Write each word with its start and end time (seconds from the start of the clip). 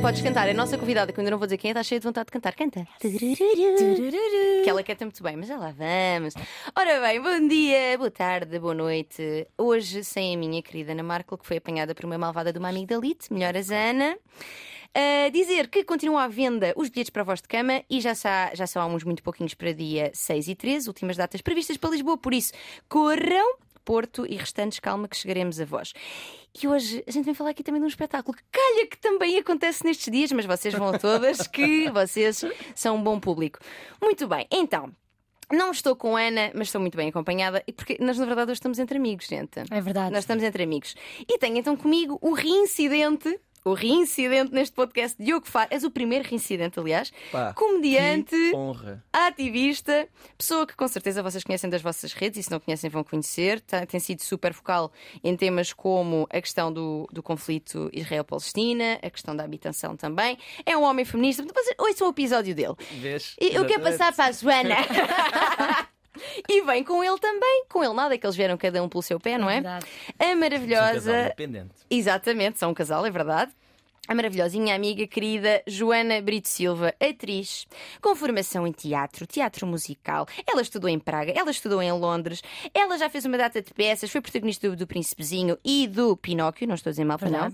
Podes 0.00 0.22
cantar, 0.22 0.48
é 0.48 0.52
a 0.52 0.54
nossa 0.54 0.78
convidada, 0.78 1.12
que 1.12 1.18
eu 1.18 1.22
ainda 1.22 1.32
não 1.32 1.38
vou 1.38 1.46
dizer 1.46 1.58
quem 1.58 1.70
é, 1.70 1.72
está 1.72 1.82
cheia 1.82 2.00
de 2.00 2.06
vontade 2.06 2.26
de 2.26 2.32
cantar. 2.32 2.54
Canta. 2.54 2.86
Que 4.62 4.70
ela 4.70 4.82
canta 4.82 5.04
muito 5.04 5.22
bem, 5.22 5.36
mas 5.36 5.48
já 5.48 5.56
lá 5.56 5.72
vamos. 5.76 6.34
Ora 6.76 7.00
bem, 7.00 7.20
bom 7.20 7.48
dia, 7.48 7.98
boa 7.98 8.10
tarde, 8.10 8.58
boa 8.58 8.74
noite. 8.74 9.46
Hoje, 9.58 10.04
sem 10.04 10.34
a 10.34 10.38
minha 10.38 10.62
querida 10.62 10.92
Ana 10.92 11.02
Marco, 11.02 11.36
que 11.36 11.46
foi 11.46 11.56
apanhada 11.56 11.94
por 11.94 12.04
uma 12.04 12.16
malvada 12.16 12.52
de 12.52 12.58
uma 12.58 12.68
amigdalite, 12.68 13.32
melhoras 13.32 13.70
Ana. 13.70 14.16
Uh, 14.96 15.30
dizer 15.30 15.68
que 15.68 15.84
continuam 15.84 16.18
à 16.18 16.26
venda 16.26 16.72
os 16.76 16.88
bilhetes 16.88 17.10
para 17.10 17.22
a 17.22 17.24
voz 17.24 17.40
de 17.40 17.46
cama 17.46 17.82
e 17.88 18.00
já, 18.00 18.12
já 18.54 18.66
são 18.66 18.82
há 18.82 18.86
uns 18.86 19.04
muito 19.04 19.22
pouquinhos 19.22 19.54
para 19.54 19.72
dia 19.72 20.10
6 20.12 20.48
e 20.48 20.54
13, 20.54 20.88
últimas 20.88 21.16
datas 21.16 21.40
previstas 21.40 21.76
para 21.76 21.90
Lisboa, 21.90 22.18
por 22.18 22.34
isso 22.34 22.52
corram, 22.88 23.54
Porto 23.84 24.26
e 24.26 24.36
restantes, 24.36 24.78
calma 24.78 25.08
que 25.08 25.16
chegaremos 25.16 25.60
a 25.60 25.64
vós. 25.64 25.92
E 26.60 26.66
hoje 26.66 27.02
a 27.06 27.10
gente 27.10 27.24
vem 27.24 27.34
falar 27.34 27.50
aqui 27.50 27.62
também 27.62 27.80
de 27.80 27.84
um 27.84 27.88
espetáculo 27.88 28.36
que 28.36 28.42
calha 28.50 28.86
que 28.86 28.98
também 28.98 29.38
acontece 29.38 29.84
nestes 29.84 30.12
dias, 30.12 30.32
mas 30.32 30.46
vocês 30.46 30.74
vão 30.74 30.88
a 30.88 30.98
todas 30.98 31.46
que 31.46 31.88
vocês 31.92 32.44
são 32.74 32.96
um 32.96 33.02
bom 33.02 33.18
público. 33.20 33.58
Muito 34.00 34.26
bem, 34.26 34.46
então. 34.50 34.92
Não 35.52 35.72
estou 35.72 35.96
com 35.96 36.16
Ana, 36.16 36.52
mas 36.54 36.68
estou 36.68 36.80
muito 36.80 36.96
bem 36.96 37.08
acompanhada, 37.08 37.60
e 37.66 37.72
porque 37.72 37.96
nós, 38.00 38.16
na 38.16 38.24
verdade, 38.24 38.52
hoje 38.52 38.58
estamos 38.58 38.78
entre 38.78 38.98
amigos, 38.98 39.26
gente. 39.26 39.58
É 39.68 39.80
verdade. 39.80 40.12
Nós 40.12 40.22
estamos 40.22 40.44
entre 40.44 40.62
amigos. 40.62 40.94
E 41.28 41.38
tenho 41.38 41.56
então 41.56 41.76
comigo 41.76 42.16
o 42.22 42.32
reincidente 42.32 43.36
o 43.64 43.74
reincidente 43.74 44.52
neste 44.52 44.74
podcast, 44.74 45.16
Diogo 45.22 45.46
Faro. 45.46 45.68
És 45.70 45.84
o 45.84 45.90
primeiro 45.90 46.26
reincidente, 46.28 46.78
aliás. 46.78 47.12
Pá, 47.30 47.52
Comediante, 47.54 48.34
ativista, 49.12 50.08
pessoa 50.36 50.66
que 50.66 50.74
com 50.74 50.88
certeza 50.88 51.22
vocês 51.22 51.44
conhecem 51.44 51.68
das 51.68 51.82
vossas 51.82 52.12
redes 52.12 52.38
e 52.40 52.42
se 52.42 52.50
não 52.50 52.60
conhecem 52.60 52.88
vão 52.90 53.04
conhecer. 53.04 53.60
Tá- 53.60 53.84
Tem 53.86 54.00
sido 54.00 54.22
super 54.22 54.52
focal 54.54 54.92
em 55.22 55.36
temas 55.36 55.72
como 55.72 56.26
a 56.30 56.40
questão 56.40 56.72
do, 56.72 57.06
do 57.12 57.22
conflito 57.22 57.90
Israel-Palestina, 57.92 58.98
a 59.02 59.10
questão 59.10 59.34
da 59.36 59.44
habitação 59.44 59.96
também. 59.96 60.38
É 60.64 60.76
um 60.76 60.82
homem 60.82 61.04
feminista. 61.04 61.42
Vocês 61.42 61.74
ouçam 61.78 62.06
o 62.08 62.10
episódio 62.10 62.54
dele. 62.54 62.74
Vês? 62.92 63.36
Eu 63.40 63.64
quero 63.66 63.86
Exatamente. 63.86 63.98
passar 63.98 64.12
para 64.14 64.24
a 64.26 64.32
Joana. 64.32 64.76
e 66.48 66.60
vem 66.62 66.82
com 66.84 67.02
ele 67.04 67.18
também. 67.18 67.64
Com 67.68 67.82
ele 67.84 67.94
nada, 67.94 68.16
que 68.18 68.26
eles 68.26 68.36
vieram 68.36 68.56
cada 68.56 68.82
um 68.82 68.88
pelo 68.88 69.02
seu 69.02 69.18
pé, 69.20 69.38
não 69.38 69.48
é? 69.48 69.54
verdade. 69.54 69.86
A 70.18 70.24
Sou 70.24 70.26
um 70.26 70.30
casal 70.30 70.36
maravilhosa. 70.40 71.20
independente. 71.22 71.74
Exatamente, 71.90 72.58
são 72.58 72.70
um 72.70 72.74
casal, 72.74 73.04
é 73.06 73.10
verdade. 73.10 73.52
A 74.08 74.14
maravilhosinha 74.14 74.74
amiga 74.74 75.06
querida 75.06 75.62
Joana 75.66 76.20
Brito 76.20 76.48
Silva, 76.48 76.92
atriz, 76.98 77.66
com 78.00 78.16
formação 78.16 78.66
em 78.66 78.72
teatro, 78.72 79.26
teatro 79.26 79.66
musical. 79.66 80.26
Ela 80.44 80.62
estudou 80.62 80.88
em 80.88 80.98
Praga, 80.98 81.32
ela 81.36 81.50
estudou 81.50 81.80
em 81.80 81.92
Londres, 81.92 82.42
ela 82.74 82.98
já 82.98 83.08
fez 83.08 83.24
uma 83.24 83.36
data 83.36 83.62
de 83.62 83.72
peças, 83.72 84.10
foi 84.10 84.20
protagonista 84.20 84.68
do, 84.68 84.74
do 84.74 84.86
Príncipezinho 84.86 85.56
e 85.62 85.86
do 85.86 86.16
Pinóquio, 86.16 86.66
não 86.66 86.74
estou 86.74 86.90
a 86.90 86.92
dizer 86.92 87.04
mal 87.04 87.18
para 87.18 87.30
não. 87.30 87.52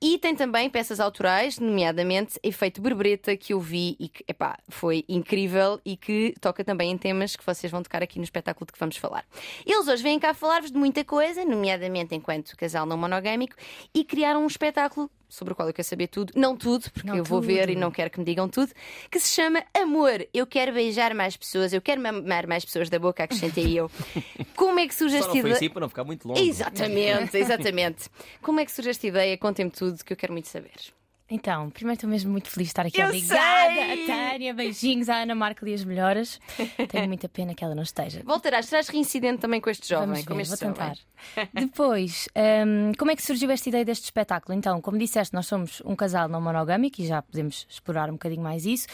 E 0.00 0.18
tem 0.18 0.34
também 0.34 0.70
peças 0.70 0.98
autorais, 0.98 1.58
nomeadamente 1.58 2.38
Efeito 2.42 2.80
Borboleta, 2.80 3.36
que 3.36 3.52
eu 3.52 3.60
vi 3.60 3.94
e 3.98 4.08
que 4.08 4.24
epá, 4.26 4.56
foi 4.68 5.04
incrível 5.08 5.78
e 5.84 5.96
que 5.96 6.32
toca 6.40 6.64
também 6.64 6.92
em 6.92 6.96
temas 6.96 7.36
que 7.36 7.44
vocês 7.44 7.70
vão 7.70 7.82
tocar 7.82 8.02
aqui 8.02 8.18
no 8.18 8.24
espetáculo 8.24 8.64
de 8.64 8.72
que 8.72 8.78
vamos 8.78 8.96
falar. 8.96 9.26
Eles 9.66 9.86
hoje 9.88 10.02
vêm 10.02 10.18
cá 10.18 10.32
falar-vos 10.32 10.70
de 10.70 10.78
muita 10.78 11.04
coisa, 11.04 11.44
nomeadamente 11.44 12.14
enquanto 12.14 12.56
casal 12.56 12.86
não 12.86 12.96
monogâmico, 12.96 13.56
e 13.92 14.04
criaram 14.04 14.44
um 14.44 14.46
espetáculo 14.46 15.10
sobre 15.28 15.52
o 15.52 15.56
qual 15.56 15.68
eu 15.68 15.74
quero 15.74 15.86
saber 15.86 16.08
tudo, 16.08 16.32
não 16.34 16.56
tudo, 16.56 16.90
porque 16.90 17.08
Não 17.08 17.16
eu 17.16 17.24
vou 17.24 17.40
ver 17.40 17.68
e 17.68 17.76
não 17.76 17.90
quero 17.90 18.10
que 18.10 18.18
me 18.18 18.24
digam 18.24 18.48
tudo, 18.48 18.72
que 19.10 19.20
se 19.20 19.34
chama 19.34 19.62
Amor. 19.74 20.26
Eu 20.32 20.46
quero 20.46 20.72
beijar 20.72 21.14
mais 21.14 21.36
pessoas, 21.36 21.72
eu 21.72 21.80
quero 21.82 22.00
mamar 22.00 22.46
mais 22.48 22.64
pessoas 22.64 22.88
da 22.88 22.98
boca, 22.98 23.24
acrescentei 23.24 23.78
eu. 23.78 23.90
Como 24.56 24.78
é 24.80 24.86
que 24.88 24.94
surge 24.94 25.18
Só 25.18 25.26
esta 25.26 25.38
ideia? 25.38 25.54
assim 25.54 25.68
para 25.70 25.80
não 25.80 25.88
ficar 25.88 26.04
muito 26.04 26.26
longo. 26.26 26.40
Exatamente, 26.40 27.36
exatamente. 27.36 28.08
Como 28.42 28.60
é 28.60 28.64
que 28.64 28.72
surge 28.72 28.90
esta 28.90 29.06
ideia? 29.06 29.36
Contem-me 29.36 29.70
tudo 29.70 30.04
que 30.04 30.12
eu 30.12 30.16
quero 30.16 30.32
muito 30.32 30.48
saber. 30.48 30.97
Então, 31.30 31.68
primeiro 31.68 31.96
estou 31.96 32.08
mesmo 32.08 32.30
muito 32.32 32.48
feliz 32.48 32.68
de 32.68 32.70
estar 32.70 32.86
aqui. 32.86 32.98
Eu 33.00 33.06
Obrigada 33.08 33.74
sei! 33.74 34.04
a 34.04 34.06
Tânia, 34.30 34.54
beijinhos 34.54 35.10
à 35.10 35.16
Ana 35.22 35.34
Marca 35.34 35.68
e 35.68 35.74
as 35.74 35.84
melhoras. 35.84 36.40
Tenho 36.88 37.06
muita 37.06 37.28
pena 37.28 37.54
que 37.54 37.62
ela 37.62 37.74
não 37.74 37.82
esteja. 37.82 38.22
Voltarás, 38.24 38.64
serás 38.66 38.88
reincidente 38.88 39.38
também 39.40 39.60
com 39.60 39.68
este 39.68 39.86
jovem, 39.86 40.08
Vamos 40.08 40.24
com 40.24 40.34
ver, 40.34 40.42
este 40.42 40.64
vou 40.64 40.74
jovem. 40.74 40.94
tentar. 40.94 41.48
Depois, 41.52 42.28
hum, 42.66 42.92
como 42.98 43.10
é 43.10 43.16
que 43.16 43.22
surgiu 43.22 43.50
esta 43.50 43.68
ideia 43.68 43.84
deste 43.84 44.04
espetáculo? 44.04 44.56
Então, 44.56 44.80
como 44.80 44.96
disseste, 44.96 45.34
nós 45.34 45.46
somos 45.46 45.82
um 45.84 45.94
casal 45.94 46.28
não 46.28 46.40
monogâmico 46.40 47.00
e 47.02 47.06
já 47.06 47.20
podemos 47.20 47.66
explorar 47.68 48.08
um 48.08 48.12
bocadinho 48.14 48.42
mais 48.42 48.64
isso. 48.64 48.86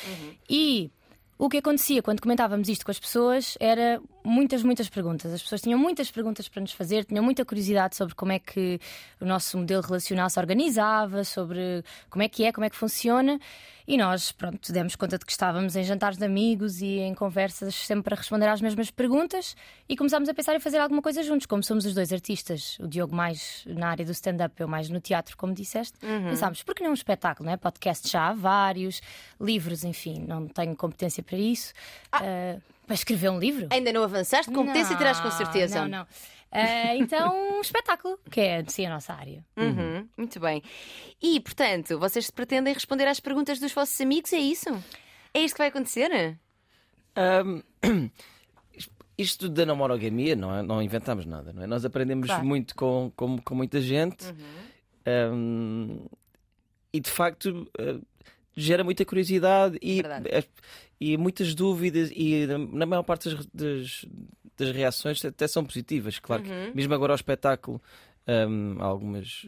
E 0.51 0.91
o 1.37 1.49
que 1.49 1.59
acontecia 1.59 2.03
quando 2.03 2.21
comentávamos 2.21 2.69
isto 2.69 2.85
com 2.85 2.91
as 2.91 2.99
pessoas 2.99 3.57
era 3.59 4.01
muitas, 4.25 4.63
muitas 4.63 4.89
perguntas. 4.89 5.33
As 5.33 5.43
pessoas 5.43 5.61
tinham 5.61 5.79
muitas 5.79 6.11
perguntas 6.11 6.49
para 6.49 6.61
nos 6.61 6.73
fazer, 6.73 7.05
tinham 7.05 7.25
muita 7.25 7.45
curiosidade 7.45 7.97
sobre 7.97 8.15
como 8.15 8.33
é 8.33 8.39
que 8.39 8.81
o 9.21 9.25
nosso 9.25 9.59
modelo 9.59 9.83
relacional 9.83 10.31
se 10.31 10.39
organizava, 10.39 11.25
sobre 11.25 11.85
como 12.09 12.23
é 12.23 12.29
que 12.29 12.45
é, 12.45 12.53
como 12.53 12.65
é 12.65 12.71
que 12.71 12.77
funciona. 12.77 13.41
E 13.87 13.99
nós, 13.99 14.33
pronto, 14.33 14.73
demos 14.73 14.97
conta 14.97 15.19
de 15.19 15.27
que 15.27 15.33
estávamos 15.33 15.77
em 15.77 15.85
jantares 15.85 16.17
de 16.17 16.25
amigos 16.25 16.81
e 16.81 17.01
em 17.01 17.15
conversas 17.15 17.75
sempre 17.75 18.15
a 18.15 18.17
responder 18.17 18.49
às 18.49 18.61
mesmas 18.61 18.91
perguntas 18.91 19.55
e 19.87 19.95
começámos 19.95 20.29
a 20.29 20.35
pensar 20.35 20.57
em 20.57 20.61
fazer 20.61 20.79
alguma 20.79 21.03
coisa 21.03 21.23
juntos. 21.23 21.47
Como 21.47 21.63
somos 21.63 21.85
os 21.85 21.93
dois 21.93 22.13
artistas, 22.13 22.79
o 22.81 22.89
Diogo 22.89 23.15
mais 23.15 23.63
na 23.67 23.89
área 23.89 24.05
do 24.05 24.13
stand-up, 24.13 24.55
eu 24.59 24.67
mais 24.67 24.89
no 24.89 25.01
teatro, 25.01 25.37
como 25.37 25.53
disseste, 25.53 25.99
pensámos, 25.99 26.63
por 26.63 26.75
que 26.75 26.83
não 26.83 26.91
um 26.91 26.95
espetáculo, 26.95 27.47
não 27.47 27.53
é? 27.53 27.57
Podcast 27.59 28.09
já 28.09 28.29
há 28.29 28.33
vários, 28.33 29.03
livros, 29.39 29.85
enfim, 29.85 30.25
não 30.27 30.49
tenho 30.49 30.75
competência 30.75 31.23
para 31.23 31.37
isso. 31.37 31.75
Ah, 32.11 32.57
para 32.87 32.95
escrever 32.95 33.31
um 33.31 33.39
livro? 33.39 33.69
Ainda 33.71 33.93
não 33.93 34.03
avançaste? 34.03 34.53
Competência 34.53 34.97
terás 34.97 35.19
com 35.21 35.31
certeza. 35.31 35.81
Não, 35.81 35.89
não. 35.89 36.07
Ah, 36.55 36.95
então, 36.97 37.57
um 37.59 37.61
espetáculo, 37.61 38.19
que 38.31 38.41
é 38.41 38.63
de 38.63 38.73
si 38.73 38.87
a 38.87 38.91
nossa 38.91 39.13
área. 39.13 39.45
Uhum, 39.57 40.09
Muito 40.17 40.39
bem. 40.39 40.63
E, 41.21 41.41
portanto, 41.41 41.99
vocês 41.99 42.31
pretendem 42.31 42.73
responder 42.73 43.07
às 43.09 43.19
perguntas 43.19 43.59
dos 43.59 43.73
vossos 43.73 44.01
amigos, 44.01 44.33
é 44.33 44.39
isso? 44.39 44.69
É 45.35 45.41
isto 45.41 45.55
que 45.57 45.59
vai 45.59 45.69
acontecer? 45.69 46.39
Ahm, 47.17 47.61
isto 49.19 49.49
da 49.49 49.67
não 49.67 49.77
monogamia, 49.77 50.35
não, 50.37 50.55
é? 50.55 50.63
não 50.63 50.81
inventamos 50.83 51.27
nada, 51.27 51.53
não 51.53 51.63
é? 51.63 51.67
Nós 51.67 51.85
aprendemos 51.85 52.27
Claro. 52.27 52.45
muito 52.45 52.75
com, 52.75 53.13
com, 53.17 53.39
com 53.39 53.55
muita 53.55 53.81
gente 53.81 54.25
Ahm, 55.07 56.07
e 56.93 57.01
de 57.01 57.11
facto 57.11 57.71
ah, 57.79 58.01
gera 58.57 58.85
muita 58.85 59.05
curiosidade 59.05 59.79
e, 59.83 60.01
eh, 60.27 60.45
e 61.01 61.17
muitas 61.17 61.55
dúvidas 61.55 62.11
e 62.15 62.47
na- 62.73 62.87
maior 62.87 63.03
parte 63.03 63.29
das, 63.29 63.47
das, 63.53 64.07
das 64.57 64.71
reações 64.71 65.25
até 65.25 65.47
são 65.49 65.65
positivas, 65.65 66.19
claro 66.19 66.43
que 66.43 66.51
mesmo 66.75 66.95
agora 66.95 67.13
ao 67.13 67.17
espetáculo 67.17 67.81
há 68.81 68.85
algumas 68.85 69.45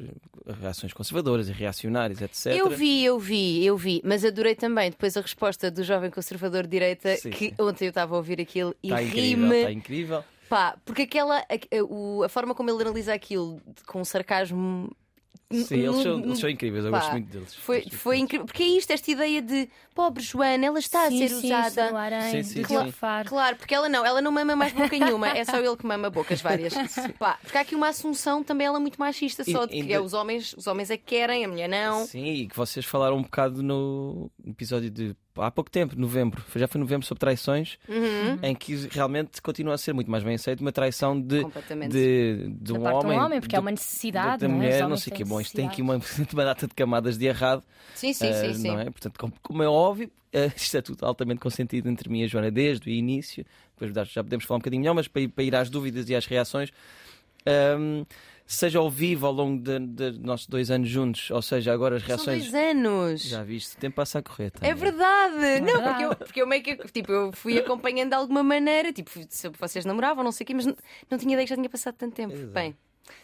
reações 0.61 0.93
conservadoras 0.93 1.49
e 1.49 1.53
reacionárias, 1.53 2.21
etc. 2.21 2.47
Eu 2.59 2.69
vi, 2.71 3.03
eu 3.05 3.19
vi, 3.19 3.65
eu 3.65 3.77
vi, 3.77 4.03
mas 4.05 4.23
adorei 4.25 4.55
também 4.55 4.91
depois 4.91 5.17
a 5.17 5.21
resposta 5.23 5.71
do 5.71 5.83
jovem 5.83 6.11
conservador 6.11 6.65
de 6.65 6.69
direita 6.71 7.17
Sim, 7.17 7.31
que 7.31 7.55
ontem 7.59 7.87
eu 7.87 7.89
estava 7.89 8.15
a 8.15 8.19
ouvir 8.19 8.39
aquilo 8.41 8.75
e 8.83 8.89
Está 8.89 9.03
incrível, 9.03 9.45
ri-me. 9.49 9.57
está 9.61 9.73
incrível. 9.73 10.25
Pá, 10.49 10.77
porque 10.85 11.03
aquela, 11.03 11.39
a, 11.39 11.43
a- 11.43 12.27
a 12.27 12.29
forma 12.29 12.55
como 12.55 12.71
ele 12.71 12.83
analisa 12.83 13.15
aquilo 13.15 13.61
com 13.87 14.05
sarcasmo. 14.05 14.95
Sim, 15.49 15.77
eles 15.77 16.03
são, 16.03 16.19
eles 16.19 16.39
são 16.41 16.51
incríveis, 16.51 16.85
eu 16.85 16.91
pá, 16.91 16.99
gosto 16.99 17.13
muito 17.13 17.29
deles. 17.29 17.55
Foi, 17.55 17.85
foi 17.89 18.19
incrível. 18.19 18.47
Porque 18.47 18.65
é 18.65 18.67
isto, 18.67 18.91
esta 18.91 19.09
ideia 19.13 19.41
de 19.41 19.69
pobre 19.95 20.21
Joana, 20.21 20.67
ela 20.67 20.79
está 20.81 21.09
sim, 21.09 21.25
a 21.25 21.29
ser 21.29 21.35
sim, 21.35 21.47
usada. 21.47 22.21
Sim, 22.31 22.43
sim, 22.43 22.63
do 22.63 22.69
sim. 22.69 22.93
Claro, 23.27 23.57
porque 23.57 23.73
ela 23.73 23.89
não, 23.89 24.05
ela 24.05 24.21
não 24.21 24.33
mama 24.33 24.57
mais 24.57 24.73
boca 24.73 24.89
nenhuma, 24.99 25.29
é 25.29 25.45
só 25.45 25.59
ele 25.59 25.77
que 25.77 25.87
mama 25.87 26.11
bocas 26.11 26.41
várias. 26.43 26.75
Pá, 27.17 27.39
porque 27.41 27.57
há 27.57 27.61
aqui 27.61 27.77
uma 27.77 27.89
assunção 27.89 28.43
também 28.43 28.67
ela 28.67 28.81
muito 28.81 28.99
machista, 28.99 29.45
só 29.45 29.63
E- 29.63 29.67
de 29.69 29.73
que 29.75 29.81
ainda- 29.83 29.95
é 29.95 30.01
os 30.01 30.15
homens, 30.15 30.53
os 30.59 30.67
homens 30.67 30.91
é 30.91 30.97
que 30.97 31.05
querem, 31.05 31.45
a 31.45 31.49
mulher 31.49 31.69
não. 31.69 32.05
Sim, 32.07 32.25
e 32.27 32.49
que 32.49 32.57
vocês 32.57 32.85
falaram 32.85 33.17
um 33.17 33.23
bocado 33.23 33.63
no 33.63 34.29
episódio 34.47 34.91
de 34.91 35.15
há 35.37 35.51
pouco 35.51 35.71
tempo, 35.71 35.95
novembro, 35.99 36.43
já 36.55 36.67
foi 36.69 36.81
novembro 36.81 37.07
sobre 37.07 37.21
traições, 37.21 37.79
Uhum. 37.89 38.39
em 38.43 38.55
que 38.55 38.75
realmente 38.91 39.43
continua 39.43 39.75
a 39.75 39.79
ser 39.79 39.93
muito 39.93 40.11
mais 40.11 40.23
bem 40.25 40.35
aceito 40.35 40.61
uma 40.61 40.73
traição 40.73 41.21
de, 41.21 41.45
de, 41.89 42.49
de 42.59 42.73
Da 42.73 42.79
um 42.79 42.85
homem. 42.95 43.19
um 43.19 43.23
homem, 43.23 43.41
porque 43.41 43.51
de- 43.55 43.57
é 43.57 43.61
uma 43.61 43.71
necessidade. 43.71 44.39
da 44.43 44.49
não 44.49 44.55
é? 44.55 44.59
Os 44.59 44.63
mulher, 44.65 44.79
não 44.81 44.87
homens 44.87 45.03
sei 45.03 45.13
o 45.13 45.17
que. 45.17 45.25
Bom, 45.25 45.41
isto 45.41 45.55
tem 45.55 45.67
aqui 45.67 45.83
uma, 45.83 45.99
uma 46.33 46.45
data 46.45 46.67
de 46.67 46.75
camadas 46.75 47.19
de 47.19 47.27
errado. 47.27 47.63
Sim, 47.95 48.13
sim, 48.13 48.29
eh, 48.29 48.33
sim, 48.33 48.55
sim. 48.55 48.69
Não 48.69 48.79
é? 48.79 48.85
Portanto, 48.85 49.19
como, 49.19 49.33
como 49.43 49.63
é 49.63 49.69
óbvio, 49.69 50.11
eh, 50.33 50.51
isto 50.57 50.77
é 50.77 50.83
tudo 50.83 51.05
altamente 51.05 51.41
consentido 51.41 51.89
entre 51.89 52.09
mim 52.09 52.21
e 52.21 52.25
a 52.25 52.27
Joana 52.29 52.51
desde 52.51 52.89
o 52.89 52.93
início. 52.93 53.45
Depois 53.79 54.09
já- 54.11 54.23
podemos 54.23 54.45
falar 54.45 54.57
um 54.57 54.61
bocadinho 54.61 54.81
melhor, 54.81 54.95
mas 54.95 55.07
para 55.09 55.23
ir, 55.23 55.29
para 55.29 55.45
ir 55.45 55.55
às 55.55 55.69
dúvidas 55.69 56.09
e 56.09 56.15
às 56.15 56.25
reações. 56.27 56.71
ahm, 57.45 58.05
seja 58.47 58.79
ao 58.79 58.89
vivo 58.91 59.27
ao 59.27 59.33
longo 59.33 59.61
de, 59.63 59.79
de 59.81 60.19
nossos 60.21 60.47
dois 60.47 60.71
anos 60.71 60.89
juntos, 60.89 61.31
ou 61.31 61.43
seja, 61.43 61.73
agora 61.73 61.97
as 61.97 62.03
São 62.03 62.09
reações. 62.17 62.51
dois 62.51 62.55
anos. 62.55 63.23
Já 63.23 63.43
viste, 63.43 63.77
o 63.77 63.79
tempo 63.79 63.97
passa 63.97 64.21
a 64.21 64.23
correr. 64.23 64.47
É 64.47 64.51
Tânia. 64.51 64.75
verdade! 64.75 65.61
não, 65.61 65.67
verdade. 65.67 65.85
porque 65.85 66.05
eu, 66.05 66.17
porque 66.17 66.43
eu 66.43 66.47
meio 66.47 66.63
que 66.63 66.77
tipo, 66.93 67.11
eu 67.13 67.33
fui 67.33 67.59
acompanhando 67.59 68.11
de 68.11 68.15
alguma 68.15 68.43
maneira, 68.43 68.93
tipo, 68.93 69.11
se 69.29 69.49
vocês 69.59 69.85
namoravam, 69.85 70.23
não 70.23 70.33
sei 70.33 70.45
o 70.45 70.47
quê, 70.47 70.55
mas 70.55 70.65
não, 70.67 70.77
não 71.11 71.19
tinha 71.19 71.33
ideia 71.35 71.45
que 71.45 71.51
já 71.51 71.57
tinha 71.57 71.69
passado 71.69 71.95
tanto 71.97 72.15
tempo. 72.15 72.35
Exato. 72.35 72.53
Bem, 72.53 72.77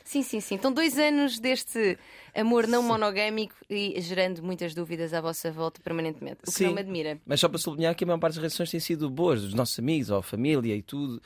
sim, 0.05 0.23
sim, 0.23 0.41
sim. 0.41 0.55
Então, 0.57 0.73
dois 0.73 0.99
anos 0.99 1.39
deste 1.39 1.97
amor 2.35 2.67
não 2.67 2.83
monogâmico 2.83 3.55
e 3.71 4.01
gerando 4.01 4.43
muitas 4.43 4.75
dúvidas 4.75 5.13
à 5.15 5.21
vossa 5.21 5.51
volta 5.53 5.81
permanentemente. 5.83 6.39
O 6.43 6.47
que 6.47 6.53
Sim. 6.53 6.67
não 6.67 6.75
me 6.75 6.81
admira. 6.81 7.21
Mas 7.27 7.39
só 7.41 7.49
para 7.49 7.59
sublinhar 7.59 7.95
que 7.95 8.03
a 8.05 8.07
maior 8.07 8.19
parte 8.19 8.35
das 8.35 8.43
reações 8.43 8.71
têm 8.71 8.81
sido 8.81 9.09
boas, 9.11 9.43
dos 9.43 9.55
nossos 9.55 9.79
amigos 9.79 10.11
ou 10.11 10.21
família 10.23 10.75
e 10.75 10.83
tudo. 10.83 11.21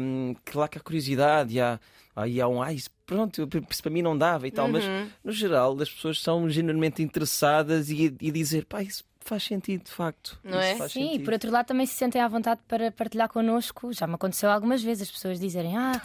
Um, 0.00 0.34
claro 0.44 0.70
que 0.70 0.78
há 0.78 0.80
curiosidade, 0.80 1.54
e 1.54 1.60
há, 1.60 1.78
aí 2.16 2.40
há 2.40 2.48
um, 2.48 2.62
ah, 2.62 2.72
isso, 2.72 2.90
pronto, 3.06 3.48
isso 3.70 3.82
para 3.82 3.90
mim 3.92 4.02
não 4.02 4.16
dava 4.16 4.46
e 4.46 4.50
tal, 4.50 4.68
mas 4.68 4.84
Uhum. 4.84 5.08
no 5.24 5.32
geral 5.32 5.76
as 5.80 5.90
pessoas 5.90 6.20
são 6.20 6.48
genuinamente 6.48 7.02
interessadas 7.02 7.90
e, 7.90 8.14
e 8.20 8.30
dizer, 8.30 8.64
pá, 8.66 8.82
isso 8.82 9.04
faz 9.20 9.42
sentido 9.42 9.84
de 9.84 9.90
facto. 9.90 10.38
Não 10.42 10.58
Isso 10.58 10.68
é? 10.68 10.76
faz 10.76 10.92
Sim, 10.92 11.14
e 11.14 11.18
por 11.18 11.34
outro 11.34 11.50
lado 11.50 11.66
também 11.66 11.84
se 11.84 11.94
sentem 11.94 12.20
à 12.20 12.26
vontade 12.28 12.60
para 12.66 12.90
partilhar 12.90 13.28
connosco. 13.28 13.92
Já 13.92 14.06
me 14.06 14.14
aconteceu 14.14 14.50
algumas 14.50 14.82
vezes 14.82 15.02
as 15.02 15.10
pessoas 15.10 15.38
dizerem: 15.38 15.76
Ah, 15.76 16.00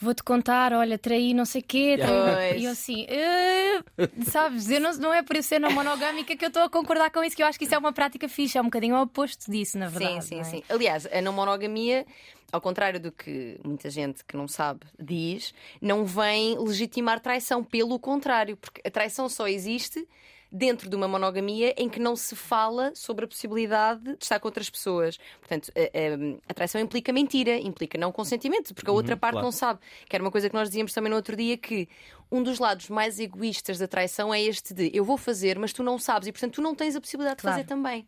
vou-te 0.00 0.22
contar, 0.22 0.72
olha, 0.72 0.98
traí 0.98 1.34
não 1.34 1.44
sei 1.44 1.62
quê. 1.62 1.96
traí-". 1.98 2.58
E 2.60 2.64
eu 2.64 2.70
assim, 2.72 3.04
"Eh", 3.08 3.82
sabes, 4.22 4.70
eu 4.70 4.80
não, 4.80 4.92
não 4.94 5.14
é 5.14 5.22
por 5.22 5.36
eu 5.36 5.42
ser 5.42 5.58
não 5.58 5.70
monogâmica 5.72 6.36
que 6.36 6.44
eu 6.44 6.48
estou 6.48 6.62
a 6.62 6.70
concordar 6.70 7.10
com 7.10 7.22
isso, 7.22 7.36
que 7.36 7.42
eu 7.42 7.46
acho 7.46 7.58
que 7.58 7.64
isso 7.64 7.74
é 7.74 7.78
uma 7.78 7.92
prática 7.92 8.28
fixe, 8.28 8.58
é 8.58 8.60
um 8.60 8.64
bocadinho 8.64 8.96
o 8.96 9.02
oposto 9.02 9.50
disso, 9.50 9.78
na 9.78 9.88
verdade. 9.88 10.24
Sim, 10.24 10.36
sim, 10.36 10.40
é? 10.40 10.44
sim. 10.44 10.62
Aliás, 10.68 11.06
a 11.06 11.20
não 11.20 11.32
monogamia, 11.32 12.06
ao 12.52 12.60
contrário 12.60 12.98
do 13.00 13.12
que 13.12 13.58
muita 13.64 13.90
gente 13.90 14.24
que 14.24 14.36
não 14.36 14.48
sabe 14.48 14.80
diz, 14.98 15.52
não 15.80 16.04
vem 16.04 16.58
legitimar 16.58 17.20
traição. 17.20 17.62
Pelo 17.62 17.98
contrário, 17.98 18.56
porque 18.56 18.80
a 18.86 18.90
traição 18.90 19.28
só 19.28 19.46
existe 19.48 20.06
dentro 20.50 20.88
de 20.88 20.96
uma 20.96 21.06
monogamia 21.06 21.74
em 21.76 21.88
que 21.88 22.00
não 22.00 22.16
se 22.16 22.34
fala 22.34 22.92
sobre 22.94 23.24
a 23.24 23.28
possibilidade 23.28 24.02
de 24.02 24.16
estar 24.22 24.40
com 24.40 24.48
outras 24.48 24.70
pessoas. 24.70 25.18
Portanto, 25.40 25.70
a, 25.76 26.50
a- 26.50 26.54
traição 26.54 26.80
implica 26.80 27.12
mentira, 27.12 27.56
implica 27.58 27.98
não 27.98 28.10
consentimento, 28.10 28.74
porque 28.74 28.88
a 28.90 28.92
outra 28.92 29.16
parte 29.16 29.32
claro. 29.32 29.44
não 29.46 29.52
sabe. 29.52 29.80
Que 30.08 30.16
era 30.16 30.24
uma 30.24 30.30
coisa 30.30 30.48
que 30.48 30.54
nós 30.54 30.68
dizíamos 30.68 30.92
também 30.92 31.10
no 31.10 31.16
outro 31.16 31.36
dia 31.36 31.56
que 31.56 31.88
um 32.30 32.42
dos 32.42 32.58
lados 32.58 32.88
mais 32.88 33.18
egoístas 33.18 33.78
da 33.78 33.88
traição 33.88 34.32
é 34.34 34.40
este 34.42 34.74
de 34.74 34.90
eu 34.94 35.04
vou 35.04 35.16
fazer, 35.16 35.58
mas 35.58 35.72
tu 35.72 35.82
não 35.82 35.98
sabes 35.98 36.28
e 36.28 36.32
portanto 36.32 36.54
tu 36.54 36.62
não 36.62 36.74
tens 36.74 36.94
a 36.96 37.00
possibilidade 37.00 37.36
de 37.36 37.42
Claro. 37.42 37.56
fazer 37.58 37.66
também. 37.68 38.06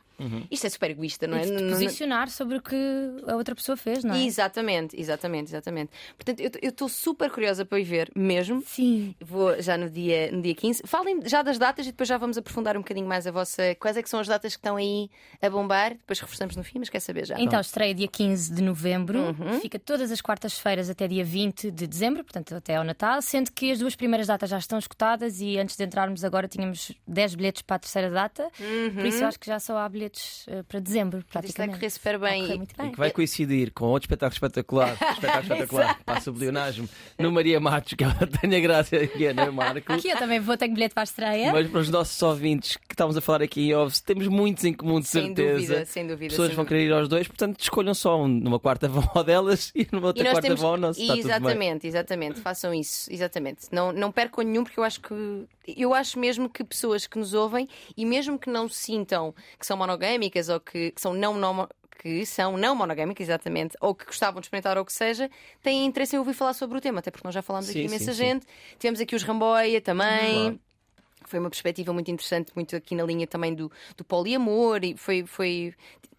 Isto 0.51 0.67
é 0.67 0.69
super 0.71 0.91
egoísta, 0.91 1.27
não 1.27 1.39
E 1.39 1.41
é? 1.41 1.45
de 1.47 1.51
Não- 1.53 1.61
não- 1.63 1.71
posicionar 1.71 2.29
sobre 2.29 2.59
o 2.59 2.61
que 2.61 2.77
a 3.27 3.37
outra 3.37 3.55
pessoa 3.55 3.75
fez, 3.75 4.05
não 4.05 4.15
é? 4.15 4.23
Exatamente, 4.23 4.95
exatamente, 5.01 5.49
exatamente. 5.49 5.91
Portanto, 6.15 6.41
eu 6.61 6.69
estou 6.69 6.91
super 6.91 7.31
curiosa 7.31 7.65
para 7.65 7.81
ir 7.81 7.85
ver 7.85 8.11
mesmo. 8.15 8.63
Sim. 8.67 9.15
Vou 9.19 9.59
já 9.63 9.79
no 9.79 9.89
dia, 9.89 10.31
no 10.31 10.43
dia 10.43 10.55
15. 10.55 10.83
Falem 10.85 11.21
já 11.27 11.41
das 11.41 11.57
datas 11.57 11.87
e 11.87 11.91
depois 11.91 12.07
já 12.07 12.19
vamos 12.19 12.37
aprofundar 12.37 12.77
um 12.77 12.81
bocadinho 12.81 13.07
mais 13.09 13.27
a 13.27 13.31
vossa. 13.31 13.75
Quais 13.77 13.97
é 13.97 14.03
que 14.03 14.11
são 14.11 14.21
as 14.21 14.27
datas 14.29 14.53
que 14.55 14.59
estão 14.59 14.77
aí 14.77 15.09
a 15.41 15.49
bombar? 15.49 15.93
Depois 15.95 16.21
reforçamos 16.21 16.55
no 16.55 16.63
fim, 16.63 16.81
mas 16.81 16.91
quer 16.91 17.01
saber 17.01 17.25
já. 17.25 17.41
Então, 17.41 17.59
estreia 17.59 17.95
dia 17.95 18.07
15 18.09 18.53
de 18.53 18.61
novembro, 18.63 19.19
Uhum. 19.21 19.59
fica 19.61 19.79
todas 19.79 20.13
as 20.13 20.21
quartas-feiras 20.21 20.91
até 20.91 21.09
dia 21.09 21.25
20 21.25 21.71
de 21.71 21.87
dezembro, 21.87 22.23
portanto 22.23 22.55
até 22.55 22.77
ao 22.77 22.85
Natal, 22.85 23.23
sendo 23.23 23.51
que 23.51 23.71
as 23.73 23.79
duas 23.79 23.97
primeiras 23.97 24.10
datas 24.27 24.51
já 24.51 24.59
estão 24.59 24.79
escutadas 24.79 25.41
e 25.41 25.59
antes 25.59 25.77
de 25.77 25.85
entrarmos 25.85 26.25
agora 26.25 26.47
tínhamos 26.49 26.93
10 27.07 27.35
bilhetes 27.35 27.63
para 27.63 27.77
a 27.77 27.79
terceira 27.79 28.11
data, 28.11 28.49
por 28.95 29.07
isso 29.07 29.23
eu 29.23 29.29
acho 29.29 29.39
que 29.41 29.47
já 29.47 29.59
só 29.59 29.79
há 29.79 29.89
bilhetes 29.89 30.45
eh, 30.49 30.63
para 30.65 30.81
dezembro, 30.81 31.19
Uhum. 31.19 31.21
Isto 31.21 31.33
vai 31.33 31.43
praticamente. 31.43 31.79
correr 31.79 31.91
super 31.91 32.19
Vai 32.19 32.31
bem. 32.33 32.43
correr 32.43 32.57
muito 32.57 32.77
bem. 32.77 32.87
E 32.89 32.91
que 32.93 32.99
vai 32.99 33.11
coincidir 33.11 33.73
com 33.73 33.87
outro 33.87 34.07
espetáculo 34.07 34.35
espetacular, 34.35 34.93
espetáculo 35.13 35.43
espetacular, 35.43 36.01
passa 36.05 36.31
o 36.31 36.33
bilionagem, 36.33 36.89
no 37.19 37.31
Maria 37.33 37.61
Matos, 37.61 37.95
que 37.95 38.05
ela 38.05 38.15
tenha 38.41 38.61
graça 38.61 38.97
aqui, 38.97 39.27
é, 39.27 39.33
não 39.35 39.45
é, 39.45 39.51
Marco? 39.51 39.93
Aqui 39.93 40.09
eu 40.09 40.17
também 40.17 40.41
vou 40.41 40.57
ter 40.57 40.69
bilhete 40.69 40.95
para 40.95 41.03
a 41.03 41.05
estreia. 41.05 41.53
Mas 41.53 41.69
para 41.69 41.81
os 41.81 41.89
nossos 41.89 42.21
ouvintes 42.23 42.77
que 42.77 42.93
estávamos 42.95 43.17
a 43.17 43.21
falar 43.21 43.43
aqui 43.43 43.69
em 43.71 43.75
off, 43.75 44.03
temos 44.03 44.27
muitos 44.29 44.65
em 44.65 44.73
comum, 44.73 45.01
de 45.01 45.09
Sem 45.09 45.27
certeza. 45.27 45.53
dúvida, 45.55 45.85
sem 45.87 46.07
dúvida. 46.07 46.31
Pessoas 46.31 46.49
sem 46.49 46.57
vão 46.57 46.65
dúvida. 46.65 46.79
querer 46.81 46.89
ir 46.89 46.93
aos 46.93 47.09
dois, 47.09 47.27
portanto 47.29 47.61
escolham 47.61 47.95
só 47.95 48.21
um. 48.23 48.29
Numa 48.29 48.59
quarta 48.59 48.89
vão 48.89 49.09
ao 49.15 49.23
delas 49.25 49.71
e 49.75 49.87
numa 49.93 50.09
outra 50.09 50.23
E 50.23 50.27
quarta 50.27 50.43
temos. 50.43 50.61
vão 50.61 50.71
ao 50.73 50.77
nosso. 50.77 51.01
Exatamente, 51.01 51.87
exatamente. 51.87 52.41
Façam 52.41 52.73
isso, 52.75 53.13
exatamente. 53.13 53.67
Não, 53.71 53.93
não 54.01 54.11
percam 54.11 54.43
nenhum, 54.45 54.65
porque 54.65 54.81
eu 54.81 54.85
acho 54.85 55.01
que. 55.01 55.15
Eu 55.67 55.95
acho 55.95 56.19
mesmo 56.19 56.49
que 56.49 56.65
pessoas 56.65 57.07
que 57.07 57.19
nos 57.19 57.35
ouvem 57.35 57.69
e 57.97 58.05
mesmo 58.05 58.39
que 58.39 58.51
não 58.51 58.69
sintam 58.69 59.35
que 59.59 59.67
são 59.67 59.77
monogâmicas 59.77 60.49
ou 60.49 60.59
que, 60.59 60.91
que 60.91 61.01
são 61.01 61.15
não, 61.15 61.35
não 61.35 61.69
que 62.01 62.25
são 62.25 62.57
não 62.57 62.75
monogâmicas, 62.75 63.29
exatamente, 63.29 63.77
ou 63.79 63.95
que 63.95 64.07
gostavam 64.07 64.41
de 64.41 64.47
experimentar 64.47 64.79
ou 64.79 64.83
o 64.83 64.87
que 64.87 64.93
seja, 64.93 65.31
têm 65.63 65.85
interesse 65.85 66.17
em 66.17 66.19
ouvir 66.19 66.33
falar 66.33 66.55
sobre 66.55 66.79
o 66.79 66.81
tema, 66.81 67.01
até 67.01 67.11
porque 67.11 67.27
nós 67.27 67.35
já 67.35 67.43
falámos 67.43 67.69
aqui 67.69 67.81
imensa 67.81 67.99
sim, 67.99 68.13
sim. 68.13 68.15
gente. 68.15 68.47
Tivemos 68.79 69.01
aqui 69.01 69.15
os 69.15 69.23
Ramboia 69.23 69.83
também. 69.83 70.33
Claro. 70.33 70.61
Foi 71.27 71.39
uma 71.39 71.51
perspectiva 71.51 71.93
muito 71.93 72.11
interessante, 72.11 72.51
muito 72.55 72.75
aqui 72.75 72.95
na 72.95 73.05
linha 73.05 73.27
também 73.27 73.55
do, 73.55 73.71
do 73.97 74.03
poliamor, 74.03 74.83
e 74.83 74.97
foi, 74.97 75.25
foi. 75.27 75.75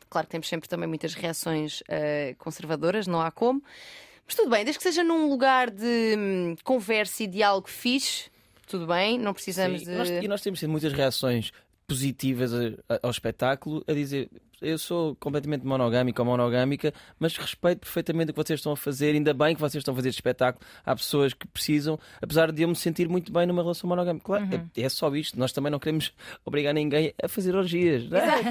Claro 0.07 0.27
que 0.27 0.31
temos 0.31 0.47
sempre 0.47 0.69
também 0.69 0.87
muitas 0.87 1.15
reações 1.15 1.81
eh, 1.89 2.35
conservadoras, 2.37 3.07
não 3.07 3.19
há 3.19 3.31
como. 3.31 3.63
Mas 4.25 4.35
tudo 4.35 4.49
bem, 4.49 4.63
desde 4.63 4.77
que 4.77 4.83
seja 4.83 5.03
num 5.03 5.27
lugar 5.29 5.69
de 5.69 6.15
hum, 6.17 6.55
conversa 6.63 7.23
e 7.23 7.27
diálogo 7.27 7.69
fixe, 7.69 8.29
tudo 8.67 8.87
bem, 8.87 9.19
não 9.19 9.33
precisamos 9.33 9.79
Sim, 9.81 9.85
de. 9.87 9.91
e 9.91 9.95
nós- 9.97 10.09
E 10.09 10.27
nós 10.27 10.41
temos 10.41 10.59
tido 10.59 10.69
muitas 10.69 10.93
reações 10.93 11.51
positivas 11.87 12.53
a- 12.53 12.57
a- 12.95 12.99
ao 13.03 13.11
espetáculo 13.11 13.83
a 13.87 13.91
dizer 13.93 14.29
eu 14.61 14.77
sou 14.77 15.15
completamente 15.15 15.65
monogâmico 15.65 16.21
ou 16.21 16.25
monogâmica, 16.25 16.93
mas 17.19 17.35
respeito 17.35 17.79
perfeitamente 17.79 18.31
o 18.31 18.33
que 18.33 18.43
vocês 18.43 18.59
estão 18.59 18.71
a 18.73 18.77
fazer, 18.77 19.13
ainda 19.15 19.33
bem 19.33 19.55
que 19.55 19.61
vocês 19.61 19.81
estão 19.81 19.93
a 19.93 19.95
fazer 19.97 20.09
este 20.09 20.19
espetáculo. 20.19 20.65
Há 20.85 20.95
pessoas 20.95 21.33
que 21.33 21.47
precisam, 21.47 21.99
apesar 22.21 22.51
de 22.51 22.61
eu 22.61 22.67
me 22.67 22.75
sentir 22.75 23.09
muito 23.09 23.31
bem 23.31 23.45
numa 23.45 23.61
relação 23.61 23.87
monogâmica. 23.89 24.25
Claro, 24.25 24.45
Uhum. 24.45 24.67
é, 24.77 24.81
é 24.81 24.89
só 24.89 25.13
isto. 25.15 25.37
Nós 25.39 25.51
também 25.51 25.71
não 25.71 25.79
queremos 25.79 26.13
obrigar 26.45 26.73
ninguém 26.73 27.13
a 27.21 27.27
fazer 27.27 27.55
orgias. 27.55 28.07
não 28.09 28.17
é? 28.17 28.41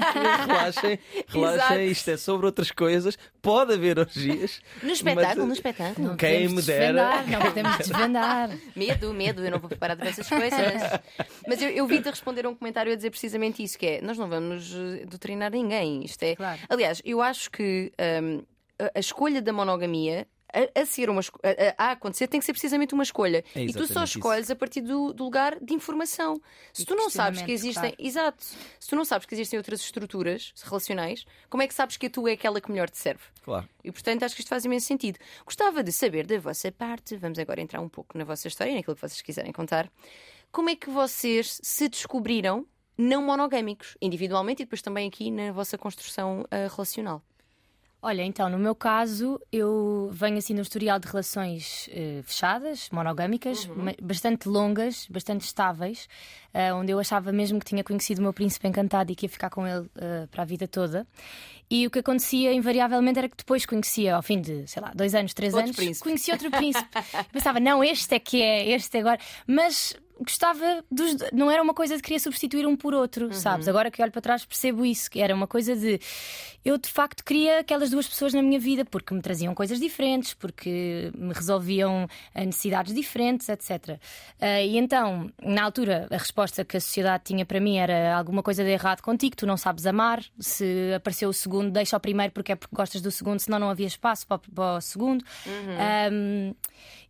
relaxem, 0.45 0.99
relaxem, 1.27 1.87
isto 1.87 2.09
é 2.11 2.17
sobre 2.17 2.45
outras 2.45 2.71
coisas. 2.71 3.17
Pode 3.41 3.73
haver 3.73 3.97
orgias. 3.99 4.61
No 4.83 4.91
espetáculo, 4.91 5.39
mas- 5.39 5.47
no 5.47 5.53
espetáculo. 5.53 6.07
Não 6.09 6.17
Quem 6.17 6.47
me 6.49 6.61
dera. 6.61 6.93
desvendar, 6.93 7.29
não 7.29 7.39
podemos 7.41 7.77
desvendar. 7.87 8.49
Medo, 8.75 9.13
medo, 9.13 9.43
eu 9.45 9.51
não 9.51 9.59
vou 9.59 9.69
preparar 9.69 9.95
dessas 9.97 10.27
coisas. 10.27 10.51
Mas 11.47 11.61
eu, 11.61 11.69
eu 11.69 11.87
vi-te 11.87 12.07
a 12.07 12.11
responder 12.11 12.45
a 12.45 12.49
um 12.49 12.55
comentário 12.55 12.91
a 12.91 12.95
dizer 12.95 13.09
precisamente 13.09 13.63
isso: 13.63 13.77
que 13.77 13.85
é 13.85 14.01
nós 14.01 14.17
não 14.17 14.27
vamos 14.27 14.73
eh, 14.73 15.05
doutrinar 15.05 15.51
ninguém. 15.51 16.00
Isto 16.03 16.23
é. 16.23 16.35
Claro. 16.35 16.59
Aliás, 16.69 17.01
eu 17.05 17.21
acho 17.21 17.49
que 17.51 17.91
hum, 18.23 18.43
a, 18.79 18.91
a 18.95 18.99
escolha 18.99 19.41
da 19.41 19.53
monogamia. 19.53 20.27
A, 20.53 20.81
a 20.81 20.85
ser 20.85 21.09
uma 21.09 21.21
a, 21.21 21.81
a- 21.81 21.91
acontecer 21.91 22.27
tem 22.27 22.37
que 22.37 22.45
ser 22.45 22.51
precisamente 22.51 22.93
uma 22.93 23.03
escolha. 23.03 23.41
É 23.55 23.61
e 23.63 23.67
tu 23.67 23.71
só 23.71 23.83
exatamente 23.85 24.09
isso. 24.09 24.17
escolhes 24.17 24.51
a 24.51 24.55
partir 24.57 24.81
do, 24.81 25.13
do 25.13 25.23
lugar 25.23 25.57
de 25.61 25.73
informação. 25.73 26.41
Se 26.73 26.81
E 26.81 26.85
tu 26.85 26.93
não 26.93 27.09
sabes 27.09 27.41
que 27.41 27.53
existem. 27.53 27.91
claro. 27.91 27.95
Exato. 27.97 28.43
Se 28.77 28.89
tu 28.89 28.97
não 28.97 29.05
sabes 29.05 29.25
que 29.25 29.33
existem 29.33 29.57
outras 29.57 29.79
estruturas 29.79 30.51
relacionais, 30.61 31.23
como 31.49 31.63
é 31.63 31.67
que 31.69 31.73
sabes 31.73 31.95
que 31.95 32.07
a 32.07 32.09
tua 32.09 32.31
é 32.31 32.33
aquela 32.33 32.59
que 32.59 32.69
melhor 32.69 32.89
te 32.89 32.97
serve? 32.97 33.21
Claro. 33.45 33.65
E 33.81 33.93
portanto 33.93 34.23
acho 34.23 34.35
que 34.35 34.41
isto 34.41 34.49
faz 34.49 34.65
imenso 34.65 34.87
sentido. 34.87 35.19
Gostava 35.45 35.81
de 35.81 35.91
saber 35.93 36.25
da 36.27 36.37
vossa 36.37 36.69
parte, 36.69 37.15
vamos 37.15 37.39
agora 37.39 37.61
entrar 37.61 37.79
um 37.79 37.87
pouco 37.87 38.17
na 38.17 38.25
vossa 38.25 38.49
história, 38.49 38.75
naquilo 38.75 38.95
que 38.97 39.01
vocês 39.07 39.21
quiserem 39.21 39.53
contar. 39.53 39.89
Como 40.51 40.69
é 40.69 40.75
que 40.75 40.89
vocês 40.89 41.61
se 41.63 41.87
descobriram 41.87 42.65
não 42.97 43.21
monogâmicos, 43.23 43.97
individualmente 44.01 44.61
e 44.63 44.65
depois 44.65 44.81
também 44.81 45.07
aqui 45.07 45.31
na 45.31 45.51
vossa 45.51 45.77
construção 45.77 46.45
ah, 46.51 46.67
relacional? 46.69 47.21
Olha, 48.03 48.23
então, 48.23 48.49
no 48.49 48.57
meu 48.57 48.73
caso, 48.73 49.39
eu 49.51 50.09
venho 50.11 50.39
assim 50.39 50.55
de 50.55 50.59
um 50.59 50.63
historial 50.63 50.97
de 50.97 51.07
relações 51.07 51.87
eh, 51.93 52.21
fechadas, 52.23 52.89
monogâmicas, 52.91 53.67
ma- 53.67 53.93
bastante 54.01 54.49
longas, 54.49 55.05
bastante 55.07 55.41
estáveis, 55.41 56.09
eh, 56.51 56.73
onde 56.73 56.91
eu 56.91 56.97
achava 56.97 57.31
mesmo 57.31 57.59
que 57.59 57.65
tinha 57.67 57.83
conhecido 57.83 58.17
o 58.17 58.23
meu 58.23 58.33
príncipe 58.33 58.67
encantado 58.67 59.11
e 59.11 59.15
que 59.15 59.27
ia 59.27 59.29
ficar 59.29 59.51
com 59.51 59.67
ele 59.67 59.87
eh, 59.95 60.27
para 60.31 60.41
a 60.41 60.45
vida 60.47 60.67
toda. 60.67 61.05
E 61.69 61.85
o 61.85 61.91
que 61.91 61.99
acontecia 61.99 62.51
invariavelmente 62.51 63.19
era 63.19 63.29
que 63.29 63.37
depois 63.37 63.67
conhecia, 63.67 64.15
ao 64.15 64.23
fim 64.23 64.41
de, 64.41 64.65
sei 64.67 64.81
lá, 64.81 64.91
dois 64.95 65.13
anos, 65.13 65.31
três 65.35 65.53
Outro 65.53 65.65
anos, 65.67 65.75
príncipe. 65.75 66.03
conhecia 66.03 66.33
outro 66.33 66.49
príncipe. 66.57 66.89
Pensava, 67.31 67.59
não, 67.59 67.83
este 67.83 68.15
é 68.15 68.19
que 68.19 68.41
é, 68.41 68.67
este 68.71 68.97
é 68.97 69.01
agora. 69.01 69.19
Mas 69.45 69.95
gostava 70.21 70.83
dos. 70.91 71.15
Não 71.33 71.49
era 71.49 71.61
uma 71.61 71.73
coisa 71.73 71.95
de 71.97 72.01
querer 72.03 72.19
substituir 72.19 72.65
um 72.67 72.75
por 72.75 72.93
outro, 72.93 73.33
sabes? 73.33 73.67
Agora 73.67 73.89
que 73.91 74.01
olho 74.01 74.11
para 74.11 74.21
trás 74.21 74.45
percebo 74.45 74.85
isso, 74.85 75.09
que 75.09 75.19
era 75.19 75.33
uma 75.33 75.47
coisa 75.47 75.75
de. 75.75 75.99
Eu 76.63 76.77
de 76.77 76.87
facto 76.89 77.23
queria 77.25 77.59
aquelas 77.59 77.89
duas 77.89 78.07
pessoas 78.07 78.33
na 78.35 78.41
minha 78.43 78.59
vida 78.59 78.85
porque 78.85 79.13
me 79.15 79.21
traziam 79.21 79.53
coisas 79.55 79.79
diferentes, 79.79 80.33
porque 80.35 81.11
me 81.15 81.33
resolviam 81.33 82.07
eh, 82.35 82.45
necessidades 82.45 82.93
diferentes, 82.93 83.49
etc. 83.49 83.97
Eh, 84.39 84.67
e 84.67 84.77
então, 84.77 85.31
na 85.41 85.63
altura, 85.63 86.07
a 86.11 86.17
resposta 86.17 86.63
que 86.63 86.77
a 86.77 86.79
sociedade 86.81 87.23
tinha 87.25 87.45
para 87.45 87.59
mim 87.59 87.77
era 87.77 88.15
alguma 88.15 88.43
coisa 88.43 88.63
de 88.63 88.69
errado 88.69 89.01
contigo, 89.01 89.35
tu 89.35 89.47
não 89.47 89.57
sabes 89.57 89.87
amar. 89.87 90.23
Se 90.39 90.93
apareceu 90.95 91.29
o 91.29 91.33
segundo, 91.33 91.71
deixa 91.71 91.97
o 91.97 91.99
primeiro 91.99 92.31
porque 92.31 92.51
é 92.51 92.55
porque 92.55 92.75
gostas 92.75 93.01
do 93.01 93.09
segundo, 93.09 93.39
senão 93.39 93.57
não 93.57 93.69
havia 93.71 93.87
espaço 93.87 94.27
para, 94.27 94.35
o- 94.37 94.51
para 94.53 94.77
o 94.77 94.81
segundo. 94.81 95.25
Um, 96.13 96.53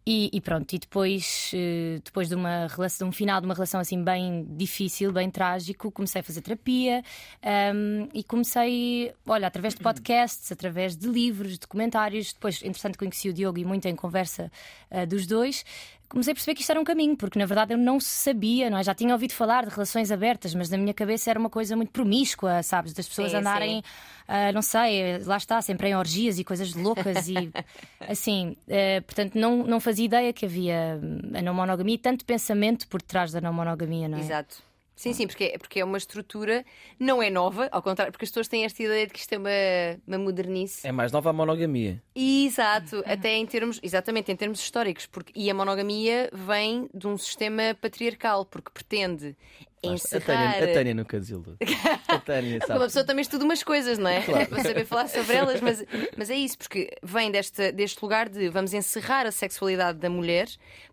e, 0.05 0.31
e 0.34 0.41
pronto, 0.41 0.74
e 0.74 0.79
depois, 0.79 1.51
eh, 1.53 2.00
depois 2.03 2.27
de 2.27 2.34
uma 2.34 2.65
relação, 2.67 3.08
de 3.08 3.10
um 3.10 3.15
final 3.15 3.39
de 3.39 3.46
uma 3.46 3.53
relação 3.53 3.79
assim 3.79 4.03
bem 4.03 4.46
difícil, 4.50 5.12
bem 5.12 5.29
trágico, 5.29 5.91
comecei 5.91 6.22
a 6.22 6.24
fazer 6.24 6.41
terapia 6.41 7.03
um, 7.75 8.08
e 8.12 8.24
comecei, 8.24 9.13
olha, 9.27 9.46
através 9.46 9.75
de 9.75 9.81
podcasts, 9.81 10.51
através 10.51 10.96
de 10.96 11.08
livros, 11.08 11.60
de 11.60 11.67
comentários. 11.67 12.34
Depois, 12.34 12.63
entretanto, 12.63 12.98
conheci 12.98 13.29
o 13.29 13.34
Diogo 13.34 13.60
e 13.60 13.65
muito 13.65 13.88
em 13.88 13.96
conversa 13.96 14.51
eh, 14.89 15.05
dos 15.05 15.27
dois. 15.27 15.63
Comecei 16.12 16.34
a 16.34 16.36
perceber 16.36 16.56
que 16.56 16.62
isto 16.62 16.70
era 16.70 16.80
um 16.80 16.84
caminho, 16.84 17.15
porque 17.15 17.39
na 17.39 17.46
verdade 17.46 17.74
eu 17.74 17.77
não 17.77 18.00
sabia, 18.00 18.70
não 18.70 18.77
é? 18.77 18.84
Já 18.84 18.94
tinha 18.94 19.13
ouvido 19.13 19.32
falar 19.32 19.65
de 19.65 19.72
relações 19.72 20.12
abertas, 20.12 20.53
mas 20.53 20.70
na 20.70 20.77
minha 20.77 20.94
cabeça 20.94 21.30
era 21.30 21.39
uma 21.39 21.50
coisa 21.50 21.75
muito 21.75 21.91
promíscua, 21.91 22.62
sabes? 22.62 22.94
Das 22.94 23.08
pessoas 23.08 23.32
Sim, 23.32 23.38
andarem 23.38 23.82
ah, 24.27 24.51
não 24.53 24.62
sei, 24.62 25.20
lá 25.25 25.36
está, 25.36 25.62
sempre 25.62 25.89
em 25.89 25.96
orgias 25.96 26.39
e 26.39 26.44
coisas 26.46 26.74
loucas 26.74 27.27
e 27.27 27.51
assim, 28.08 28.56
eh, 28.68 29.01
portanto, 29.01 29.36
não, 29.36 29.58
não 29.63 29.80
fazia 29.80 30.06
ideia 30.06 30.32
que 30.32 30.46
havia 30.46 30.98
hum, 31.03 31.38
a 31.38 31.41
não 31.41 31.53
monogamia 31.53 31.96
e 31.96 31.98
tanto 31.98 32.24
pensamento 32.24 32.88
por 32.88 33.01
trás 33.01 33.34
da 33.34 33.41
não 33.41 33.51
monogamia, 33.51 34.08
não 34.08 34.18
é? 34.18 34.22
Exato. 34.22 34.63
Sim, 35.01 35.13
sim, 35.13 35.25
porque, 35.25 35.46
é- 35.46 35.58
porque 35.58 35.79
é 35.79 35.84
uma 35.86 35.98
estrutura, 35.98 36.63
não 37.00 37.24
é 37.24 37.29
nova, 37.31 37.67
ao 37.72 37.81
contrário, 37.81 38.12
porque 38.12 38.25
as 38.25 38.29
pessoas 38.29 38.48
têm 38.48 38.65
esta 38.65 38.84
ideia 38.84 39.08
de 39.08 39.13
que 39.13 39.20
isto 39.20 39.34
é 39.34 39.38
uma, 39.39 39.50
uma 40.08 40.17
modernice. 40.20 40.88
É 40.88 40.91
mais 40.91 41.12
nova 41.12 41.31
a 41.31 41.34
monogamia. 41.34 42.01
Exato, 42.15 43.01
até 43.05 43.36
em 43.36 43.46
termos, 43.48 43.79
exatamente, 43.81 44.31
em 44.31 44.36
termos 44.36 44.60
históricos, 44.60 45.08
porque, 45.08 45.31
e 45.36 45.50
a 45.50 45.53
monogamia 45.55 46.29
vem 46.31 46.88
de 46.93 47.08
um 47.08 47.17
sistema 47.17 47.75
patriarcal, 47.81 48.46
porque 48.46 48.70
pretende 48.72 49.36
A 49.84 49.88
encerrar. 49.94 50.26
Tânia, 50.54 50.72
a 50.72 50.74
Tânia 50.76 50.94
nunca 50.94 51.20
desilude. 51.20 51.58
A 52.08 52.20
Tânia 52.20 52.60
Porque 52.60 52.72
uma 52.72 52.80
sabe. 52.80 52.86
pessoa 52.86 53.06
também 53.06 53.22
estuda 53.22 53.44
umas 53.44 53.64
coisas, 53.64 53.98
não 53.98 54.10
é? 54.10 54.22
Para 54.48 54.62
saber 54.64 54.86
falar 54.86 55.08
sobre 55.08 55.36
elas, 55.36 55.60
mas, 55.62 55.84
mas 56.16 56.30
é 56.30 56.36
isso, 56.36 56.58
porque 56.58 56.90
vem 57.02 57.32
deste, 57.32 57.72
deste 57.72 58.02
lugar 58.04 58.30
de 58.30 58.48
vamos 58.50 58.74
encerrar 58.74 59.26
a 59.26 59.32
sexualidade 59.32 59.98
da 59.98 60.10
mulher 60.10 60.48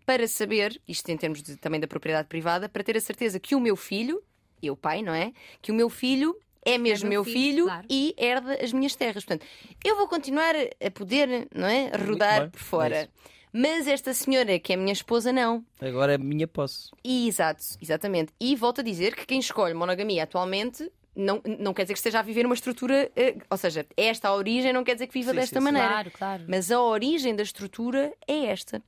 para 0.05 0.27
saber, 0.27 0.81
isto 0.87 1.07
em 1.09 1.17
termos 1.17 1.43
de- 1.43 1.55
também 1.57 1.79
da 1.79 1.87
propriedade 1.87 2.27
privada, 2.27 2.67
para 2.67 2.83
ter 2.83 2.97
a 2.97 3.01
certeza 3.01 3.39
que 3.39 3.53
o 3.55 3.59
meu 3.59 3.75
filho, 3.75 4.23
eu 4.61 4.75
pai, 4.75 5.01
não 5.03 5.13
é? 5.13 5.33
Que 5.61 5.71
o 5.71 5.75
meu 5.75 5.89
filho 5.89 6.35
é 6.65 6.77
mesmo 6.77 7.07
meu 7.07 7.23
meu 7.23 7.23
filho, 7.23 7.39
filho, 7.49 7.65
claro. 7.65 7.85
e 7.89 8.13
herda 8.17 8.57
as 8.61 8.73
minhas 8.73 8.95
terras. 8.95 9.23
Portanto, 9.23 9.45
eu 9.85 9.95
vou 9.95 10.07
continuar 10.07 10.55
a 10.55 10.91
poder, 10.91 11.47
não 11.55 11.67
é? 11.67 11.89
Rodar 11.95 12.41
bem, 12.41 12.49
por 12.49 12.57
é 12.59 12.63
fora. 12.63 13.01
isso. 13.03 13.09
Mas 13.51 13.87
esta 13.87 14.13
senhora, 14.13 14.59
que 14.59 14.73
é 14.73 14.75
minha 14.75 14.93
esposa, 14.93 15.31
não. 15.31 15.63
Agora 15.81 16.13
é 16.13 16.17
minha 16.17 16.47
posse. 16.47 16.89
E, 17.03 17.27
exato, 17.27 17.63
exatamente. 17.81 18.31
E 18.39 18.55
volto 18.55 18.81
a 18.81 18.83
dizer 18.83 19.15
que 19.15 19.25
quem 19.25 19.39
escolhe 19.39 19.73
monogamia 19.73 20.23
atualmente 20.23 20.91
não, 21.15 21.41
não 21.59 21.73
quer 21.73 21.83
dizer 21.83 21.93
que 21.93 21.99
esteja 21.99 22.19
a 22.19 22.21
viver 22.21 22.45
uma 22.45 22.55
estrutura. 22.55 23.11
eh, 23.15 23.35
ou 23.49 23.57
seja, 23.57 23.85
esta 23.97 24.29
a 24.29 24.35
origem 24.35 24.71
não 24.71 24.83
quer 24.83 24.93
dizer 24.93 25.07
que 25.07 25.13
viva 25.13 25.31
Sim, 25.31 25.37
desta 25.37 25.59
sim, 25.59 25.65
sim. 25.65 25.71
maneira. 25.71 25.87
Claro, 25.89 26.11
claro. 26.11 26.43
Mas 26.47 26.71
a 26.71 26.79
origem 26.81 27.35
da 27.35 27.43
estrutura 27.43 28.13
é 28.27 28.45
esta. 28.45 28.81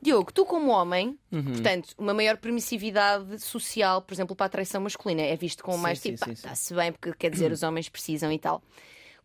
Diogo, 0.00 0.32
tu 0.32 0.44
como 0.46 0.70
homem, 0.70 1.18
Uhum. 1.32 1.42
portanto, 1.42 1.88
uma 1.98 2.14
maior 2.14 2.36
permissividade 2.36 3.40
social, 3.40 4.00
por 4.02 4.14
exemplo, 4.14 4.34
para 4.36 4.46
a 4.46 4.48
traição 4.48 4.80
masculina, 4.80 5.22
é 5.22 5.36
visto 5.36 5.62
como 5.64 5.76
Sim, 5.76 5.82
mais 5.82 5.98
sim, 5.98 6.12
tipo, 6.12 6.24
sim, 6.24 6.30
"Ah, 6.30 6.34
está-se 6.34 6.72
bem, 6.74 6.92
porque 6.92 7.12
quer 7.18 7.30
dizer, 7.30 7.50
os 7.50 7.62
homens 7.64 7.88
precisam 7.88 8.30
e 8.32 8.38
tal. 8.38 8.62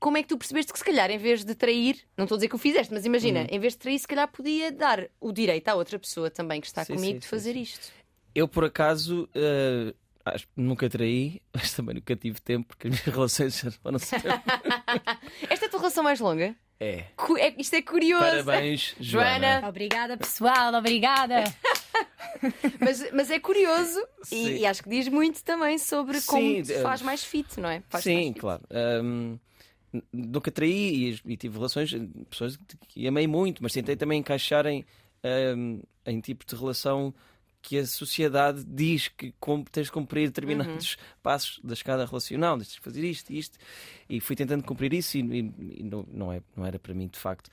Como 0.03 0.17
é 0.17 0.21
que 0.21 0.27
tu 0.27 0.37
percebeste 0.37 0.73
que 0.73 0.77
se 0.79 0.83
calhar, 0.83 1.09
em 1.09 1.17
vez 1.17 1.45
de 1.45 1.55
trair, 1.55 1.97
não 2.17 2.25
estou 2.25 2.35
a 2.35 2.37
dizer 2.37 2.49
que 2.49 2.55
o 2.55 2.57
fizeste, 2.57 2.93
mas 2.93 3.05
imagina, 3.05 3.39
Uhum. 3.39 3.47
em 3.51 3.57
vez 3.59 3.71
de 3.71 3.79
trair, 3.79 3.97
se 3.97 4.05
calhar 4.05 4.27
podia 4.27 4.69
dar 4.69 5.07
o 5.21 5.31
direito 5.31 5.69
à 5.69 5.75
outra 5.75 5.97
pessoa 5.97 6.29
também 6.29 6.59
que 6.59 6.67
está 6.67 6.83
Sim, 6.83 6.95
comigo 6.95 7.13
sim, 7.13 7.19
de 7.19 7.27
fazer 7.27 7.53
sim. 7.53 7.61
isto. 7.61 7.87
Eu, 8.35 8.45
por 8.45 8.65
acaso, 8.65 9.29
eh, 9.33 9.93
acho 10.25 10.45
que 10.45 10.51
nunca 10.57 10.89
traí, 10.89 11.41
mas 11.55 11.71
também 11.73 11.95
nunca 11.95 12.15
tive 12.17 12.41
tempo, 12.41 12.67
porque 12.67 12.87
as 12.89 12.91
minhas 12.93 13.05
relações 13.15 13.57
já 13.61 13.71
foram 13.71 13.97
sempre. 14.03 14.29
Esta 15.49 15.65
é 15.65 15.67
a 15.67 15.71
tua 15.71 15.79
relação 15.79 16.03
mais 16.03 16.19
longa? 16.19 16.53
É. 16.81 17.05
Cu- 17.15 17.37
é- 17.37 17.55
Isto 17.57 17.75
é 17.75 17.81
curioso. 17.81 18.25
Parabéns, 18.43 18.95
Joana. 18.99 19.51
Joana. 19.53 19.69
Obrigada, 19.69 20.17
pessoal, 20.17 20.73
obrigada. 20.75 21.45
Mas, 22.81 23.09
mas 23.13 23.31
é 23.31 23.39
curioso 23.39 24.05
e, 24.31 24.57
e 24.59 24.65
acho 24.65 24.83
que 24.83 24.89
diz 24.89 25.07
muito 25.07 25.41
também 25.45 25.77
sobre 25.77 26.19
Sim, 26.19 26.27
como 26.27 26.65
se 26.65 26.73
eh, 26.73 26.81
faz 26.81 27.01
mais 27.01 27.23
fit, 27.23 27.57
não 27.57 27.69
é? 27.69 27.81
Faz 27.87 28.03
mais 28.05 28.17
Sim, 28.25 28.33
fit. 28.33 28.39
claro. 28.41 28.63
N- 28.69 29.39
nunca 30.11 30.51
traí 30.51 31.11
e, 31.25 31.33
e 31.33 31.37
tive 31.37 31.55
relações, 31.57 31.91
pessoas 32.29 32.57
que 32.89 33.07
amei 33.07 33.27
muito, 33.27 33.61
mas 33.61 33.73
tentei 33.73 33.95
também 33.95 34.19
encaixar 34.19 34.65
em, 34.65 34.85
ahm, 35.23 35.79
em 36.05 36.19
tipos 36.19 36.45
de 36.47 36.55
relação 36.59 37.13
que 37.61 37.77
a 37.77 37.85
sociedade 37.85 38.61
diz 38.65 39.07
que 39.07 39.33
tens 39.71 39.85
de 39.85 39.91
cumprir 39.93 40.27
determinados 40.27 40.97
passos 41.21 41.61
da 41.63 41.73
escada 41.73 42.05
relacional, 42.05 42.57
tens 42.57 42.73
de 42.73 42.79
fazer 42.81 43.05
isto 43.09 43.31
e 43.31 43.37
isto, 43.39 43.57
e 44.09 44.19
fui 44.19 44.35
tentando 44.35 44.63
cumprir 44.65 44.93
isso 44.93 45.17
e, 45.17 45.21
e- 45.21 45.79
e 45.79 45.83
não, 45.83 46.05
não, 46.11 46.33
é, 46.33 46.41
não 46.57 46.65
era 46.65 46.77
para 46.77 46.93
mim 46.93 47.07
de 47.07 47.17
facto. 47.17 47.49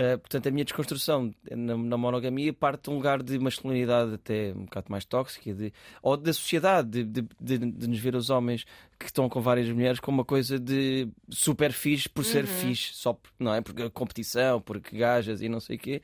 Uh, 0.00 0.16
portanto, 0.16 0.46
a 0.46 0.50
minha 0.52 0.64
desconstrução 0.64 1.34
na, 1.50 1.76
na 1.76 1.96
monogamia 1.96 2.52
parte 2.52 2.84
de 2.84 2.90
um 2.90 2.94
lugar 2.94 3.20
de 3.20 3.36
masculinidade 3.36 4.14
até 4.14 4.52
um 4.54 4.60
bocado 4.64 4.86
mais 4.90 5.04
tóxica, 5.04 5.52
de, 5.52 5.72
ou 6.00 6.16
da 6.16 6.32
sociedade, 6.32 7.02
de, 7.02 7.22
de, 7.22 7.28
de- 7.58 7.70
de 7.72 7.88
nos 7.88 7.98
ver 7.98 8.14
os 8.14 8.30
homens 8.30 8.64
que 8.96 9.06
estão 9.06 9.28
com 9.28 9.40
várias 9.40 9.68
mulheres 9.68 9.98
como 9.98 10.18
uma 10.18 10.24
coisa 10.24 10.56
de 10.56 11.08
super 11.28 11.72
fixe 11.72 12.08
por 12.08 12.24
ser 12.24 12.46
fixe, 12.46 12.94
só 12.94 13.12
por- 13.12 13.32
não 13.40 13.52
é? 13.52 13.60
Porque 13.60 13.82
a 13.82 13.90
competição, 13.90 14.60
porque 14.60 14.96
gajas 14.96 15.42
e 15.42 15.48
não 15.48 15.58
sei 15.58 15.74
o 15.74 15.78
quê. 15.80 16.00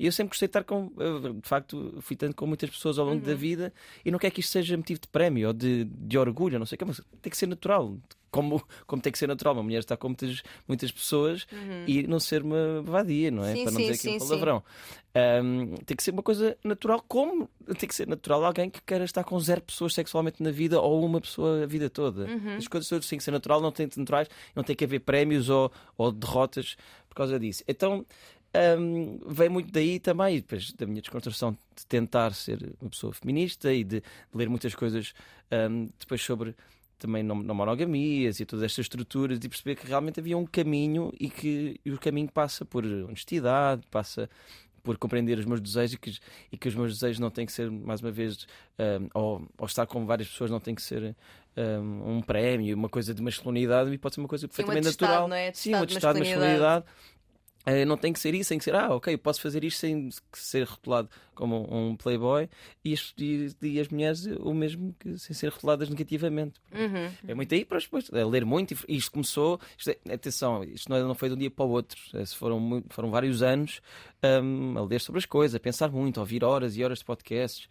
E 0.00 0.06
eu 0.06 0.10
sempre 0.12 0.30
gostei 0.30 0.48
de 0.48 0.50
estar 0.50 0.64
com. 0.64 0.90
De 1.40 1.48
facto, 1.48 1.96
fui 2.00 2.16
tanto 2.16 2.34
com 2.34 2.44
muitas 2.46 2.70
pessoas 2.70 2.98
ao 2.98 3.06
longo 3.06 3.20
da 3.24 3.34
vida 3.36 3.72
e 4.04 4.10
não 4.10 4.18
quero 4.18 4.34
que 4.34 4.40
isto 4.40 4.50
seja 4.50 4.76
motivo 4.76 5.00
de 5.00 5.08
prémio 5.08 5.46
ou 5.48 5.52
de, 5.52 5.84
de 5.84 6.18
orgulho, 6.18 6.58
não 6.58 6.66
sei 6.66 6.74
o 6.74 6.78
quê, 6.80 6.84
mas 6.84 7.00
tem 7.22 7.30
que 7.30 7.36
ser 7.36 7.46
natural. 7.46 7.96
Como, 8.30 8.62
como 8.86 9.00
tem 9.00 9.10
que 9.12 9.18
ser 9.18 9.26
natural, 9.26 9.54
uma 9.54 9.62
mulher 9.62 9.78
está 9.78 9.96
com 9.96 10.08
muitas, 10.08 10.42
muitas 10.66 10.92
pessoas 10.92 11.46
e 11.86 12.06
não 12.06 12.20
ser 12.20 12.42
uma 12.42 12.82
vadia, 12.82 13.30
não 13.30 13.44
é? 13.44 13.54
Sim, 13.54 13.62
Para 13.62 13.72
não 13.72 13.78
sim, 13.80 13.86
dizer 13.90 13.94
aqui 13.94 14.08
um 14.08 14.12
sim, 14.12 14.18
sim. 14.18 14.28
palavrão. 14.28 14.62
Ahm, 15.14 15.74
tem 15.86 15.96
que 15.96 16.02
ser 16.02 16.10
uma 16.10 16.22
coisa 16.22 16.56
natural, 16.62 17.02
como 17.08 17.48
tem 17.78 17.88
que 17.88 17.94
ser 17.94 18.06
natural 18.06 18.44
alguém 18.44 18.68
que 18.70 18.80
queira 18.82 19.04
estar 19.04 19.24
com 19.24 19.38
zero 19.40 19.62
pessoas 19.62 19.94
sexualmente 19.94 20.42
na 20.42 20.50
vida 20.50 20.80
ou 20.80 21.04
uma 21.04 21.20
pessoa 21.20 21.62
a 21.64 21.66
vida 21.66 21.88
toda. 21.88 22.26
Uhum. 22.26 22.56
As 22.56 22.68
coisas 22.68 22.88
todas 22.88 23.06
têm 23.08 23.18
que 23.18 23.24
ser 23.24 23.30
natural, 23.30 23.60
não 23.60 23.72
tem 23.72 23.88
de 23.88 23.98
naturais, 23.98 24.28
não 24.54 24.62
tem 24.62 24.76
que 24.76 24.84
haver 24.84 25.00
prémios 25.00 25.48
ou, 25.48 25.72
ou 25.96 26.12
derrotas 26.12 26.76
por 27.08 27.14
causa 27.16 27.38
disso. 27.38 27.62
Então. 27.66 28.04
ahm, 28.54 29.18
vem 29.26 29.48
muito 29.50 29.70
daí 29.70 29.98
também, 30.00 30.36
depois 30.36 30.72
da 30.72 30.86
minha 30.86 31.00
desconstrução 31.02 31.52
de 31.76 31.86
tentar 31.86 32.32
ser 32.34 32.72
uma 32.80 32.88
pessoa 32.90 33.12
feminista 33.12 33.72
e 33.72 33.84
de 33.84 34.02
ler 34.34 34.48
muitas 34.48 34.74
coisas 34.74 35.12
ahm, 35.50 35.86
depois 35.98 36.22
sobre 36.22 36.54
também 36.98 37.22
não, 37.22 37.36
não 37.36 37.54
monogamias 37.54 38.40
e 38.40 38.44
todas 38.44 38.64
estas 38.64 38.84
estruturas 38.84 39.38
e 39.42 39.48
perceber 39.48 39.76
que 39.76 39.86
realmente 39.86 40.20
havia 40.20 40.36
um 40.36 40.46
caminho 40.46 41.12
e 41.18 41.30
que 41.30 41.80
e 41.84 41.90
o 41.90 41.98
caminho 41.98 42.30
passa 42.30 42.64
por 42.64 42.84
honestidade, 42.84 43.82
passa 43.90 44.28
por 44.82 44.96
compreender 44.96 45.38
os 45.38 45.44
meus 45.44 45.60
desejos 45.60 45.94
e 45.94 45.98
que, 45.98 46.18
e 46.52 46.56
que 46.56 46.68
os 46.68 46.74
meus 46.74 46.94
desejos 46.94 47.18
não 47.18 47.30
têm 47.30 47.44
que 47.44 47.52
ser, 47.52 47.70
mais 47.70 48.00
uma 48.00 48.10
vez, 48.10 48.46
um, 48.78 49.08
ou, 49.12 49.46
ou 49.58 49.66
estar 49.66 49.86
com 49.86 50.06
várias 50.06 50.28
pessoas 50.28 50.50
não 50.50 50.60
tem 50.60 50.74
que 50.74 50.80
ser 50.82 51.14
um, 51.56 52.16
um 52.16 52.22
prémio, 52.22 52.74
uma 52.76 52.88
coisa 52.88 53.12
de 53.12 53.22
masculinidade 53.22 53.92
e 53.92 53.98
pode 53.98 54.14
ser 54.14 54.20
uma 54.20 54.28
coisa 54.28 54.46
Sim, 54.46 54.52
um 54.52 54.66
perfeitamente 54.66 54.86
natural. 54.86 55.28
não 55.28 55.36
é? 55.36 55.52
Sim, 55.52 55.74
um 55.74 55.82
atestado 55.82 56.20
de 56.20 56.26
masculinidade. 56.26 56.84
Eh, 57.66 57.84
não 57.84 57.98
tem 57.98 58.12
que 58.12 58.18
ser 58.20 58.34
isso, 58.34 58.48
tem 58.48 58.58
que 58.58 58.64
ser, 58.64 58.74
ah, 58.74 58.94
ok, 58.94 59.14
posso 59.18 59.42
fazer 59.42 59.62
isto 59.62 59.78
sem 59.80 60.08
ser 60.32 60.66
rotulado 60.66 61.10
como 61.34 61.66
um 61.70 61.96
playboy 61.96 62.48
e 62.82 62.94
as, 62.94 63.12
e, 63.18 63.50
e 63.60 63.78
as 63.80 63.88
mulheres 63.88 64.24
o 64.40 64.54
mesmo 64.54 64.94
que 64.98 65.18
sem 65.18 65.34
ser 65.34 65.48
rotuladas 65.52 65.90
negativamente. 65.90 66.58
Uhum. 66.72 67.10
É 67.26 67.34
muito 67.34 67.54
aí, 67.54 67.64
para 67.66 67.78
depois 67.78 68.08
é 68.12 68.24
ler 68.24 68.44
muito. 68.46 68.74
E 68.88 68.96
isto 68.96 69.12
começou, 69.12 69.60
isto 69.76 69.90
é- 69.90 70.14
atenção, 70.14 70.64
isto 70.64 70.88
não, 70.88 70.96
é- 70.96 71.02
não 71.02 71.14
foi 71.14 71.28
de 71.28 71.34
um 71.34 71.38
dia 71.38 71.50
para 71.50 71.64
o 71.64 71.68
outro. 71.68 72.00
É, 72.14 72.24
Foram, 72.26 72.82
foram 72.88 73.10
vários 73.10 73.42
anos 73.42 73.82
hum, 74.42 74.74
a 74.78 74.82
ler 74.84 75.00
sobre 75.00 75.18
as 75.18 75.26
coisas, 75.26 75.54
a 75.54 75.60
pensar 75.60 75.90
muito, 75.90 76.18
a 76.18 76.22
ouvir 76.22 76.42
horas 76.44 76.74
e 76.76 76.82
horas 76.82 77.00
de 77.00 77.04
podcasts. 77.04 77.68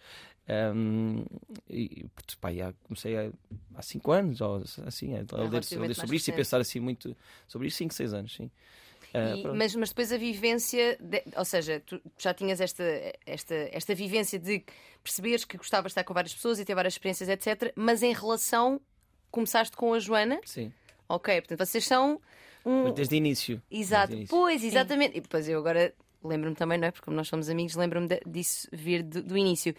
Hum, 0.49 1.25
e 1.69 2.05
pá, 2.39 2.53
já 2.53 2.71
comecei 2.83 3.17
há, 3.17 3.31
há 3.75 3.81
cinco 3.81 4.11
anos, 4.11 4.39
ou 4.41 4.63
assim, 4.85 5.13
a, 5.15 5.19
a 5.19 5.21
ler, 5.43 5.61
a 5.77 5.79
ler 5.81 5.95
sobre 5.95 6.15
isto 6.17 6.27
e 6.27 6.31
pensar 6.37 6.61
assim 6.61 6.79
muito 6.79 7.15
sobre 7.47 7.67
isto, 7.67 7.77
cinco, 7.77 7.93
seis 7.93 8.13
anos, 8.13 8.33
sim. 8.33 8.49
Ah, 9.17 9.35
E- 9.35 9.43
mas, 9.47 9.75
mas 9.75 9.89
depois 9.89 10.11
a 10.11 10.17
vivência, 10.17 10.97
de- 10.99 11.23
ou 11.35 11.45
seja, 11.45 11.81
tu 11.85 11.99
já 12.17 12.33
tinhas 12.33 12.61
esta, 12.61 12.83
esta, 13.25 13.55
esta 13.71 13.95
vivência 13.95 14.37
de 14.39 14.63
perceberes 15.03 15.43
que 15.45 15.57
gostavas 15.57 15.89
de 15.89 15.93
estar 15.93 16.03
com 16.03 16.13
várias 16.13 16.33
pessoas 16.33 16.59
e 16.59 16.65
ter 16.65 16.75
várias 16.75 16.93
experiências, 16.93 17.29
etc. 17.29 17.71
Mas 17.75 18.03
em 18.03 18.13
relação, 18.13 18.79
começaste 19.31 19.75
com 19.75 19.93
a 19.93 19.99
Joana, 19.99 20.39
Sim, 20.45 20.71
ok, 21.09 21.41
portanto 21.41 21.65
vocês 21.65 21.85
são 21.85 22.19
um. 22.65 22.91
desde 22.93 23.15
o 23.15 23.17
início. 23.17 23.61
Exato, 23.71 24.07
Desde 24.07 24.15
início. 24.15 24.35
pois, 24.37 24.63
exatamente. 24.63 25.17
E 25.17 25.21
depois 25.21 25.47
eu 25.47 25.57
agora 25.59 25.93
lembro-me 26.23 26.55
também, 26.55 26.77
não 26.77 26.87
é? 26.87 26.91
Porque 26.91 27.05
como 27.05 27.15
nós 27.15 27.27
somos 27.27 27.49
amigos, 27.49 27.75
lembro-me 27.75 28.07
disso 28.25 28.67
vir 28.73 29.01
do, 29.03 29.21
do 29.23 29.37
início. 29.37 29.73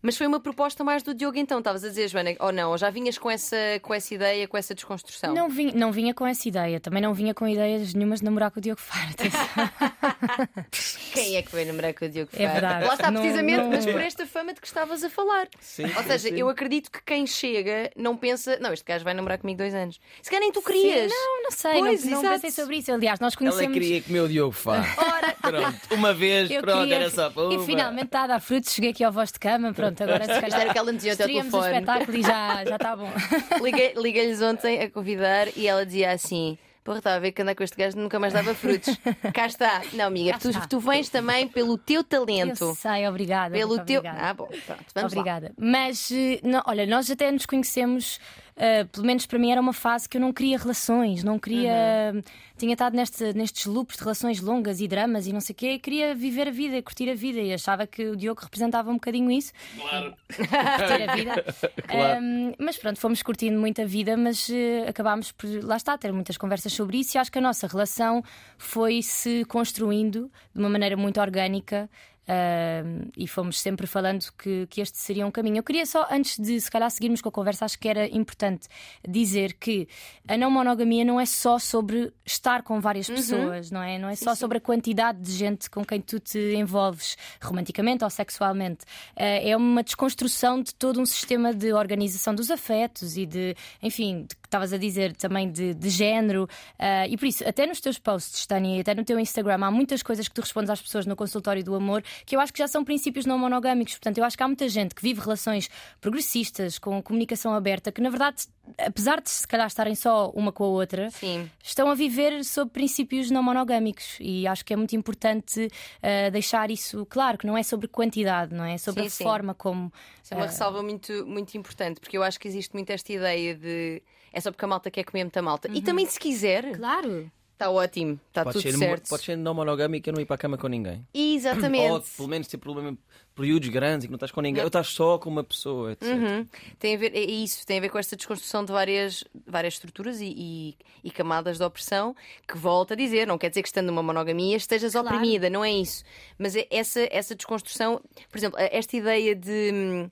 Mas 0.00 0.16
foi 0.16 0.26
uma 0.26 0.38
proposta 0.38 0.84
mais 0.84 1.02
do 1.02 1.12
Diogo, 1.12 1.36
então, 1.38 1.58
estavas 1.58 1.82
a 1.84 1.88
dizer, 1.88 2.06
Joana, 2.08 2.34
ou 2.38 2.52
não, 2.52 2.70
ou 2.70 2.78
já 2.78 2.88
vinhas 2.88 3.18
com 3.18 3.28
essa, 3.30 3.56
com 3.82 3.92
essa 3.92 4.14
ideia, 4.14 4.46
com 4.46 4.56
essa 4.56 4.74
desconstrução? 4.74 5.34
Não 5.34 5.48
vinha, 5.48 5.72
não 5.74 5.90
vinha 5.90 6.14
com 6.14 6.24
essa 6.26 6.46
ideia. 6.48 6.78
Também 6.78 7.02
não 7.02 7.12
vinha 7.12 7.34
com 7.34 7.46
ideias 7.48 7.92
nenhumas 7.94 8.20
de 8.20 8.24
namorar 8.24 8.50
com 8.52 8.60
o 8.60 8.62
Diogo 8.62 8.80
atenção. 9.10 9.40
Quem 11.12 11.36
é 11.36 11.42
que 11.42 11.50
veio 11.52 11.66
namorar 11.68 11.94
com 11.94 12.04
o 12.04 12.08
Diogo 12.08 12.30
É 12.32 12.46
Faro? 12.46 12.52
verdade. 12.52 12.84
Lá 12.86 12.94
está, 12.94 13.10
Não- 13.10 13.20
precisamente, 13.20 13.58
não- 13.58 13.70
mas 13.70 13.86
por 13.86 14.00
esta 14.00 14.26
fama 14.26 14.54
de 14.54 14.60
que 14.60 14.66
estavas 14.66 15.02
a 15.02 15.10
falar. 15.10 15.48
Sim, 15.60 15.84
Ou 15.84 15.88
sim, 15.88 16.02
seja, 16.08 16.28
sim. 16.28 16.38
eu 16.38 16.48
acredito 16.48 16.90
que 16.90 17.02
quem 17.04 17.26
chega 17.26 17.90
não 17.96 18.16
pensa, 18.16 18.56
não, 18.60 18.72
este 18.72 18.84
gajo 18.84 19.04
vai 19.04 19.14
namorar 19.14 19.38
comigo 19.38 19.58
dois 19.58 19.74
anos. 19.74 20.00
Se 20.22 20.30
calhar 20.30 20.42
nem 20.42 20.52
tu 20.52 20.62
querias. 20.62 21.10
Não, 21.10 21.42
não 21.42 21.50
sei, 21.50 21.78
Pois, 21.78 22.04
não, 22.04 22.22
não 22.22 22.30
pensei 22.32 22.50
sobre 22.50 22.76
isso. 22.76 22.92
Aliás, 22.92 23.18
nós 23.20 23.32
Ela 23.34 23.38
conhecemos. 23.50 23.72
queria 23.72 24.02
comer 24.02 24.20
o 24.20 24.28
Diogo 24.28 24.52
Fá. 24.52 24.82
Pronto, 25.42 25.94
uma 25.94 26.12
vez, 26.12 26.50
Eu 26.50 26.60
pronto, 26.60 26.78
queria... 26.80 26.94
era 26.96 27.10
só 27.10 27.30
para 27.30 27.42
E 27.54 27.56
uma. 27.56 27.64
finalmente 27.64 28.04
está 28.06 28.24
a 28.24 28.26
dar 28.26 28.40
frutos, 28.40 28.72
cheguei 28.72 28.90
aqui 28.90 29.02
ao 29.02 29.10
vosso 29.12 29.32
de 29.32 29.38
cama, 29.38 29.72
pronto, 29.72 29.87
agora 30.00 30.24
se 30.24 30.30
Isto 30.32 30.32
era 30.44 30.50
calhar 30.50 30.68
o 30.68 30.72
que 30.72 30.78
ela 30.78 30.90
me 30.92 30.96
dizia 30.96 31.12
até 31.14 31.24
o 31.24 31.26
telefone. 31.28 31.72
espetáculo 31.74 32.16
e 32.16 32.22
já 32.22 32.62
está 32.64 32.96
bom. 32.96 33.10
Liguei- 33.62 33.94
Liguei-lhes 33.96 34.40
ontem 34.42 34.80
a 34.82 34.90
convidar 34.90 35.48
e 35.56 35.66
ela 35.66 35.84
dizia 35.86 36.12
assim: 36.12 36.56
Porra, 36.84 36.98
estava 36.98 37.16
a 37.16 37.18
ver 37.18 37.32
que 37.32 37.42
andar 37.42 37.54
com 37.54 37.62
este 37.62 37.76
gajo 37.76 37.98
nunca 37.98 38.18
mais 38.18 38.32
dava 38.32 38.54
frutos. 38.54 38.96
Cá 39.34 39.46
está. 39.46 39.82
Não, 39.92 40.06
amiga, 40.06 40.38
tu, 40.38 40.50
tu 40.68 40.80
vens 40.80 41.08
também 41.10 41.46
pelo 41.46 41.76
teu 41.76 42.00
Eu 42.00 42.04
talento. 42.04 42.74
sei, 42.76 43.06
obrigada. 43.06 43.54
Pelo 43.54 43.78
teu. 43.84 44.00
obrigada. 44.00 44.18
Ah, 44.30 44.34
bom, 44.34 44.46
pronto, 44.46 44.84
vamos 44.94 45.12
lá. 45.12 45.20
Obrigada. 45.20 45.52
Mas, 45.58 46.10
eh, 46.10 46.40
não, 46.42 46.62
olha, 46.66 46.86
nós 46.86 47.10
até 47.10 47.30
nos 47.30 47.44
conhecemos 47.44 48.18
uh, 48.58 48.86
pelo 48.88 49.06
menos 49.06 49.24
para 49.24 49.38
mim, 49.38 49.50
era 49.50 49.60
uma 49.60 49.72
fase 49.72 50.08
que 50.08 50.16
eu 50.16 50.20
não 50.20 50.32
queria 50.32 50.58
relações, 50.58 51.22
não 51.22 51.38
queria. 51.38 52.12
Uhum. 52.14 52.22
Tinha 52.56 52.72
estado 52.72 52.96
neste, 52.96 53.32
nestes 53.34 53.66
loops 53.66 53.96
de 53.96 54.02
relações 54.02 54.40
longas 54.40 54.80
e 54.80 54.88
dramas 54.88 55.28
e 55.28 55.32
não 55.32 55.40
sei 55.40 55.52
o 55.52 55.56
quê, 55.56 55.72
e 55.72 55.78
queria 55.78 56.14
viver 56.14 56.48
a 56.48 56.50
vida, 56.50 56.82
curtir 56.82 57.08
a 57.08 57.14
vida, 57.14 57.38
e 57.38 57.52
achava 57.52 57.86
que 57.86 58.04
o 58.04 58.16
Diogo 58.16 58.40
representava 58.42 58.90
um 58.90 58.94
bocadinho 58.94 59.30
isso. 59.30 59.52
Claro. 59.80 60.14
curtir 60.28 61.08
a 61.08 61.14
vida. 61.14 61.44
claro. 61.86 62.20
Um, 62.20 62.52
mas 62.58 62.76
pronto, 62.76 62.98
fomos 62.98 63.22
curtindo 63.22 63.58
muito 63.58 63.80
a 63.80 63.84
vida, 63.84 64.16
mas 64.16 64.48
uh, 64.48 64.88
acabámos 64.88 65.30
por, 65.30 65.48
lá 65.62 65.76
está, 65.76 65.96
ter 65.96 66.12
muitas 66.12 66.36
conversas 66.36 66.72
sobre 66.72 66.98
isso, 66.98 67.16
e 67.16 67.18
acho 67.18 67.30
que 67.30 67.38
a 67.38 67.42
nossa 67.42 67.66
relação 67.68 68.22
foi 68.56 69.02
se 69.02 69.44
construindo 69.44 70.30
de 70.52 70.60
uma 70.60 70.68
maneira 70.68 70.96
muito 70.96 71.20
orgânica. 71.20 71.88
Uh, 72.28 73.10
e 73.16 73.26
fomos 73.26 73.58
sempre 73.58 73.86
falando 73.86 74.26
que, 74.36 74.66
que 74.66 74.82
este 74.82 74.98
seria 74.98 75.26
um 75.26 75.30
caminho. 75.30 75.56
Eu 75.56 75.62
queria 75.62 75.86
só, 75.86 76.06
antes 76.10 76.38
de 76.38 76.60
se 76.60 76.70
calhar 76.70 76.90
seguirmos 76.90 77.22
com 77.22 77.30
a 77.30 77.32
conversa, 77.32 77.64
acho 77.64 77.78
que 77.78 77.88
era 77.88 78.06
importante 78.06 78.68
dizer 79.08 79.54
que 79.54 79.88
a 80.28 80.36
não 80.36 80.50
monogamia 80.50 81.06
não 81.06 81.18
é 81.18 81.24
só 81.24 81.58
sobre 81.58 82.12
estar 82.26 82.62
com 82.62 82.80
várias 82.80 83.08
uhum. 83.08 83.14
pessoas, 83.14 83.70
não 83.70 83.82
é? 83.82 83.98
Não 83.98 84.10
é 84.10 84.14
sim, 84.14 84.26
só 84.26 84.34
sim. 84.34 84.40
sobre 84.40 84.58
a 84.58 84.60
quantidade 84.60 85.22
de 85.22 85.32
gente 85.32 85.70
com 85.70 85.82
quem 85.82 86.02
tu 86.02 86.20
te 86.20 86.54
envolves 86.54 87.16
romanticamente 87.42 88.04
ou 88.04 88.10
sexualmente. 88.10 88.84
Uh, 89.16 89.48
é 89.48 89.56
uma 89.56 89.82
desconstrução 89.82 90.62
de 90.62 90.74
todo 90.74 91.00
um 91.00 91.06
sistema 91.06 91.54
de 91.54 91.72
organização 91.72 92.34
dos 92.34 92.50
afetos 92.50 93.16
e 93.16 93.24
de, 93.24 93.56
enfim, 93.82 94.26
de 94.28 94.36
estavas 94.48 94.72
a 94.72 94.78
dizer 94.78 95.14
também 95.14 95.50
de, 95.50 95.74
de 95.74 95.90
género. 95.90 96.44
Uh, 96.78 97.06
e 97.08 97.16
por 97.16 97.26
isso, 97.26 97.46
até 97.46 97.66
nos 97.66 97.80
teus 97.80 97.98
posts, 97.98 98.46
Tânia, 98.46 98.76
e 98.76 98.80
até 98.80 98.94
no 98.94 99.04
teu 99.04 99.18
Instagram, 99.18 99.58
há 99.62 99.70
muitas 99.70 100.02
coisas 100.02 100.26
que 100.26 100.34
tu 100.34 100.40
respondes 100.40 100.70
às 100.70 100.80
pessoas 100.80 101.06
no 101.06 101.14
consultório 101.14 101.62
do 101.62 101.74
amor 101.74 102.02
que 102.26 102.34
eu 102.34 102.40
acho 102.40 102.52
que 102.52 102.58
já 102.58 102.66
são 102.66 102.84
princípios 102.84 103.26
não 103.26 103.38
monogâmicos. 103.38 103.94
Portanto, 103.94 104.18
eu 104.18 104.24
acho 104.24 104.36
que 104.36 104.42
há 104.42 104.48
muita 104.48 104.68
gente 104.68 104.94
que 104.94 105.02
vive 105.02 105.20
relações 105.20 105.68
progressistas, 106.00 106.78
com 106.78 107.00
comunicação 107.02 107.54
aberta, 107.54 107.92
que 107.92 108.00
na 108.00 108.10
verdade, 108.10 108.46
apesar 108.78 109.20
de 109.20 109.30
se 109.30 109.46
calhar 109.46 109.66
estarem 109.66 109.94
só 109.94 110.30
uma 110.30 110.50
com 110.50 110.64
a 110.64 110.68
outra, 110.68 111.10
Sim. 111.10 111.50
estão 111.62 111.90
a 111.90 111.94
viver 111.94 112.44
sob 112.44 112.70
princípios 112.70 113.30
não 113.30 113.42
monogâmicos. 113.42 114.16
E 114.20 114.46
acho 114.46 114.64
que 114.64 114.72
é 114.72 114.76
muito 114.76 114.96
importante 114.96 115.66
uh, 115.66 116.30
deixar 116.30 116.70
isso 116.70 117.06
claro, 117.06 117.38
que 117.38 117.46
não 117.46 117.56
é 117.56 117.62
sobre 117.62 117.86
quantidade, 117.86 118.54
não 118.54 118.64
é? 118.64 118.78
sobre 118.78 119.02
sim, 119.02 119.06
a 119.06 119.10
sim. 119.10 119.24
forma 119.24 119.54
como. 119.54 119.92
Isso 120.22 120.34
é 120.34 120.36
uma 120.36 120.44
uh... 120.44 120.48
ressalva 120.48 120.82
muito, 120.82 121.26
muito 121.26 121.56
importante, 121.56 122.00
porque 122.00 122.16
eu 122.16 122.22
acho 122.22 122.38
que 122.40 122.48
existe 122.48 122.72
muito 122.74 122.90
esta 122.90 123.12
ideia 123.12 123.54
de 123.54 124.02
é 124.32 124.40
só 124.40 124.50
porque 124.50 124.64
a 124.64 124.68
malta 124.68 124.90
quer 124.90 125.04
comer 125.04 125.24
muita 125.24 125.42
malta. 125.42 125.68
Uhum. 125.68 125.74
E 125.74 125.82
também, 125.82 126.06
se 126.06 126.18
quiser. 126.18 126.76
Claro. 126.76 127.30
Está 127.58 127.72
ótimo, 127.72 128.20
está 128.28 128.44
tudo 128.44 128.62
ser, 128.62 128.72
certo. 128.72 129.08
Pode 129.08 129.24
ser 129.24 129.36
não 129.36 129.52
monogâmica 129.52 130.08
e 130.08 130.12
não 130.12 130.20
ir 130.20 130.26
para 130.26 130.36
a 130.36 130.38
cama 130.38 130.56
com 130.56 130.68
ninguém. 130.68 131.04
Exatamente. 131.12 131.90
Ou 131.90 132.00
pelo 132.16 132.28
menos 132.28 132.46
ter 132.46 132.56
problema, 132.56 132.96
períodos 133.34 133.68
grandes 133.68 134.04
e 134.04 134.06
que 134.06 134.12
não 134.12 134.16
estás 134.16 134.30
com 134.30 134.40
ninguém. 134.40 134.62
Ou 134.62 134.68
estás 134.68 134.86
só 134.86 135.18
com 135.18 135.28
uma 135.28 135.42
pessoa, 135.42 135.90
etc. 135.90 136.08
Uhum. 136.08 136.46
Tem 136.78 136.94
a 136.94 136.98
ver, 136.98 137.16
é 137.16 137.20
isso, 137.20 137.66
tem 137.66 137.78
a 137.78 137.80
ver 137.80 137.88
com 137.88 137.98
esta 137.98 138.14
desconstrução 138.14 138.64
de 138.64 138.70
várias, 138.70 139.24
várias 139.44 139.74
estruturas 139.74 140.20
e, 140.20 140.32
e, 140.36 140.76
e, 141.02 141.10
camadas 141.10 141.58
de 141.58 141.64
opressão 141.64 142.14
que 142.46 142.56
volta 142.56 142.94
a 142.94 142.96
dizer. 142.96 143.26
Não 143.26 143.36
quer 143.36 143.48
dizer 143.48 143.62
que 143.62 143.68
estando 143.68 143.86
numa 143.86 144.04
monogamia 144.04 144.56
estejas 144.56 144.92
claro. 144.92 145.08
oprimida, 145.08 145.50
não 145.50 145.64
é 145.64 145.72
isso. 145.72 146.04
Mas 146.38 146.54
é 146.54 146.64
essa, 146.70 147.08
essa 147.10 147.34
desconstrução, 147.34 148.00
por 148.30 148.38
exemplo, 148.38 148.56
esta 148.56 148.96
ideia 148.96 149.34
de 149.34 149.72
hum, 149.74 150.10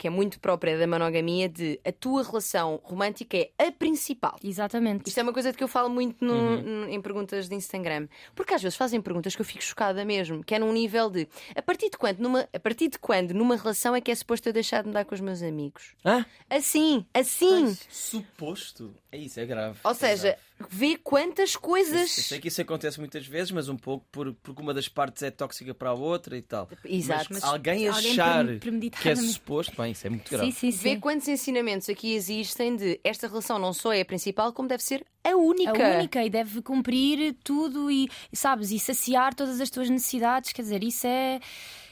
que 0.00 0.06
é 0.06 0.10
muito 0.10 0.40
própria 0.40 0.78
da 0.78 0.86
monogamia, 0.86 1.46
de 1.46 1.78
a 1.84 1.92
tua 1.92 2.22
relação 2.22 2.80
romântica 2.82 3.36
é 3.36 3.66
a 3.66 3.70
principal. 3.70 4.34
Exatamente. 4.42 5.06
Isto 5.06 5.20
é 5.20 5.22
uma 5.22 5.32
coisa 5.32 5.52
de 5.52 5.58
que 5.58 5.62
eu 5.62 5.68
falo 5.68 5.90
muito 5.90 6.24
no, 6.24 6.32
uhum. 6.32 6.88
em 6.88 6.98
perguntas 7.02 7.50
de 7.50 7.54
Instagram. 7.54 8.08
Porque 8.34 8.54
às 8.54 8.62
vezes 8.62 8.78
fazem 8.78 8.98
perguntas 8.98 9.36
que 9.36 9.42
eu 9.42 9.44
fico 9.44 9.62
chocada 9.62 10.02
mesmo, 10.02 10.42
que 10.42 10.54
é 10.54 10.58
num 10.58 10.72
nível 10.72 11.10
de 11.10 11.28
a 11.54 11.60
partir 11.60 11.90
de 11.90 11.98
quando 11.98 12.18
numa, 12.18 12.48
a 12.50 12.58
partir 12.58 12.88
de 12.88 12.98
quando 12.98 13.34
numa 13.34 13.56
relação 13.56 13.94
é 13.94 14.00
que 14.00 14.10
é 14.10 14.14
suposto 14.14 14.48
eu 14.48 14.54
deixar 14.54 14.82
de 14.82 14.88
andar 14.88 15.04
com 15.04 15.14
os 15.14 15.20
meus 15.20 15.42
amigos? 15.42 15.94
Ah? 16.02 16.24
Assim, 16.48 17.04
assim. 17.12 17.64
Mas, 17.64 17.86
suposto? 17.90 18.94
É 19.12 19.18
isso, 19.18 19.38
é 19.38 19.44
grave. 19.44 19.80
Ou 19.84 19.90
é 19.90 19.94
seja, 19.94 20.22
grave 20.28 20.49
vê 20.68 20.96
quantas 20.96 21.56
coisas. 21.56 22.18
Eu 22.18 22.24
sei 22.24 22.40
que 22.40 22.48
isso 22.48 22.60
acontece 22.60 22.98
muitas 22.98 23.26
vezes, 23.26 23.50
mas 23.50 23.68
um 23.68 23.76
pouco 23.76 24.06
por, 24.10 24.34
porque 24.42 24.60
uma 24.60 24.74
das 24.74 24.88
partes 24.88 25.22
é 25.22 25.30
tóxica 25.30 25.74
para 25.74 25.90
a 25.90 25.94
outra 25.94 26.36
e 26.36 26.42
tal. 26.42 26.68
Exato. 26.84 27.26
Mas, 27.30 27.42
mas 27.42 27.44
alguém 27.44 27.88
achar 27.88 28.46
que 28.58 29.08
é 29.08 29.16
suposto, 29.16 29.74
bem, 29.80 29.92
isso 29.92 30.06
é 30.06 30.10
muito 30.10 30.30
grave. 30.30 30.52
Sim, 30.52 30.52
sim, 30.52 30.70
sim. 30.72 30.82
Vê 30.82 30.96
quantos 30.96 31.28
ensinamentos 31.28 31.88
aqui 31.88 32.14
existem 32.14 32.76
de 32.76 33.00
esta 33.02 33.28
relação 33.28 33.58
não 33.58 33.72
só 33.72 33.92
é 33.92 34.00
a 34.00 34.04
principal, 34.04 34.52
como 34.52 34.68
deve 34.68 34.82
ser 34.82 35.04
a 35.24 35.36
única. 35.36 35.70
A 35.70 35.98
única 35.98 36.24
e 36.24 36.30
deve 36.30 36.62
cumprir 36.62 37.36
tudo 37.44 37.90
e, 37.90 38.08
sabes, 38.32 38.70
e 38.70 38.78
saciar 38.78 39.34
todas 39.34 39.60
as 39.60 39.70
tuas 39.70 39.88
necessidades. 39.88 40.52
Quer 40.52 40.62
dizer, 40.62 40.82
isso 40.82 41.06
é 41.06 41.40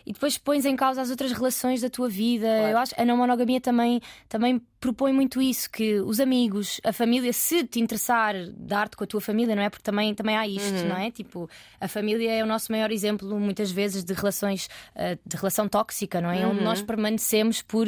e 0.09 0.13
depois 0.15 0.39
pões 0.39 0.65
em 0.65 0.75
causa 0.75 1.03
as 1.03 1.11
outras 1.11 1.33
relações 1.33 1.83
da 1.83 1.91
tua 1.91 2.09
vida. 2.09 2.47
Claro. 2.47 2.69
Eu 2.69 2.79
acho 2.79 2.95
a 2.97 3.05
não 3.05 3.19
monogamia 3.19 3.61
também, 3.61 4.01
também 4.27 4.59
propõe 4.81 5.13
muito 5.13 5.43
isso, 5.43 5.69
que 5.71 6.01
os 6.01 6.21
amigos, 6.21 6.81
a 6.85 6.93
família, 6.93 7.33
se 7.33 7.65
te 7.65 7.81
interessar 7.81 8.35
dar-te 8.57 8.97
com 8.97 9.05
a 9.05 9.07
tua 9.07 9.21
família, 9.21 9.57
não 9.57 9.63
é? 9.63 9.69
Porque 9.69 9.83
também, 9.83 10.15
também 10.15 10.37
há 10.37 10.47
isto, 10.47 10.83
uhum. 10.83 10.89
não 10.89 10.97
é? 10.97 11.11
Tipo, 11.11 11.51
a 11.81 11.89
família 11.89 12.31
é 12.31 12.45
o 12.45 12.47
nosso 12.47 12.71
maior 12.71 12.91
exemplo, 12.91 13.39
muitas 13.41 13.71
vezes, 13.71 14.05
de 14.05 14.13
relações 14.13 14.69
uh, 14.95 15.19
de 15.27 15.37
relação 15.37 15.69
tóxica, 15.69 16.21
não 16.21 16.31
é? 16.31 16.45
Uhum. 16.45 16.53
Onde 16.53 16.63
nós 16.63 16.81
permanecemos 16.81 17.61
por 17.61 17.87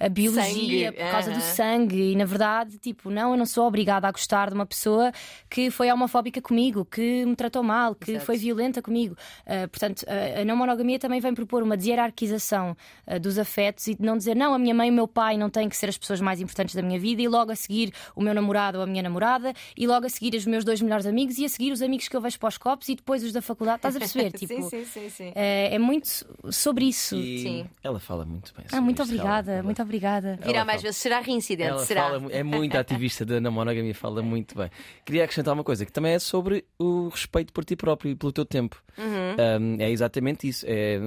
a 0.00 0.08
biologia, 0.08 0.88
sangue. 0.88 0.92
por 0.92 1.10
causa 1.10 1.30
uhum. 1.30 1.36
do 1.36 1.42
sangue. 1.42 2.12
E 2.12 2.16
na 2.16 2.24
verdade, 2.24 2.78
tipo, 2.78 3.08
não, 3.08 3.32
eu 3.32 3.36
não 3.36 3.46
sou 3.46 3.66
obrigada 3.66 4.08
a 4.08 4.10
gostar 4.10 4.48
de 4.48 4.54
uma 4.54 4.66
pessoa 4.66 5.12
que 5.48 5.70
foi 5.70 5.92
homofóbica 5.92 6.40
comigo, 6.40 6.84
que 6.84 7.24
me 7.24 7.36
tratou 7.36 7.62
mal, 7.62 7.94
que 7.94 8.12
Exato. 8.12 8.26
foi 8.26 8.36
violenta 8.36 8.82
comigo. 8.82 9.16
Uh, 9.46 9.68
portanto, 9.68 10.04
a, 10.08 10.44
não 10.44 10.56
monogamia 10.56 10.98
também 10.98 11.20
vem 11.20 11.34
propor 11.34 11.62
uma 11.62 11.76
deshierarquização 11.76 12.76
uh, 13.06 13.20
dos 13.20 13.38
afetos 13.38 13.86
e 13.86 13.94
de 13.94 14.02
não 14.02 14.16
dizer, 14.16 14.34
não, 14.34 14.54
a 14.54 14.58
minha 14.58 14.74
mãe 14.74 14.88
e 14.88 14.90
o 14.90 14.94
meu 14.94 15.06
pai 15.06 15.36
não 15.36 15.48
têm 15.48 15.68
que 15.68 15.76
ser 15.76 15.88
as 15.88 15.96
pessoas 15.96 16.20
mais 16.20 16.31
mais 16.32 16.40
importantes 16.40 16.74
da 16.74 16.82
minha 16.82 16.98
vida 16.98 17.20
e 17.20 17.28
logo 17.28 17.52
a 17.52 17.56
seguir 17.56 17.92
o 18.16 18.22
meu 18.22 18.32
namorado 18.32 18.78
ou 18.78 18.84
a 18.84 18.86
minha 18.86 19.02
namorada 19.02 19.52
e 19.76 19.86
logo 19.86 20.06
a 20.06 20.08
seguir 20.08 20.34
os 20.34 20.46
meus 20.46 20.64
dois 20.64 20.80
melhores 20.80 21.04
amigos 21.04 21.38
e 21.38 21.44
a 21.44 21.48
seguir 21.48 21.70
os 21.72 21.82
amigos 21.82 22.08
que 22.08 22.16
eu 22.16 22.20
vejo 22.20 22.38
para 22.38 22.48
os 22.48 22.58
copos 22.58 22.88
e 22.88 22.94
depois 22.94 23.22
os 23.22 23.32
da 23.32 23.42
faculdade. 23.42 23.76
Estás 23.76 23.96
a 23.96 23.98
perceber? 23.98 24.32
tipo, 24.38 24.54
sim, 24.54 24.84
sim, 24.84 24.84
sim, 24.84 25.08
sim. 25.10 25.32
É, 25.34 25.74
é 25.74 25.78
muito 25.78 26.08
sobre 26.50 26.86
isso. 26.86 27.16
E 27.16 27.38
sim. 27.38 27.66
Ela 27.82 28.00
fala 28.00 28.24
muito 28.24 28.52
bem. 28.56 28.64
Ah, 28.72 28.80
muito 28.80 29.02
obrigada, 29.02 29.52
ela, 29.52 29.62
muito 29.62 29.82
obrigada. 29.82 30.38
Virá 30.42 30.64
mais 30.64 30.80
vezes, 30.80 30.96
será 30.96 31.20
reincidente, 31.20 31.70
ela 31.70 31.84
será? 31.84 32.02
Fala, 32.04 32.32
é 32.32 32.42
muito 32.42 32.76
ativista 32.76 33.26
da 33.26 33.50
monogamia, 33.50 33.94
fala 33.94 34.22
muito 34.22 34.56
bem. 34.56 34.70
Queria 35.04 35.24
acrescentar 35.24 35.52
uma 35.52 35.64
coisa 35.64 35.84
que 35.84 35.92
também 35.92 36.14
é 36.14 36.18
sobre 36.18 36.64
o 36.78 37.08
respeito 37.08 37.52
por 37.52 37.64
ti 37.64 37.76
próprio 37.76 38.12
e 38.12 38.14
pelo 38.14 38.32
teu 38.32 38.44
tempo. 38.44 38.82
Uhum. 38.96 39.76
Um, 39.76 39.80
é 39.80 39.90
exatamente 39.90 40.48
isso. 40.48 40.64
É, 40.68 40.98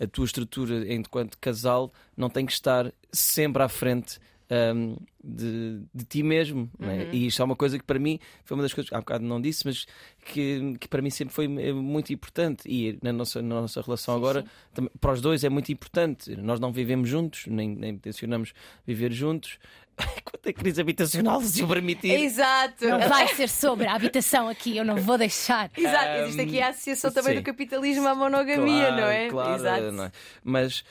a 0.00 0.06
tua 0.06 0.24
estrutura 0.24 0.92
enquanto 0.92 1.38
casal 1.38 1.92
não 2.16 2.28
tem 2.28 2.44
que 2.44 2.52
estar 2.52 2.92
sempre 3.12 3.62
à 3.62 3.68
frente 3.68 4.18
um, 4.50 4.96
de, 5.22 5.82
de, 5.92 6.04
ti 6.04 6.22
mesmo. 6.22 6.70
É? 6.80 6.84
Uhum. 6.84 6.90
É? 6.90 7.08
E 7.12 7.26
isto 7.26 7.42
é 7.42 7.44
uma 7.44 7.56
coisa 7.56 7.78
que 7.78 7.84
para 7.84 7.98
mim 7.98 8.18
foi 8.44 8.56
uma 8.56 8.62
das 8.62 8.72
coisas, 8.72 8.92
há 8.92 8.98
bocado 8.98 9.24
não 9.24 9.40
disse, 9.40 9.66
mas 9.66 9.86
que, 10.24 10.76
que 10.78 10.88
para 10.88 11.02
mim 11.02 11.10
sempre 11.10 11.34
foi 11.34 11.46
eh, 11.46 11.72
muito 11.72 12.12
importante. 12.12 12.62
E 12.66 12.98
na 13.02 13.12
nossa, 13.12 13.42
na 13.42 13.62
nossa 13.62 13.80
relação 13.82 14.14
sim, 14.14 14.20
agora, 14.20 14.42
sim. 14.42 14.48
Também, 14.74 14.90
para 15.00 15.12
os 15.12 15.20
dois 15.20 15.42
é 15.44 15.48
muito 15.48 15.72
importante. 15.72 16.36
Nós 16.36 16.60
não 16.60 16.72
vivemos 16.72 17.08
juntos, 17.08 17.46
nem, 17.46 17.74
nem 17.74 17.98
tencionamos 17.98 18.52
viver 18.86 19.12
juntos. 19.12 19.58
Quanto 20.24 20.48
a 20.48 20.52
crise 20.52 20.80
habitacional, 20.80 21.40
se 21.40 21.62
o 21.62 21.68
permitir. 21.68 22.12
Exato. 22.12 22.86
Não 22.86 23.08
vai 23.08 23.28
ser 23.28 23.48
sobre 23.48 23.86
a 23.86 23.94
habitação 23.94 24.48
aqui, 24.48 24.76
eu 24.76 24.84
não 24.84 24.96
vou 24.96 25.16
deixar. 25.16 25.70
Exato, 25.76 26.20
existe 26.22 26.42
aqui 26.42 26.60
a 26.60 26.68
associação 26.68 27.10
também 27.10 27.34
sim. 27.34 27.40
do 27.40 27.44
capitalismo 27.44 28.06
à 28.06 28.14
monogamia, 28.14 28.88
claro, 28.88 28.96
não 28.96 29.08
é? 29.08 29.28
Claro, 29.28 29.54
Exato. 29.54 29.92
Não 29.92 30.04
é? 30.04 30.12
Mas 30.44 30.84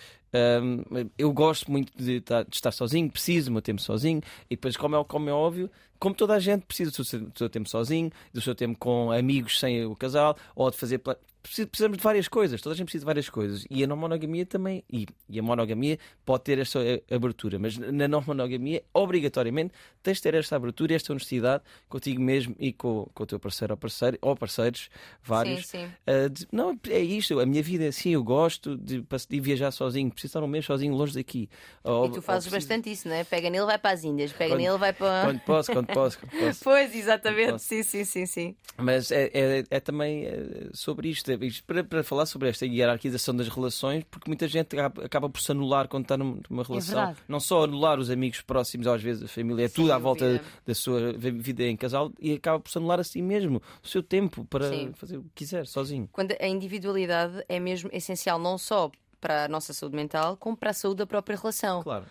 um, 0.62 1.10
eu 1.18 1.32
gosto 1.32 1.72
muito 1.72 1.92
de, 1.98 2.20
de, 2.20 2.46
estar 2.52 2.72
sozinho, 2.72 3.10
preciso 3.10 3.50
do 3.50 3.54
meu 3.54 3.62
tempo 3.62 3.82
sozinho, 3.82 4.22
e 4.50 4.56
depois, 4.56 4.76
como 4.76 4.96
é, 4.96 5.04
como 5.04 5.30
é 5.30 5.34
óbvio, 5.34 5.70
como 6.00 6.14
toda 6.14 6.34
a 6.34 6.40
gente 6.40 6.66
precisa 6.66 6.92
do 6.92 7.04
seu, 7.04 7.20
do 7.22 7.38
seu 7.38 7.50
tempo 7.50 7.70
sozinho, 7.70 8.12
do 8.34 8.42
seu 8.42 8.54
tempo 8.54 8.78
com 8.78 9.12
amigos 9.12 9.60
sem 9.60 9.86
o 9.86 9.96
casal, 9.96 10.36
ou 10.56 10.70
de 10.70 10.78
fazer 10.78 11.02
precisamos 11.50 11.98
de 11.98 12.04
várias 12.04 12.28
coisas, 12.28 12.62
toda 12.62 12.74
a 12.74 12.78
gente 12.78 12.86
precisa 12.86 13.02
de 13.02 13.06
várias 13.06 13.30
coisas. 13.30 13.66
E 13.70 13.84
a 13.84 13.88
não 13.88 13.96
monogamia 13.96 14.46
também, 14.46 14.84
e, 14.92 15.06
e 15.30 15.40
a 15.40 15.44
monogamia 15.44 15.98
pode 16.26 16.44
ter 16.44 16.60
esta 16.60 16.80
abertura, 17.10 17.60
mas 17.60 17.78
na 17.78 18.08
não 18.08 18.24
monogamia, 18.26 18.84
obrigatoriamente, 18.94 19.74
tens 20.02 20.18
de 20.18 20.24
ter 20.24 20.34
esta 20.36 20.56
abertura 20.56 20.94
e 20.94 20.96
esta 20.96 21.12
honestidade 21.12 21.64
contigo 21.90 22.22
mesmo 22.22 22.56
e 22.60 22.72
com, 22.74 23.08
com 23.14 23.24
o 23.24 23.26
teu 23.26 23.40
parceiro 23.40 23.74
ou 23.74 23.78
parceiro, 23.78 24.18
ou 24.22 24.36
parceiros, 24.36 24.90
vários. 25.24 25.68
Sim, 25.68 25.86
sim. 25.86 25.92
Uh, 26.08 26.30
de, 26.30 26.48
não, 26.52 26.80
é 26.90 27.00
isto, 27.00 27.40
a 27.40 27.46
minha 27.46 27.62
vida 27.62 27.86
é 27.86 27.88
assim, 27.88 28.12
eu 28.12 28.24
gosto 28.24 28.78
de, 28.78 29.04
de 29.30 29.40
viajar 29.40 29.72
sozinho, 29.72 30.10
preciso 30.12 30.32
estar 30.32 30.44
um 30.44 30.48
mês 30.48 30.66
sozinho 30.66 30.94
longe 30.94 31.14
daqui. 31.14 31.50
Ou, 31.84 32.08
e 32.08 32.12
tu 32.12 32.22
fazes 32.22 32.50
preciso... 32.50 32.70
bastante 32.70 32.92
isso, 32.92 33.08
não 33.08 33.16
é? 33.16 33.24
Pega 33.24 33.50
nele, 33.50 33.66
vai 33.66 33.78
para 33.78 33.92
as 33.92 34.04
Índias, 34.04 34.32
pega 34.32 34.54
quando, 34.54 34.62
nele, 34.62 34.78
vai 34.78 34.94
para. 34.94 35.26
Quando 35.26 35.40
posso, 35.42 35.72
quando 35.72 35.88
posso. 35.88 36.20
Quando 36.20 36.32
posso. 36.40 36.64
pois, 36.64 36.96
exatamente, 36.96 37.62
sim, 37.62 37.84
sim, 37.84 38.04
sim, 38.04 38.26
sim. 38.26 38.56
Mas 38.78 39.12
é, 39.12 39.30
é, 39.34 39.64
é 39.70 39.80
também 39.80 40.26
eh, 40.26 40.70
sobre 40.74 41.10
isto 41.10 41.32
para, 41.66 41.84
para 41.84 42.04
falar 42.04 42.26
sobre 42.26 42.50
esta 42.50 42.66
hierarquização 42.66 43.36
das 43.36 43.48
relações, 43.48 44.04
porque 44.10 44.30
muita 44.30 44.48
gente 44.48 44.78
acaba 44.80 45.30
por 45.30 45.42
se 45.42 45.52
anular 45.52 45.88
quando 45.88 46.04
está 46.04 46.18
numa 46.18 46.42
é 46.62 46.68
relação. 46.68 47.00
É 47.04 47.16
não 47.28 47.40
só 47.40 47.64
anular 47.64 48.00
os 48.00 48.10
amigos 48.10 48.42
próximos, 48.42 48.88
às 48.88 49.02
vezes 49.02 49.24
a 49.24 49.28
família, 49.28 49.66
é 49.66 49.70
tudo 49.70 49.92
à 49.92 49.98
volta 49.98 50.42
da 50.66 50.74
sua 50.74 51.14
vida 51.14 51.64
em 51.64 51.78
casal 51.78 52.12
e 52.20 52.34
acaba 52.34 52.60
por 52.60 52.70
se 52.70 52.78
anular 52.78 53.00
a 53.00 53.04
si 53.04 53.22
mesmo 53.22 53.62
o 53.84 53.88
seu 53.88 54.04
tempo 54.04 54.46
para 54.46 54.70
Sim. 54.70 54.92
fazer 54.94 55.18
o 55.18 55.24
que 55.24 55.30
quiser, 55.36 55.66
sozinho. 55.68 56.10
Quando 56.12 56.36
a 56.40 56.48
individualidade 56.48 57.44
é 57.48 57.60
mesmo 57.60 57.90
essencial, 57.94 58.40
não 58.40 58.58
só 58.58 58.92
para 59.20 59.46
a 59.46 59.48
nossa 59.48 59.74
saúde 59.74 59.96
mental, 59.96 60.38
como 60.38 60.56
para 60.56 60.70
a 60.70 60.74
saúde 60.74 60.98
da 60.98 61.08
própria 61.08 61.36
relação. 61.36 61.82
Claro. 61.82 62.06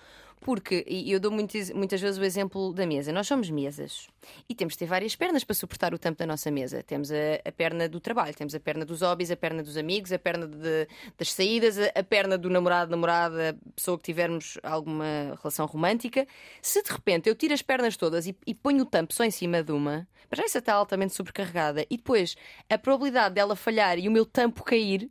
Porque, 0.45 0.85
e 0.87 1.11
eu 1.11 1.19
dou 1.19 1.33
muitas, 1.33 1.71
muitas 1.71 1.99
vezes 2.03 2.19
o 2.21 2.23
exemplo 2.23 2.71
da 2.75 2.87
mesa. 2.87 3.11
Nós 3.11 3.27
somos 3.27 3.49
mesas 3.49 4.09
e 4.47 4.55
temos 4.55 4.75
de 4.75 4.81
ter 4.81 4.87
várias 4.87 5.17
pernas 5.17 5.43
para 5.43 5.55
suportar 5.55 5.95
o 5.95 5.99
tampo 5.99 6.19
da 6.19 6.27
nossa 6.27 6.51
mesa. 6.51 6.83
Temos 6.83 7.11
a, 7.11 7.17
a 7.47 7.51
perna 7.51 7.89
do 7.89 7.99
trabalho, 7.99 8.35
temos 8.35 8.55
a 8.55 8.61
perna 8.61 8.85
dos 8.85 9.01
hobbies, 9.01 9.31
a 9.31 9.37
perna 9.37 9.63
dos 9.63 9.79
amigos, 9.79 10.13
a 10.13 10.19
perna 10.19 10.47
de- 10.47 10.87
das 11.17 11.33
saídas, 11.33 11.79
a, 11.79 11.87
a 11.95 12.03
perna 12.03 12.37
do 12.37 12.51
namorado, 12.51 12.91
namorada, 12.91 13.57
pessoa 13.75 13.97
que 13.97 14.05
tivermos 14.05 14.59
alguma 14.63 15.35
relação 15.43 15.65
romântica. 15.65 16.27
Se 16.61 16.83
de 16.83 16.93
repente 16.93 17.27
eu 17.27 17.35
tiro 17.35 17.55
as 17.55 17.63
pernas 17.63 17.97
todas 17.97 18.27
e, 18.27 18.37
e 18.47 18.53
ponho 18.55 18.83
o 18.83 18.87
tampo 18.87 19.15
só 19.15 19.25
em 19.25 19.31
cima 19.31 19.63
de 19.63 19.73
uma, 19.73 20.07
para 20.29 20.37
já 20.37 20.45
essa 20.45 20.59
está 20.59 20.75
altamente 20.75 21.15
sobrecarregada 21.15 21.87
e 21.89 21.97
depois 21.97 22.37
a 22.69 22.77
probabilidade 22.77 23.35
dela 23.35 23.57
falhar 23.57 23.99
e 23.99 24.07
o 24.09 24.13
meu 24.13 24.27
tampo 24.27 24.63
cair 24.63 25.11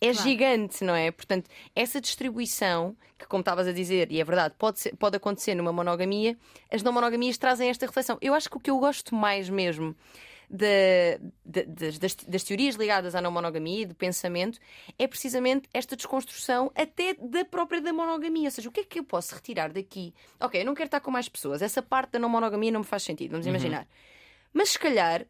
é 0.00 0.12
Claro. 0.12 0.28
gigante, 0.28 0.84
não 0.84 0.94
é? 0.94 1.10
Portanto, 1.10 1.48
essa 1.74 2.00
distribuição, 2.00 2.96
que 3.18 3.26
como 3.26 3.40
estavas 3.40 3.66
a 3.66 3.72
dizer, 3.72 4.10
e 4.12 4.20
é 4.20 4.24
verdade, 4.24 4.54
pode, 4.58 4.80
ser- 4.80 4.94
pode 4.96 5.16
acontecer 5.16 5.54
numa 5.54 5.72
monogamia, 5.72 6.36
as 6.70 6.82
não 6.82 6.92
monogamias 6.92 7.38
trazem 7.38 7.68
esta 7.70 7.86
reflexão. 7.86 8.18
Eu 8.20 8.34
acho 8.34 8.50
que 8.50 8.56
o 8.56 8.60
que 8.60 8.70
eu 8.70 8.78
gosto 8.78 9.14
mais 9.14 9.48
mesmo 9.48 9.96
da- 10.48 11.18
da- 11.44 11.62
das, 11.66 11.98
das- 11.98 12.14
das 12.14 12.44
teorias 12.44 12.76
ligadas 12.76 13.14
à 13.14 13.20
não 13.20 13.30
monogamia 13.32 13.82
e 13.82 13.86
do 13.86 13.94
pensamento 13.94 14.58
é 14.98 15.06
precisamente 15.08 15.68
esta 15.74 15.96
desconstrução 15.96 16.70
até 16.74 17.14
da 17.14 17.44
própria 17.44 17.80
da 17.80 17.92
monogamia. 17.92 18.44
Ou 18.44 18.50
seja, 18.50 18.68
o 18.68 18.72
que 18.72 18.80
é 18.80 18.84
que 18.84 18.98
eu 19.00 19.04
posso 19.04 19.34
retirar 19.34 19.72
daqui? 19.72 20.14
Ok, 20.38 20.60
eu 20.60 20.64
não 20.64 20.74
quero 20.74 20.86
estar 20.86 21.00
com 21.00 21.10
mais 21.10 21.28
pessoas, 21.28 21.62
essa 21.62 21.82
parte 21.82 22.10
da 22.12 22.18
não 22.18 22.28
monogamia 22.28 22.70
não 22.70 22.80
me 22.80 22.86
faz 22.86 23.02
sentido, 23.02 23.32
vamos 23.32 23.46
imaginar. 23.46 23.86
Mas 24.52 24.70
se 24.70 24.78
calhar. 24.78 25.24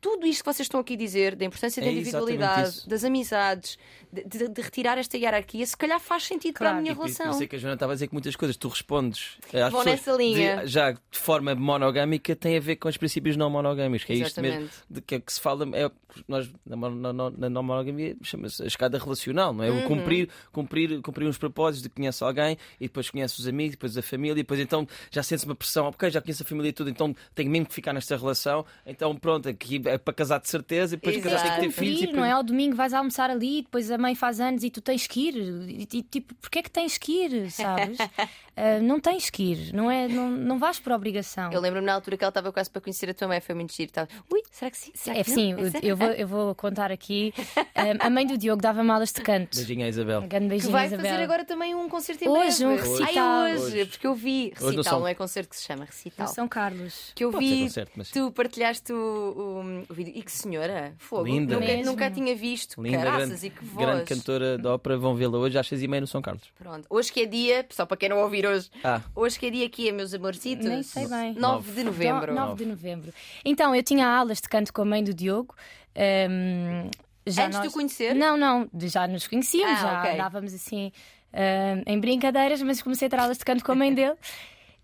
Tudo 0.00 0.26
isto 0.26 0.42
que 0.42 0.46
vocês 0.50 0.64
estão 0.64 0.80
aqui 0.80 0.94
a 0.94 0.96
dizer, 0.96 1.36
da 1.36 1.44
importância 1.44 1.82
da 1.82 1.88
É 1.88 1.92
individualidade, 1.92 2.88
das 2.88 3.04
amizades, 3.04 3.78
de, 4.22 4.48
de- 4.48 4.62
retirar 4.62 4.96
esta 4.98 5.16
hierarquia, 5.16 5.64
se 5.66 5.76
calhar 5.76 5.98
faz 6.00 6.24
sentido 6.24 6.54
para 6.54 6.68
a 6.68 6.70
Claro. 6.72 6.82
minha 6.82 6.92
E 6.92 6.96
relação. 6.96 7.30
isso 7.30 7.42
é 7.42 7.46
que 7.46 7.56
a 7.56 7.58
Joana 7.58 7.74
estava 7.74 7.92
a 7.92 7.94
dizer 7.94 8.06
que 8.08 8.12
muitas 8.14 8.36
coisas 8.36 8.56
tu 8.56 8.68
respondes 8.68 9.36
às 9.46 9.50
pessoas 9.64 9.84
nessa 9.86 10.12
linha. 10.12 10.56
de- 10.58 10.66
já 10.68 10.92
de 10.92 10.98
forma 11.18 11.54
monogâmica 11.54 12.34
tem 12.36 12.56
a 12.56 12.60
ver 12.60 12.76
com 12.76 12.88
os 12.88 12.96
princípios 12.96 13.36
não 13.36 13.50
monogâmicos, 13.50 14.04
que 14.06 14.12
é 14.12 14.16
isto 14.16 14.40
mesmo 14.40 14.60
Exatamente. 14.62 14.84
de 14.90 15.00
que, 15.00 15.14
é 15.16 15.20
que 15.20 15.32
se 15.32 15.40
fala 15.40 15.68
é 15.76 15.86
o 15.86 15.90
que 15.90 16.24
nós 16.28 16.50
na, 16.64 16.76
na- 16.76 17.12
na- 17.12 17.30
na 17.30 17.50
não 17.50 17.62
monogamia 17.62 18.16
chama-se 18.22 18.62
a 18.62 18.66
escada 18.66 18.98
relacional, 18.98 19.52
não 19.52 19.64
é? 19.64 19.70
Uhum. 19.70 19.84
O 19.84 19.88
cumprir, 19.88 20.28
cumprir, 20.52 21.00
cumprir 21.02 21.26
uns 21.28 21.36
propósitos 21.38 21.82
de 21.82 21.88
que 21.88 21.96
conhece 21.96 22.22
alguém 22.22 22.56
e 22.80 22.84
depois 22.84 23.10
conhece 23.10 23.38
os 23.40 23.48
amigos, 23.48 23.72
depois 23.72 23.96
a 23.98 24.02
família, 24.02 24.32
e 24.32 24.42
depois 24.42 24.60
então 24.60 24.86
já 25.10 25.22
sente-se 25.22 25.46
uma 25.46 25.54
pressão, 25.54 25.86
ok, 25.86 26.10
já 26.10 26.20
conheço 26.20 26.42
a 26.42 26.46
família 26.46 26.72
toda, 26.72 26.88
então 26.90 27.14
tenho 27.34 27.50
mesmo 27.50 27.66
que 27.66 27.74
ficar 27.74 27.92
nesta 27.92 28.16
relação, 28.16 28.64
então 28.86 29.14
pronto, 29.16 29.48
aqui 29.48 29.82
é 29.86 29.98
para 29.98 30.14
casar 30.14 30.40
de 30.40 30.48
certeza 30.48 30.94
e 30.94 30.96
depois 30.98 31.16
Exato. 31.16 31.34
casar 31.34 31.58
tem 31.58 31.68
que 31.68 31.74
ter 31.74 31.80
filhos 31.84 32.00
e 32.00 32.04
Ir, 32.04 32.12
não 32.12 32.24
é? 32.24 32.30
Ao 32.32 32.42
domingo 32.42 32.76
vais 32.76 32.92
almoçar 32.94 33.28
ali, 33.30 33.62
depois 33.62 33.90
a 33.90 33.98
mãe 34.06 34.14
faz 34.14 34.40
anos 34.40 34.62
e 34.62 34.70
tu 34.70 34.80
tens 34.80 35.06
que 35.06 35.28
ir. 35.28 35.34
E, 35.36 35.82
e, 35.98 36.02
tipo, 36.02 36.34
porquê 36.36 36.58
é 36.60 36.62
que 36.62 36.70
tens 36.70 36.96
que 36.98 37.12
ir, 37.24 37.50
sabes? 37.50 37.98
Ah, 38.56 38.78
não 38.78 39.00
tens 39.00 39.30
que 39.30 39.42
ir, 39.42 39.72
não, 39.74 39.90
é, 39.90 40.06
não, 40.06 40.30
não 40.30 40.60
vais 40.60 40.78
por 40.78 40.92
obrigação. 40.92 41.50
Eu 41.52 41.60
lembro-me 41.60 41.84
na 41.86 41.92
altura 41.92 42.16
que 42.16 42.22
ela 42.22 42.28
estava 42.30 42.52
quase 42.52 42.70
para 42.70 42.80
conhecer 42.80 43.10
a 43.10 43.12
tua 43.14 43.26
mãe, 43.26 43.40
foi 43.40 43.52
muito 43.52 43.74
giro. 43.74 43.88
Estava, 43.90 44.08
ui, 44.32 44.42
será 44.48 44.70
que 44.70 44.76
sim? 44.78 44.92
Será 44.94 45.18
É 45.18 45.24
que 45.24 45.30
sim, 45.32 45.54
É 45.58 45.70
sério? 45.72 45.88
eu 45.88 45.96
vou, 45.96 46.08
eu 46.10 46.28
vou 46.28 46.54
contar 46.54 46.92
aqui. 46.92 47.34
Ah, 47.74 48.06
a 48.06 48.08
mãe 48.08 48.24
do 48.24 48.38
Diogo 48.38 48.62
dava 48.62 48.84
malas 48.84 49.12
de 49.12 49.22
canto. 49.22 49.56
Beijinho 49.56 49.84
à 49.84 49.88
Isabel. 49.88 50.20
Um 50.20 50.28
grande 50.28 50.44
Que 50.44 50.50
beijinho, 50.50 50.70
vai 50.70 50.86
Isabel. 50.86 51.04
fazer 51.04 51.22
agora 51.24 51.44
também 51.44 51.74
um 51.74 51.88
concerto 51.88 52.22
em 52.24 52.28
Hoje, 52.28 52.64
breve. 52.64 52.64
um 52.64 52.76
recital. 52.92 53.28
Ai, 53.40 53.54
hoje, 53.54 53.64
Hoje. 53.64 53.86
porque 53.86 54.06
eu 54.06 54.14
vi. 54.14 54.52
Hoje 54.56 54.64
Recital, 54.66 54.84
São- 54.84 55.00
não 55.00 55.08
é 55.08 55.14
concerto 55.14 55.48
que 55.50 55.56
se 55.56 55.64
chama, 55.64 55.84
recital. 55.86 56.26
No 56.28 56.32
São 56.32 56.46
Carlos. 56.46 57.10
Que 57.12 57.24
eu 57.24 57.32
Pode 57.32 57.44
vi, 57.48 57.62
concerto, 57.64 57.92
mas 57.96 58.10
tu 58.12 58.30
partilhaste 58.30 58.92
o, 58.92 58.96
o, 58.96 59.92
o 59.92 59.94
vídeo. 59.94 60.12
E 60.14 60.22
que 60.22 60.30
senhora, 60.30 60.94
fogo. 60.98 61.24
Linda. 61.24 61.58
Nunca, 61.58 61.76
nunca 61.78 62.06
a 62.06 62.10
tinha 62.12 62.36
visto. 62.36 62.80
Linda, 62.80 62.98
Caraças, 62.98 63.28
grande, 63.30 63.46
e 63.46 63.50
que 63.50 63.64
voz. 63.64 63.84
Grande 63.96 64.08
cantora 64.14 64.58
de 64.58 64.66
ópera, 64.66 64.96
vão 64.96 65.14
vê-la 65.14 65.38
hoje 65.38 65.58
às 65.58 65.66
seis 65.66 65.82
e 65.82 65.88
meia 65.88 66.00
no 66.00 66.06
São 66.06 66.20
Carlos. 66.22 66.44
Pronto. 66.58 66.86
Hoje 66.90 67.12
que 67.12 67.20
é 67.22 67.26
dia, 67.26 67.66
só 67.70 67.84
para 67.86 67.96
quem 67.96 68.08
não 68.08 68.18
ouvir 68.20 68.46
hoje, 68.46 68.70
Ah, 68.82 69.00
hoje 69.14 69.38
que 69.38 69.46
é 69.46 69.50
dia 69.50 69.66
aqui, 69.66 69.90
meus 69.92 70.12
amorcitos. 70.14 70.66
Nem 70.66 70.82
sei 70.82 71.06
bem. 71.08 71.34
9 71.34 71.72
de 71.72 71.84
novembro. 71.84 72.34
9 72.34 72.54
de 72.64 72.70
novembro. 72.70 73.12
Então, 73.44 73.74
eu 73.74 73.82
tinha 73.82 74.06
aulas 74.06 74.40
de 74.40 74.48
canto 74.48 74.72
com 74.72 74.82
a 74.82 74.84
mãe 74.84 75.02
do 75.04 75.12
Diogo. 75.14 75.54
ahm, 75.96 76.90
já 77.26 77.46
Antes 77.46 77.58
de 77.58 77.64
nós... 77.64 77.72
o 77.72 77.74
conhecer? 77.74 78.14
Não, 78.14 78.36
não, 78.36 78.68
já 78.74 79.06
nos 79.08 79.26
conhecíamos, 79.26 79.78
Ah, 79.78 79.82
já 79.82 79.98
ok. 80.00 80.12
andávamos 80.12 80.52
assim 80.52 80.92
ahm, 81.32 81.82
em 81.86 81.98
brincadeiras, 81.98 82.60
mas 82.62 82.82
comecei 82.82 83.06
a 83.06 83.10
ter 83.10 83.18
aulas 83.18 83.38
de 83.38 83.44
canto 83.44 83.64
com 83.64 83.72
a 83.72 83.74
mãe 83.74 83.94
dele. 83.94 84.14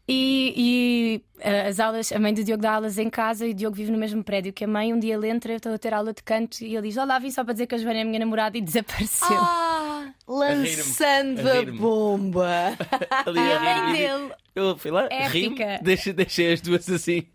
E, 0.09 0.55
e, 0.57 1.23
ah, 1.45 1.69
as 1.69 1.79
aulas, 1.79 2.11
a 2.11 2.19
mãe 2.19 2.35
do 2.35 2.43
Diogo 2.43 2.63
dá 2.63 2.73
aulas 2.75 2.99
em 2.99 3.09
casa 3.09 3.47
e 3.47 3.51
o 3.51 3.55
Diogo 3.55 3.77
vive 3.77 3.93
no 3.93 3.99
mesmo 3.99 4.25
prédio 4.25 4.53
que 4.53 4.65
a 4.65 4.69
mãe. 4.69 4.93
Um 4.93 4.99
dia 4.99 5.15
ele 5.15 5.29
entra, 5.29 5.53
eu 5.53 5.57
estou 5.59 5.73
a 5.73 5.79
ter 5.79 5.95
aula 5.95 6.13
de 6.13 6.23
canto 6.23 6.63
e 6.63 6.75
ele 6.77 6.89
diz: 6.89 6.97
Olá, 6.97 7.19
vim 7.19 7.31
só 7.31 7.45
para 7.45 7.53
dizer 7.53 7.67
que 7.67 7.75
a 7.75 7.79
Joana 7.79 7.99
é 7.99 8.03
a 8.03 8.05
minha 8.05 8.19
namorada 8.19 8.59
e 8.59 8.61
desapareceu. 8.61 9.29
Ah, 9.31 10.13
lançando 10.27 11.49
A 11.49 11.61
a, 11.61 11.65
bomba. 11.73 12.77
ali 13.27 13.39
e 13.39 13.53
a 13.53 13.61
mãe 13.61 13.93
rir, 13.93 13.99
dele, 14.09 14.33
Eu 14.55 14.77
fui 14.77 14.91
lá, 14.91 15.07
Épica. 15.11 15.79
deixei, 15.83 16.13
deixei 16.13 16.53
as 16.53 16.61
duas 16.61 16.89
assim. 16.91 17.27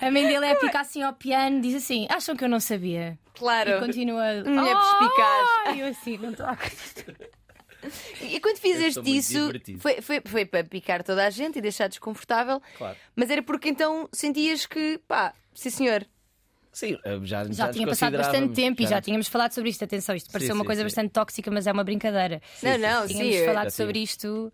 a 0.00 0.10
mãe 0.10 0.26
dele 0.26 0.46
é 0.46 0.54
pica 0.54 0.80
assim 0.80 1.02
ao 1.02 1.12
piano, 1.12 1.60
diz 1.60 1.74
assim: 1.74 2.06
Acham 2.08 2.34
que 2.34 2.44
eu 2.44 2.48
não 2.48 2.60
sabia? 2.60 3.18
Claro. 3.34 3.70
E 3.70 3.78
continua. 3.80 4.42
Mulher 4.44 4.76
perspicaz. 4.76 5.48
Oh! 5.66 5.70
E 5.74 5.80
eu 5.80 5.86
assim, 5.88 6.18
não 6.18 6.30
estou 6.30 6.46
a 6.46 6.50
acreditar. 6.52 7.14
E 8.20 8.40
quando 8.40 8.58
fizeste 8.58 9.00
isso, 9.06 9.38
foi, 9.78 10.00
foi, 10.00 10.20
foi 10.24 10.44
para 10.46 10.64
picar 10.64 11.02
toda 11.02 11.26
a 11.26 11.30
gente 11.30 11.58
e 11.58 11.62
deixar 11.62 11.88
desconfortável. 11.88 12.60
Claro. 12.76 12.96
Mas 13.16 13.30
era 13.30 13.42
porque 13.42 13.68
então 13.68 14.08
sentias 14.12 14.66
que, 14.66 14.98
pá, 15.08 15.34
sim 15.54 15.70
senhor. 15.70 16.06
Sim, 16.72 16.96
eh, 17.04 17.18
já, 17.24 17.44
Já, 17.46 17.52
já 17.52 17.68
tinha 17.72 17.86
passado 17.86 18.16
bastante 18.16 18.54
tempo 18.54 18.80
e 18.80 18.84
já 18.84 18.90
já- 18.90 19.00
tínhamos 19.02 19.26
falado 19.28 19.52
sobre 19.52 19.70
isto. 19.70 19.82
Atenção, 19.84 20.14
isto 20.14 20.30
pareceu 20.30 20.54
uma 20.54 20.62
sim, 20.62 20.66
coisa 20.66 20.80
sim. 20.82 20.84
bastante 20.86 21.10
tóxica, 21.10 21.50
mas 21.50 21.66
é 21.66 21.72
uma 21.72 21.82
brincadeira. 21.82 22.40
não, 22.62 22.78
não, 22.78 23.06
Tínhamos 23.08 23.34
sim. 23.36 23.44
falado 23.44 23.64
Já 23.64 23.70
sobre 23.70 23.98
isto 23.98 24.52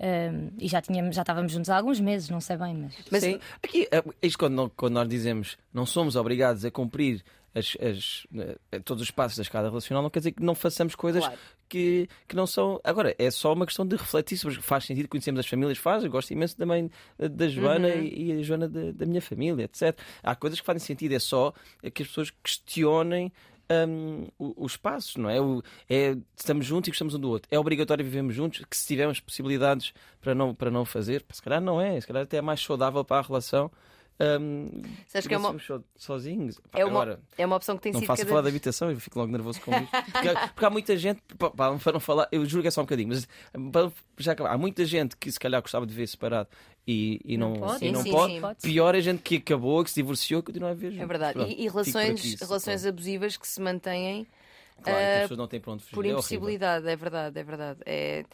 hum, 0.00 0.50
e 0.58 0.68
já, 0.68 0.80
tínhamos, 0.80 1.14
já 1.14 1.22
estávamos 1.22 1.52
juntos 1.52 1.68
há 1.68 1.76
alguns 1.76 2.00
meses, 2.00 2.30
não 2.30 2.40
sei 2.40 2.56
bem, 2.56 2.74
mas. 2.74 2.94
Mas 3.10 3.22
Sim. 3.22 3.38
Aqui, 3.62 3.86
eh, 3.90 4.02
isto 4.22 4.38
quando, 4.38 4.70
quando 4.74 4.94
nós 4.94 5.08
dizemos 5.08 5.58
não 5.72 5.84
somos 5.84 6.16
obrigados 6.16 6.64
a 6.64 6.70
cumprir 6.70 7.22
as, 7.54 7.76
as, 7.80 8.26
eh, 8.72 8.78
todos 8.80 9.02
os 9.02 9.10
passos 9.10 9.36
da 9.36 9.42
escada 9.42 9.68
relacional, 9.68 10.02
não 10.02 10.08
quer 10.10 10.20
dizer 10.20 10.32
que 10.32 10.42
não 10.42 10.54
façamos 10.54 10.94
coisas 10.94 11.22
Claro. 11.24 11.38
Que, 11.70 12.06
que 12.28 12.36
não 12.36 12.46
são. 12.46 12.78
Agora, 12.84 13.14
é 13.18 13.30
só 13.30 13.52
uma 13.54 13.64
questão 13.64 13.86
de 13.86 13.96
refletir 13.96 14.36
sobre 14.36 14.60
faz 14.60 14.84
sentido, 14.84 15.08
conhecemos 15.08 15.38
as 15.40 15.46
famílias, 15.46 15.78
faz. 15.78 16.04
Eu 16.04 16.10
gosto 16.10 16.30
imenso 16.32 16.54
também 16.56 16.90
eh, 17.18 17.28
da 17.28 17.48
Joana 17.48 17.88
Uhum. 17.88 18.02
e, 18.02 18.24
e 18.24 18.32
a 18.32 18.42
Joana 18.42 18.68
da, 18.68 18.90
da 18.92 19.06
minha 19.06 19.22
família, 19.22 19.64
etc. 19.64 19.98
Há 20.22 20.34
coisas 20.34 20.60
que 20.60 20.66
fazem 20.66 20.80
sentido, 20.84 21.12
é 21.14 21.18
só 21.18 21.54
que 21.94 22.02
as 22.02 22.08
pessoas 22.08 22.30
questionem. 22.42 23.32
o- 24.36 24.64
os 24.64 24.76
passos, 24.76 25.14
não 25.14 25.30
é? 25.30 25.40
O- 25.40 25.62
é? 25.88 26.16
Estamos 26.36 26.66
juntos 26.66 26.88
e 26.88 26.90
gostamos 26.90 27.14
um 27.14 27.20
do 27.20 27.28
outro. 27.30 27.46
É 27.52 27.56
obrigatório 27.58 28.04
vivermos 28.04 28.34
juntos, 28.34 28.64
que 28.68 28.76
se 28.76 28.84
tivermos 28.84 29.20
possibilidades 29.20 29.92
para 30.20 30.34
não, 30.34 30.52
para 30.52 30.72
não 30.72 30.84
fazer, 30.84 31.24
se 31.30 31.40
calhar 31.40 31.60
não 31.60 31.80
é, 31.80 32.00
se 32.00 32.04
calhar 32.06 32.24
até 32.24 32.38
é 32.38 32.42
mais 32.42 32.60
saudável 32.60 33.04
para 33.04 33.18
a 33.18 33.22
relação. 33.22 33.70
Hum, 34.40 34.82
Sabes 35.06 35.26
que 35.26 35.34
é 35.34 35.38
uma- 35.38 35.56
sozinhos. 35.96 36.60
É, 36.72 36.84
uma, 36.84 36.90
Agora, 37.02 37.20
é 37.38 37.46
uma 37.46 37.56
opção 37.56 37.76
que 37.76 37.82
tem 37.82 37.92
não 37.92 38.00
sido 38.00 38.06
faço 38.06 38.22
cada 38.22 38.28
falar 38.30 38.42
da 38.42 38.48
habitação, 38.48 38.90
eu 38.90 39.00
fico 39.00 39.18
logo 39.18 39.32
nervoso 39.32 39.60
com 39.60 39.72
isto. 39.74 39.90
Porque, 39.90 40.28
porque 40.54 40.64
há 40.64 40.70
muita 40.70 40.96
gente, 40.96 41.22
para 41.56 41.92
não 41.92 42.00
falar, 42.00 42.28
eu 42.30 42.44
juro 42.44 42.62
que 42.62 42.68
é 42.68 42.70
só 42.70 42.80
um 42.80 42.84
bocadinho, 42.84 43.08
mas 43.08 43.26
para 43.72 43.90
já 44.18 44.32
acabar, 44.32 44.52
há 44.52 44.58
muita 44.58 44.84
gente 44.84 45.16
que 45.16 45.30
se 45.30 45.38
calhar 45.40 45.60
gostava 45.62 45.86
de 45.86 45.94
ver 45.94 46.06
separado 46.06 46.48
e, 46.86 47.20
e 47.24 47.36
não, 47.36 47.50
Não 47.52 47.60
pode, 47.60 47.76
e 47.76 47.78
sim, 47.88 47.92
não 47.92 48.02
sim, 48.02 48.10
pode. 48.10 48.32
sim. 48.34 48.40
Pode. 48.40 48.58
Pior 48.62 48.94
é 48.94 49.00
gente 49.00 49.22
que 49.22 49.36
acabou, 49.36 49.82
que 49.84 49.90
se 49.90 49.96
divorciou, 49.96 50.42
que 50.42 50.46
continua 50.46 50.70
a 50.70 50.74
ver 50.74 50.90
juntos. 50.90 51.02
É 51.02 51.06
verdade. 51.06 51.32
Pronto, 51.34 51.50
E, 51.50 51.52
e 51.52 51.56
por 51.70 51.72
relações, 51.72 52.20
aqui, 52.20 52.38
só 52.38 52.46
relações 52.46 52.80
para- 52.82 52.90
abusivas 52.90 53.36
que 53.36 53.46
se 53.48 53.60
mantêm 53.60 54.26
Claro, 54.82 54.98
que 54.98 55.04
eh, 55.04 55.14
as 55.16 55.20
pessoas 55.22 55.38
não 55.38 55.46
têm 55.48 55.60
para 55.60 55.72
onde 55.72 55.82
fugir. 55.82 55.94
por 55.94 56.04
é 56.06 56.08
impossibilidade, 56.10 56.88
é 56.88 56.96
verdade, 56.96 57.38
é 57.38 57.42
verdade. 57.44 57.80
É... 57.86 58.24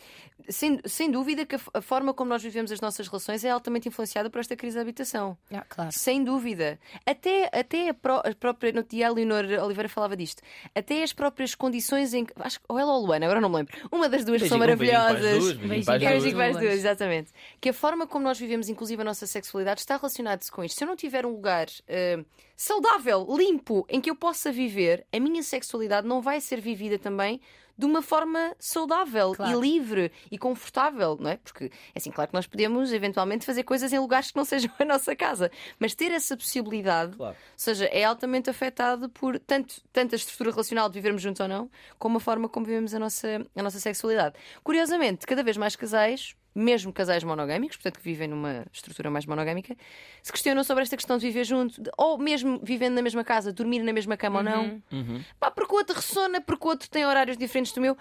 Sem, 0.49 0.81
sem 0.85 1.11
dúvida 1.11 1.45
que 1.47 1.57
a, 1.57 1.61
a 1.75 1.81
forma 1.81 2.13
como 2.15 2.29
nós 2.29 2.43
vivemos 2.43 2.71
as 2.71 2.81
nossas 2.81 3.09
relações 3.09 3.43
é 3.45 3.51
altamente 3.51 3.89
influenciada 3.89 4.29
por 4.31 4.39
esta 4.39 4.55
crise 4.55 4.77
da 4.77 4.83
habitação. 4.83 5.37
Ah, 5.53 5.65
claro. 5.69 5.91
Sem 5.93 6.23
dúvida. 6.23 6.79
Até, 7.05 7.51
até 7.53 7.89
a, 7.89 7.95
pró- 7.95 8.23
a 8.25 8.35
própria. 8.35 8.73
No 8.73 8.83
dia 8.85 9.09
a 9.09 9.11
Leonor 9.11 9.45
Oliveira 9.65 9.89
falava 9.89 10.17
disto. 10.17 10.43
Até 10.75 11.03
as 11.03 11.13
próprias 11.13 11.55
condições 11.55 12.13
em 12.15 12.25
que. 12.25 12.33
Acho, 12.37 12.61
que- 12.61 12.67
ou 12.69 12.79
ela 12.79 12.93
ou 12.93 13.05
Luana, 13.07 13.27
agora 13.27 13.41
não 13.41 13.49
me 13.49 13.57
lembro. 13.57 13.77
Uma 13.91 14.09
das 14.09 14.25
duas 14.25 14.43
que 14.43 14.49
são 14.49 14.59
Beijinho, 14.59 14.77
beijinho 14.79 15.01
para 15.01 15.09
as 15.15 15.21
maravilhosas. 15.23 15.43
duas, 15.43 16.35
para 16.35 16.49
as 16.69 16.75
exatamente. 16.75 17.33
Que 17.61 17.71
a 17.71 17.73
forma 17.73 18.07
como 18.07 18.25
nós 18.25 18.39
vivemos, 18.39 18.69
inclusive 18.69 19.01
a 19.03 19.05
nossa 19.05 19.27
sexualidade, 19.27 19.81
está 19.81 19.97
relacionada 19.97 20.41
com 20.53 20.63
isto. 20.63 20.77
Se 20.79 20.85
eu 20.85 20.89
não 20.89 20.97
tiver 20.97 21.25
um 21.27 21.31
lugar 21.31 21.67
eh, 21.89 22.23
saudável, 22.57 23.27
limpo, 23.37 23.85
em 23.89 24.01
que 24.01 24.11
eu 24.11 24.17
possa 24.17 24.51
viver, 24.51 25.07
a 25.13 25.21
minha 25.21 25.43
sexualidade 25.43 26.07
não 26.07 26.21
vai 26.23 26.41
ser 26.41 26.61
vivida 26.61 26.99
também 26.99 27.41
de 27.79 27.85
uma 27.85 28.01
forma 28.01 28.57
saudável 28.59 29.35
Claro. 29.35 29.53
e 29.59 29.61
livre 29.61 30.11
e 30.33 30.39
confortável, 30.39 31.19
não 31.21 31.29
é? 31.29 31.37
Porque, 31.37 31.67
é 31.67 31.99
assim, 31.99 32.11
claro 32.11 32.29
que 32.31 32.35
nós 32.35 32.47
podemos 32.47 32.91
eventualmente 32.91 33.45
fazer 33.45 33.65
coisas 33.65 33.93
em 33.93 33.99
lugares 33.99 34.31
que 34.31 34.37
não 34.39 34.47
sejam 34.49 34.71
a 34.79 34.85
nossa 34.87 35.15
casa, 35.15 35.51
mas 35.79 35.95
ter 35.95 36.11
essa 36.11 36.35
possibilidade 36.35 37.15
Claro. 37.19 37.37
ou 37.37 37.53
seja, 37.55 37.85
é 37.87 38.03
altamente 38.05 38.49
afetado 38.49 39.11
por 39.11 39.39
tanto, 39.39 39.83
tanto 39.93 40.15
a 40.15 40.17
estrutura 40.17 40.51
relacional 40.53 40.89
de 40.89 40.95
vivermos 40.95 41.21
juntos 41.21 41.41
ou 41.41 41.49
não, 41.49 41.71
como 41.99 42.17
a 42.17 42.21
forma 42.21 42.49
como 42.49 42.65
vivemos 42.65 42.95
a 42.95 42.99
nossa, 42.99 43.47
a 43.55 43.63
nossa 43.63 43.79
sexualidade. 43.79 44.37
Curiosamente, 44.65 45.27
cada 45.27 45.43
vez 45.43 45.59
mais 45.59 45.77
casais, 45.77 46.35
mesmo 46.57 46.93
casais 46.93 47.23
monogâmicos, 47.23 47.77
portanto 47.77 47.99
que 47.99 48.05
vivem 48.05 48.27
numa 48.29 48.65
estrutura 48.73 49.11
mais 49.11 49.27
monogâmica, 49.27 49.77
se 50.23 50.33
questionam 50.33 50.65
sobre 50.65 50.83
esta 50.83 50.97
questão 50.97 51.19
de 51.19 51.27
viver 51.27 51.45
junto, 51.45 51.83
ou 51.99 52.17
mesmo 52.17 52.59
vivendo 52.63 52.95
na 52.95 53.03
mesma 53.03 53.23
casa, 53.23 53.53
dormir 53.53 53.81
na 53.83 53.93
mesma 53.93 54.17
cama 54.17 54.39
ou 54.39 54.43
não. 54.45 54.83
Uhum. 54.91 55.23
Pá, 55.39 55.51
porque 55.51 55.73
o 55.75 55.77
outro 55.77 55.95
ressona, 55.95 56.41
porque 56.41 56.67
o 56.67 56.71
outro 56.71 56.89
tem 56.89 57.05
horários 57.05 57.37
diferentes 57.37 57.73
do 57.73 57.81
meu. 57.81 57.97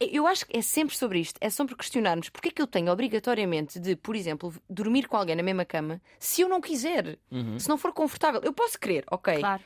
Eu 0.00 0.28
acho 0.28 0.46
que 0.46 0.56
é 0.56 0.62
sempre 0.62 0.96
sobre 0.96 1.18
isto, 1.18 1.36
é 1.40 1.50
sempre 1.50 1.74
questionarmos 1.74 2.28
porque 2.28 2.50
é 2.50 2.52
que 2.52 2.62
eu 2.62 2.68
tenho 2.68 2.92
obrigatoriamente 2.92 3.80
de, 3.80 3.96
por 3.96 4.14
exemplo, 4.14 4.54
dormir 4.70 5.08
com 5.08 5.16
alguém 5.16 5.34
na 5.34 5.42
mesma 5.42 5.64
cama 5.64 6.00
se 6.20 6.40
eu 6.42 6.48
não 6.48 6.60
quiser, 6.60 7.18
se 7.58 7.68
não 7.68 7.76
for 7.76 7.92
confortável. 7.92 8.40
Eu 8.44 8.52
posso 8.52 8.78
querer, 8.78 9.04
ok, 9.10 9.38
Claro. 9.40 9.60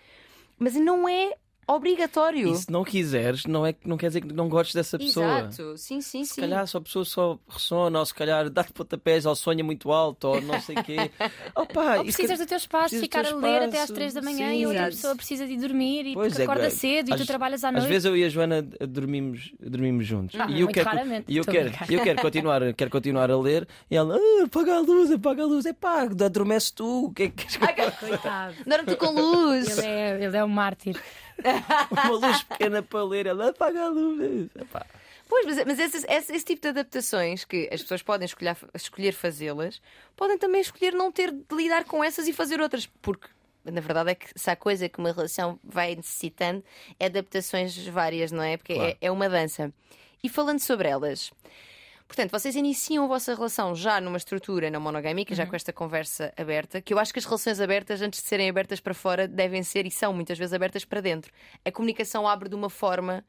mas 0.59 0.75
não 0.75 1.07
é 1.07 1.35
obrigatório. 1.67 2.49
E 2.53 2.57
se 2.57 2.71
não 2.71 2.85
quiseres, 2.85 3.45
não, 3.47 3.65
é, 3.67 3.75
não 3.85 3.97
quer 3.97 4.09
dizer 4.09 4.21
que 4.23 4.33
não 4.33 4.49
gostes 4.49 4.75
dessa 4.75 4.99
pessoa. 4.99 5.27
Exato, 5.49 5.77
sim, 5.79 6.01
sim, 6.01 6.25
Se 6.25 6.35
sim. 6.35 6.41
calhar 6.41 6.67
só 6.67 6.79
a 6.79 6.81
pessoa 6.81 7.05
só 7.05 7.39
ressona, 7.49 7.99
ou 7.99 8.07
se 8.07 8.15
calhar 8.15 8.49
dá-te 8.51 8.73
pontapés, 8.73 9.25
ou 9.27 9.35
sonha 9.37 9.63
muito 9.65 9.91
alto, 9.93 10.29
ou 10.29 10.41
não 10.41 10.61
sei 10.61 10.77
o 10.77 10.83
quê. 10.85 10.97
Opa, 11.55 11.99
Ou 11.99 12.05
precisas 12.05 12.39
do 12.39 12.47
teu 12.47 12.57
espaço, 12.59 12.99
ficar 12.99 13.25
a 13.27 13.35
ler 13.35 13.63
até 13.63 13.79
às 13.79 13.85
espaço. 13.85 13.95
3 13.95 14.15
da 14.15 14.23
manhã 14.23 14.51
Sim, 14.51 14.61
e 14.61 14.67
outra 14.67 14.85
pessoa 14.87 15.17
precisa 15.17 15.47
de 15.47 15.53
ir 15.55 15.59
dormir 15.59 16.07
e 16.07 16.15
Pois 16.15 16.39
é, 16.39 16.43
acorda 16.45 16.71
cedo 16.71 17.11
e 17.11 17.15
às- 17.15 17.21
tu 17.21 17.27
trabalhas 17.27 17.65
à 17.65 17.69
Às 17.69 17.75
noite. 17.75 17.89
vezes 17.89 18.05
eu 18.05 18.17
e 18.17 18.25
a 18.25 18.29
Joana 18.29 18.67
eh, 18.81 18.87
dormimos, 18.87 19.53
dormimos 19.61 20.07
juntos. 20.07 20.39
Ah, 20.41 20.47
e 20.51 20.61
eu 20.61 20.69
quero, 20.69 20.91
e 21.29 21.37
eu 21.37 21.45
quero, 21.45 21.71
eu 21.91 22.03
quero 22.03 22.21
continuar, 22.23 22.75
quero 22.75 22.91
continuar 22.91 23.31
a 23.31 23.39
ler. 23.39 23.67
E 23.91 23.97
ela, 23.97 24.17
ah, 24.17 24.45
apaga 24.45 24.77
a 24.77 24.81
luz, 24.81 25.11
apaga 25.11 25.43
a 25.43 25.47
luz. 25.47 25.67
É 25.67 25.73
pá, 25.73 26.03
adormece 26.03 26.73
tu. 26.73 27.07
O 27.07 27.13
que 27.13 27.25
é 27.25 27.29
que 27.29 27.47
queres. 27.47 27.59
Dorme-te 28.67 28.97
com 28.97 29.11
luz. 29.11 29.79
Ele 29.79 29.87
é, 29.87 30.25
ele 30.25 30.37
é 30.37 30.45
um 30.45 30.49
mártir. 30.49 31.01
uma 31.91 32.09
luz 32.11 32.43
pequena 32.45 32.83
para 32.83 33.05
ler? 33.05 33.27
Ela 33.27 33.49
apaga 33.51 33.85
a 33.85 33.89
luz. 33.89 34.49
Epá. 34.55 34.87
Pois, 35.29 35.47
mas, 35.47 35.65
mas 35.65 35.79
esse, 35.79 36.07
esse- 36.09 36.33
esse 36.35 36.45
tipo 36.45 36.61
de 36.63 36.69
adaptações 36.69 37.45
que 37.45 37.69
as 37.73 37.81
pessoas 37.83 38.03
podem 38.03 38.27
escolher, 38.27 38.57
escolher 38.75 39.13
fazê-las, 39.13 39.81
podem 40.15 40.37
também 40.37 40.61
escolher 40.61 40.93
não 40.93 41.11
ter 41.11 41.31
de 41.31 41.55
lidar 41.55 41.85
com 41.85 42.05
essas 42.05 42.29
e 42.29 42.33
fazer 42.33 42.61
outras. 42.61 42.87
Porque, 43.01 43.29
na 43.65 43.81
verdade, 43.81 44.11
é 44.11 44.15
que 44.15 44.27
se 44.37 44.51
há 44.51 44.57
coisa 44.57 44.89
que 44.89 44.99
uma 44.99 45.11
relação 45.13 45.59
vai 45.65 45.95
necessitando 45.95 46.63
é 47.01 47.07
adaptações 47.07 47.77
várias, 47.87 48.31
não 48.31 48.43
é? 48.43 48.57
Porque 48.59 48.75
Claro. 48.75 48.91
é, 48.91 48.97
é 49.01 49.11
uma 49.11 49.29
dança. 49.29 49.73
E 50.23 50.29
falando 50.29 50.61
sobre 50.61 50.89
elas. 50.89 51.33
Portanto, 52.13 52.31
vocês 52.31 52.55
iniciam 52.57 53.07
a 53.07 53.09
vossa 53.09 53.35
relação 53.35 53.75
já 53.75 53.99
numa 53.99 54.19
estrutura 54.19 54.71
não 54.71 54.83
monogâmica, 54.83 55.35
já 55.35 55.47
com 55.47 55.57
esta 55.57 55.73
conversa 55.73 56.31
aberta, 56.37 56.79
que 56.83 56.93
eu 56.93 56.99
acho 56.99 57.11
que 57.11 57.19
as 57.19 57.25
relações 57.25 57.59
abertas, 57.59 58.03
antes 58.03 58.21
de 58.21 58.29
serem 58.29 58.51
abertas 58.51 58.81
para 58.81 58.93
fora, 58.93 59.27
devem 59.27 59.63
ser 59.63 59.87
e 59.87 59.91
são 59.91 60.13
muitas 60.13 60.37
vezes 60.37 60.53
abertas 60.53 60.85
para 60.85 61.01
dentro. 61.01 61.33
A 61.65 61.73
comunicação 61.73 62.29
abre 62.29 62.51
de 62.51 62.55
uma 62.55 62.69
forma 62.69 63.25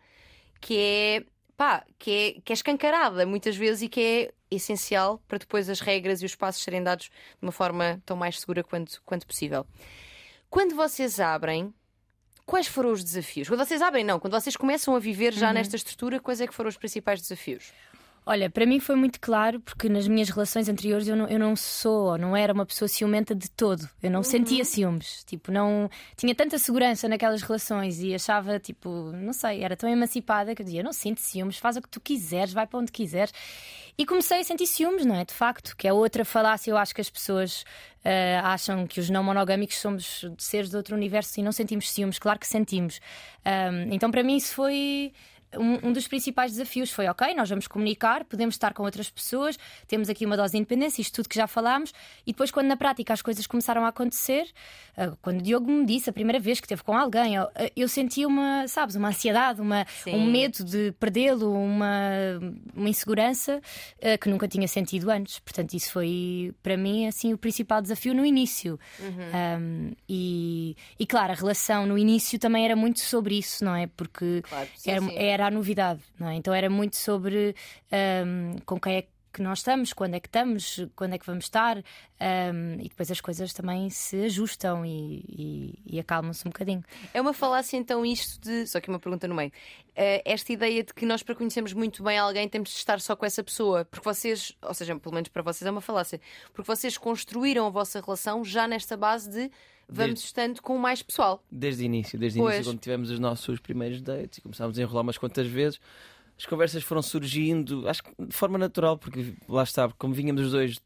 que 0.59 0.77
é, 0.77 1.23
pá, 1.55 1.85
que 1.97 2.11
é, 2.11 2.41
que 2.41 2.51
é 2.51 2.55
escancarada 2.55 3.25
muitas 3.25 3.55
vezes 3.55 3.83
e 3.83 3.87
que 3.87 4.01
é 4.01 4.33
essencial 4.51 5.17
para 5.29 5.37
depois 5.37 5.69
as 5.69 5.79
regras 5.79 6.21
e 6.21 6.25
os 6.25 6.35
passos 6.35 6.61
serem 6.61 6.83
dados 6.83 7.05
de 7.05 7.41
uma 7.41 7.53
forma 7.53 8.01
tão 8.05 8.17
mais 8.17 8.37
segura 8.37 8.65
quanto, 8.65 9.01
quanto 9.05 9.25
possível. 9.25 9.65
Quando 10.49 10.75
vocês 10.75 11.21
abrem, 11.21 11.73
quais 12.45 12.67
foram 12.67 12.91
os 12.91 13.01
desafios? 13.01 13.47
Quando 13.47 13.65
vocês 13.65 13.81
abrem, 13.81 14.03
não, 14.03 14.19
quando 14.19 14.33
vocês 14.33 14.57
começam 14.57 14.93
a 14.93 14.99
viver 14.99 15.31
já 15.31 15.53
nesta 15.53 15.77
estrutura, 15.77 16.19
quais 16.19 16.41
é 16.41 16.47
que 16.47 16.53
foram 16.53 16.67
os 16.67 16.75
principais 16.75 17.21
desafios? 17.21 17.71
Olha, 18.25 18.49
para 18.49 18.65
mim 18.65 18.79
foi 18.79 18.95
muito 18.95 19.19
claro 19.19 19.59
porque 19.59 19.89
nas 19.89 20.07
minhas 20.07 20.29
relações 20.29 20.69
anteriores 20.69 21.07
eu 21.07 21.15
não, 21.15 21.27
eu 21.27 21.37
não 21.37 21.55
sou, 21.57 22.11
ou 22.11 22.17
não 22.17 22.35
era 22.37 22.53
uma 22.53 22.65
pessoa 22.65 22.87
ciumenta 22.87 23.35
de 23.35 23.49
todo. 23.51 23.89
Eu 24.01 24.09
não 24.09 24.23
sentia 24.23 24.63
ciúmes. 24.63 25.23
Tipo, 25.25 25.51
não 25.51 25.89
tinha 26.15 26.33
tanta 26.33 26.57
segurança 26.57 27.07
naquelas 27.09 27.41
relações 27.41 27.99
e 28.01 28.15
achava, 28.15 28.59
tipo, 28.59 29.11
não 29.11 29.33
sei, 29.33 29.61
era 29.61 29.75
tão 29.75 29.89
emancipada 29.89 30.55
que 30.55 30.61
eu 30.61 30.65
dizia: 30.65 30.79
eu 30.79 30.85
não 30.85 30.93
sinto 30.93 31.19
ciúmes, 31.19 31.57
faz 31.57 31.75
o 31.75 31.81
que 31.81 31.89
tu 31.89 31.99
quiseres, 31.99 32.53
vai 32.53 32.65
para 32.65 32.79
onde 32.79 32.91
quiseres. 32.91 33.33
E 33.97 34.05
comecei 34.05 34.39
a 34.39 34.43
sentir 34.43 34.67
ciúmes, 34.67 35.05
não 35.05 35.15
é? 35.15 35.25
De 35.25 35.33
facto, 35.33 35.75
que 35.77 35.87
é 35.87 35.93
outra 35.93 36.25
falácia. 36.25 36.71
Eu 36.71 36.77
acho 36.77 36.95
que 36.95 37.01
as 37.01 37.09
pessoas 37.09 37.63
ah, 38.03 38.53
acham 38.53 38.87
que 38.87 38.99
os 38.99 39.09
não 39.09 39.23
monogâmicos 39.23 39.77
somos 39.77 40.25
seres 40.37 40.69
de 40.69 40.75
outro 40.75 40.95
universo 40.95 41.39
e 41.39 41.43
não 41.43 41.51
sentimos 41.51 41.91
ciúmes. 41.91 42.17
Claro 42.19 42.39
que 42.39 42.47
sentimos. 42.47 42.99
Ahm, 43.45 43.93
então, 43.93 44.09
para 44.09 44.23
mim, 44.23 44.35
isso 44.37 44.55
foi 44.55 45.13
um, 45.57 45.89
um 45.89 45.93
dos 45.93 46.07
principais 46.07 46.51
desafios 46.51 46.91
foi, 46.91 47.07
ok, 47.07 47.33
nós 47.35 47.49
vamos 47.49 47.67
comunicar, 47.67 48.23
podemos 48.25 48.55
estar 48.55 48.73
com 48.73 48.83
outras 48.83 49.09
pessoas, 49.09 49.57
temos 49.87 50.09
aqui 50.09 50.25
uma 50.25 50.37
dose 50.37 50.51
de 50.51 50.57
independência, 50.57 51.01
isto 51.01 51.15
tudo 51.15 51.29
que 51.29 51.35
já 51.35 51.47
falámos, 51.47 51.93
e 52.25 52.31
depois, 52.31 52.51
quando 52.51 52.67
na 52.67 52.77
prática 52.77 53.13
as 53.13 53.21
coisas 53.21 53.47
começaram 53.47 53.85
a 53.85 53.89
acontecer, 53.89 54.47
ah, 54.95 55.13
quando 55.21 55.39
o 55.39 55.41
Diogo 55.41 55.71
me 55.71 55.85
disse 55.85 56.09
a 56.09 56.13
primeira 56.13 56.39
vez 56.39 56.59
que 56.59 56.65
esteve 56.65 56.83
com 56.83 56.95
alguém, 56.95 57.35
eu, 57.35 57.47
eu 57.75 57.87
senti 57.87 58.25
uma, 58.25 58.67
sabes, 58.67 58.95
uma 58.95 59.09
ansiedade, 59.09 59.61
uma, 59.61 59.85
Sim. 60.03 60.15
um 60.15 60.29
medo 60.29 60.63
de 60.63 60.91
perdê-lo, 60.99 61.51
uma, 61.53 62.09
uma 62.75 62.89
insegurança 62.89 63.61
ah, 64.01 64.17
que 64.17 64.29
nunca 64.29 64.47
tinha 64.47 64.67
sentido 64.67 65.09
antes. 65.09 65.39
Portanto, 65.39 65.73
isso 65.73 65.91
foi 65.91 66.53
para 66.61 66.77
mim 66.77 67.07
assim 67.07 67.33
o 67.33 67.37
principal 67.37 67.81
desafio 67.81 68.13
no 68.13 68.25
início. 68.25 68.79
Um, 68.99 69.91
e, 70.07 70.75
e 70.99 71.05
claro, 71.05 71.31
a 71.31 71.35
relação 71.35 71.85
no 71.85 71.97
início 71.97 72.37
também 72.39 72.65
era 72.65 72.75
muito 72.75 72.99
sobre 72.99 73.37
isso, 73.37 73.63
não 73.63 73.75
é? 73.75 73.87
Porque 73.87 74.41
Claro, 74.41 74.69
sim, 74.75 74.91
era, 74.91 75.01
sim. 75.01 75.17
era 75.17 75.42
a 75.47 75.51
novidade, 75.51 76.01
não 76.19 76.29
é? 76.29 76.35
Então 76.35 76.53
era 76.53 76.69
muito 76.69 76.95
sobre 76.95 77.55
um, 78.25 78.55
com 78.65 78.79
quem 78.79 78.95
é 78.97 79.07
que 79.31 79.41
nós 79.41 79.59
estamos, 79.59 79.93
quando 79.93 80.13
é 80.13 80.19
que 80.19 80.27
estamos, 80.27 80.85
quando 80.95 81.13
é 81.15 81.17
que 81.17 81.25
vamos 81.25 81.45
estar, 81.45 81.77
um, 81.77 82.73
e 82.79 82.87
depois 82.87 83.09
as 83.09 83.19
coisas 83.19 83.51
também 83.51 83.89
se 83.89 84.25
ajustam 84.25 84.85
e, 84.85 85.25
e- 85.27 85.79
e 85.95 85.99
acalmam-se 85.99 86.47
um 86.47 86.51
bocadinho. 86.51 86.83
É 87.15 87.19
uma 87.19 87.33
falácia 87.33 87.75
então 87.75 88.05
isto 88.05 88.39
de. 88.39 88.67
Só 88.67 88.79
que 88.79 88.89
uma 88.89 88.99
pergunta 88.99 89.27
no 89.27 89.33
meio. 89.33 89.51
Eh, 89.95 90.21
esta 90.23 90.53
ideia 90.53 90.83
de 90.83 90.93
que 90.93 91.03
nós, 91.03 91.23
para 91.23 91.33
conhecermos 91.33 91.73
muito 91.73 92.03
bem 92.03 92.15
alguém, 92.19 92.47
temos 92.47 92.69
de 92.69 92.75
estar 92.75 93.01
só 93.01 93.15
com 93.15 93.25
essa 93.25 93.43
pessoa. 93.43 93.85
Porque 93.85 94.05
vocês, 94.07 94.55
ou 94.61 94.73
seja, 94.73 94.95
pelo 94.99 95.15
menos 95.15 95.29
para 95.29 95.41
vocês 95.41 95.65
é 95.67 95.71
uma 95.71 95.81
falácia. 95.81 96.21
Porque 96.53 96.67
vocês 96.67 96.95
construíram 96.95 97.65
a 97.65 97.69
vossa 97.71 97.99
relação 98.01 98.45
já 98.45 98.67
nesta 98.67 98.95
base 98.95 99.31
de 99.31 99.51
vamos 99.87 100.13
Desde- 100.13 100.25
estando 100.25 100.61
com 100.61 100.77
mais 100.77 101.01
pessoal. 101.01 101.43
Desde 101.51 101.83
o 101.83 101.85
início, 101.85 102.17
desde 102.19 102.39
o 102.39 102.47
início, 102.47 102.63
quando 102.65 102.79
tivemos 102.79 103.09
os 103.09 103.19
nossos 103.19 103.59
primeiros 103.59 104.01
dates 104.01 104.37
e 104.37 104.41
começámos 104.41 104.77
a 104.77 104.81
enrolar 104.81 105.03
umas 105.03 105.17
quantas 105.17 105.47
vezes, 105.47 105.79
as 106.37 106.45
conversas 106.45 106.83
foram 106.83 107.01
surgindo, 107.01 107.87
acho 107.87 108.03
que 108.03 108.11
de 108.19 108.33
forma 108.35 108.57
natural, 108.57 108.97
porque 108.97 109.33
lá 109.47 109.63
está, 109.63 109.89
como 109.97 110.13
vínhamos 110.13 110.41
os 110.45 110.51
dois 110.51 110.81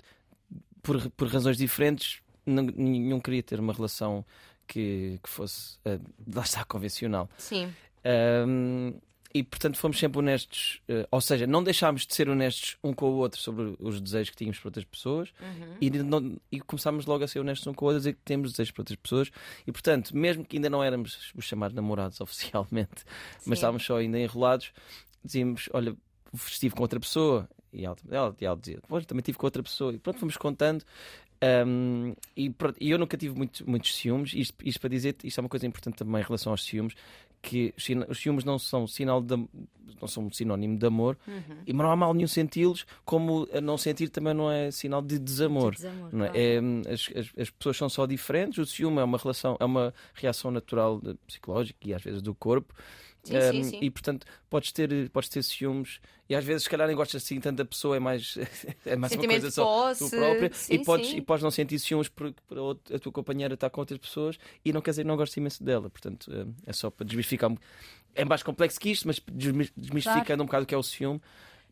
por, 0.82 1.10
por 1.12 1.28
razões 1.28 1.58
diferentes, 1.58 2.20
não- 2.46 2.64
nenhum 2.64 3.20
queria 3.20 3.44
ter 3.44 3.60
uma 3.60 3.74
relação 3.74 4.26
que, 4.68 5.20
que 5.24 5.30
fosse, 5.30 5.78
eh, 5.86 6.00
lá 6.34 6.42
está, 6.44 6.64
convencional. 6.66 7.30
Sim. 7.38 7.72
Ahm, 8.04 8.94
e 9.34 9.44
portanto 9.44 9.78
fomos 9.78 10.00
sempre 10.00 10.20
honestos, 10.20 10.82
eh, 10.88 11.08
ou 11.12 11.20
seja, 11.22 11.46
não 11.46 11.64
deixámos 11.64 12.06
de 12.08 12.16
ser 12.16 12.30
honestos 12.30 12.78
um 12.84 12.94
com 12.94 13.10
o 13.10 13.16
outro 13.18 13.40
sobre 13.40 13.76
os 13.80 14.00
desejos 14.02 14.30
que 14.30 14.36
tínhamos 14.38 14.58
para 14.60 14.68
outras 14.70 14.86
pessoas 14.86 15.30
e, 15.82 15.90
não- 15.90 16.38
e 16.52 16.60
começámos 16.62 17.06
logo 17.06 17.24
a 17.24 17.28
ser 17.28 17.40
honestos 17.40 17.68
um 17.68 17.74
com 17.74 17.86
o 17.86 17.88
outro, 17.90 17.98
a 17.98 18.00
dizer 18.00 18.14
que 18.14 18.22
temos 18.24 18.52
desejos 18.52 18.72
para 18.72 18.82
outras 18.82 18.98
pessoas 18.98 19.30
e 19.66 19.72
portanto, 19.72 20.16
mesmo 20.16 20.44
que 20.46 20.58
ainda 20.58 20.70
não 20.70 20.84
éramos 20.84 21.32
os 21.36 21.46
chamados 21.46 21.76
namorados 21.76 22.20
oficialmente, 22.22 23.02
Sim. 23.40 23.50
mas 23.50 23.58
estávamos 23.60 23.86
só 23.86 23.98
ainda 23.98 24.18
enrolados, 24.20 24.72
dizíamos: 25.24 25.70
Olha, 25.74 25.96
estive 26.34 26.74
com 26.76 26.82
outra 26.82 27.00
pessoa. 27.00 27.48
E 27.74 27.86
ela, 27.86 27.98
ela, 28.10 28.36
e 28.40 28.46
ela 28.46 28.58
dizia: 28.58 28.80
Olha, 28.90 29.04
também 29.06 29.20
estive 29.20 29.38
com 29.38 29.46
outra 29.46 29.62
pessoa. 29.62 29.94
E 29.94 30.00
pronto, 30.00 30.20
fomos 30.20 30.38
contando. 30.38 30.84
Um, 31.68 32.16
e, 32.36 32.50
pronto, 32.50 32.78
e 32.82 32.90
eu 32.90 32.98
nunca 32.98 33.16
tive 33.16 33.36
muito, 33.38 33.70
muitos 33.70 33.94
ciúmes. 33.96 34.34
Isto, 34.34 34.56
isto 34.64 34.80
para 34.80 34.90
dizer, 34.90 35.16
isto 35.24 35.38
é 35.40 35.42
uma 35.42 35.50
coisa 35.50 35.68
importante 35.68 35.96
também 35.98 36.22
em 36.22 36.24
relação 36.26 36.52
aos 36.52 36.64
ciúmes: 36.64 36.96
que 37.50 37.74
os 38.10 38.18
ciúmes 38.20 38.44
não 38.44 38.60
são 38.60 38.86
sinal 38.88 39.22
de, 39.22 39.36
não 40.02 40.08
são 40.08 40.32
sinónimo 40.32 40.78
de 40.78 40.86
amor 40.86 41.18
e 41.66 41.74
não 41.74 41.90
há 41.90 41.96
mal 41.96 42.14
nenhum 42.14 42.28
senti-los, 42.28 42.86
como 43.06 43.48
não 43.64 43.78
sentir 43.78 44.10
também 44.10 44.34
não 44.34 44.52
é 44.52 44.70
sinal 44.70 45.02
de 45.02 45.18
desamor. 45.18 45.74
Desamor, 45.74 46.10
Não 46.14 46.26
é? 46.26 46.30
claro. 46.30 46.40
É, 46.44 46.62
hum, 46.62 46.82
as, 46.88 47.10
as- 47.16 47.32
as 47.42 47.50
pessoas 47.50 47.78
são 47.78 47.90
só 47.90 48.06
diferentes. 48.06 48.58
O 48.60 48.66
ciúme 48.66 49.00
é 49.00 49.04
uma 49.04 49.18
relação, 49.18 49.56
é 49.60 49.66
uma 49.66 49.94
reação 50.14 50.52
natural 50.52 51.00
de- 51.00 51.16
psicológica 51.26 51.80
e 51.88 51.94
às 51.94 52.02
vezes 52.04 52.22
do 52.22 52.36
corpo. 52.36 52.74
Sim, 53.28 53.42
sim, 53.52 53.60
Um, 53.60 53.64
sim. 53.64 53.80
E 53.82 53.90
portanto 53.92 54.26
podes 54.50 54.72
ter, 54.72 55.10
podes 55.10 55.30
ter 55.30 55.44
ciúmes 55.44 56.00
e 56.30 56.36
às 56.36 56.44
vezes 56.44 56.64
se 56.64 56.70
calhar 56.70 56.88
nem 56.88 56.96
gostas 56.96 57.24
assim 57.24 57.40
tanto 57.40 57.58
da 57.58 57.66
pessoa, 57.66 57.96
é 57.98 58.00
mais, 58.00 58.38
é 58.86 58.96
mais 58.96 59.14
uma 59.14 59.24
coisa 59.26 59.52
só 59.52 59.94
tu 59.94 60.10
própria 60.10 60.52
sim, 60.54 60.74
e, 60.76 60.80
podes, 60.84 61.10
sim. 61.10 61.18
e 61.18 61.22
podes 61.22 61.44
não 61.44 61.52
sentir 61.52 61.80
ciúmes 61.80 62.08
porque 62.10 62.36
por 62.48 62.78
a, 62.94 63.00
tua 63.00 63.12
companheira 63.12 63.54
está 63.54 63.70
com 63.70 63.82
outras 63.82 64.00
pessoas 64.00 64.38
e 64.64 64.72
não 64.74 64.82
quer 64.82 64.92
dizer 64.92 65.02
que 65.04 65.08
não 65.08 65.18
gostes 65.18 65.38
imenso 65.38 65.64
dela. 65.64 65.90
Portanto, 65.90 66.32
é 66.66 66.74
só 66.74 66.90
para 66.90 67.06
desmistificar. 67.06 67.52
um- 67.52 67.58
É 68.16 68.26
mais 68.26 68.42
complexo 68.44 68.80
que 68.80 68.90
isto, 68.92 69.06
mas 69.08 69.22
desmi- 69.32 69.70
desmistificando 69.78 70.42
um 70.42 70.46
bocado 70.46 70.64
o 70.64 70.68
que 70.68 70.74
é 70.74 70.78
o 70.78 70.84
ciúme, 70.84 71.22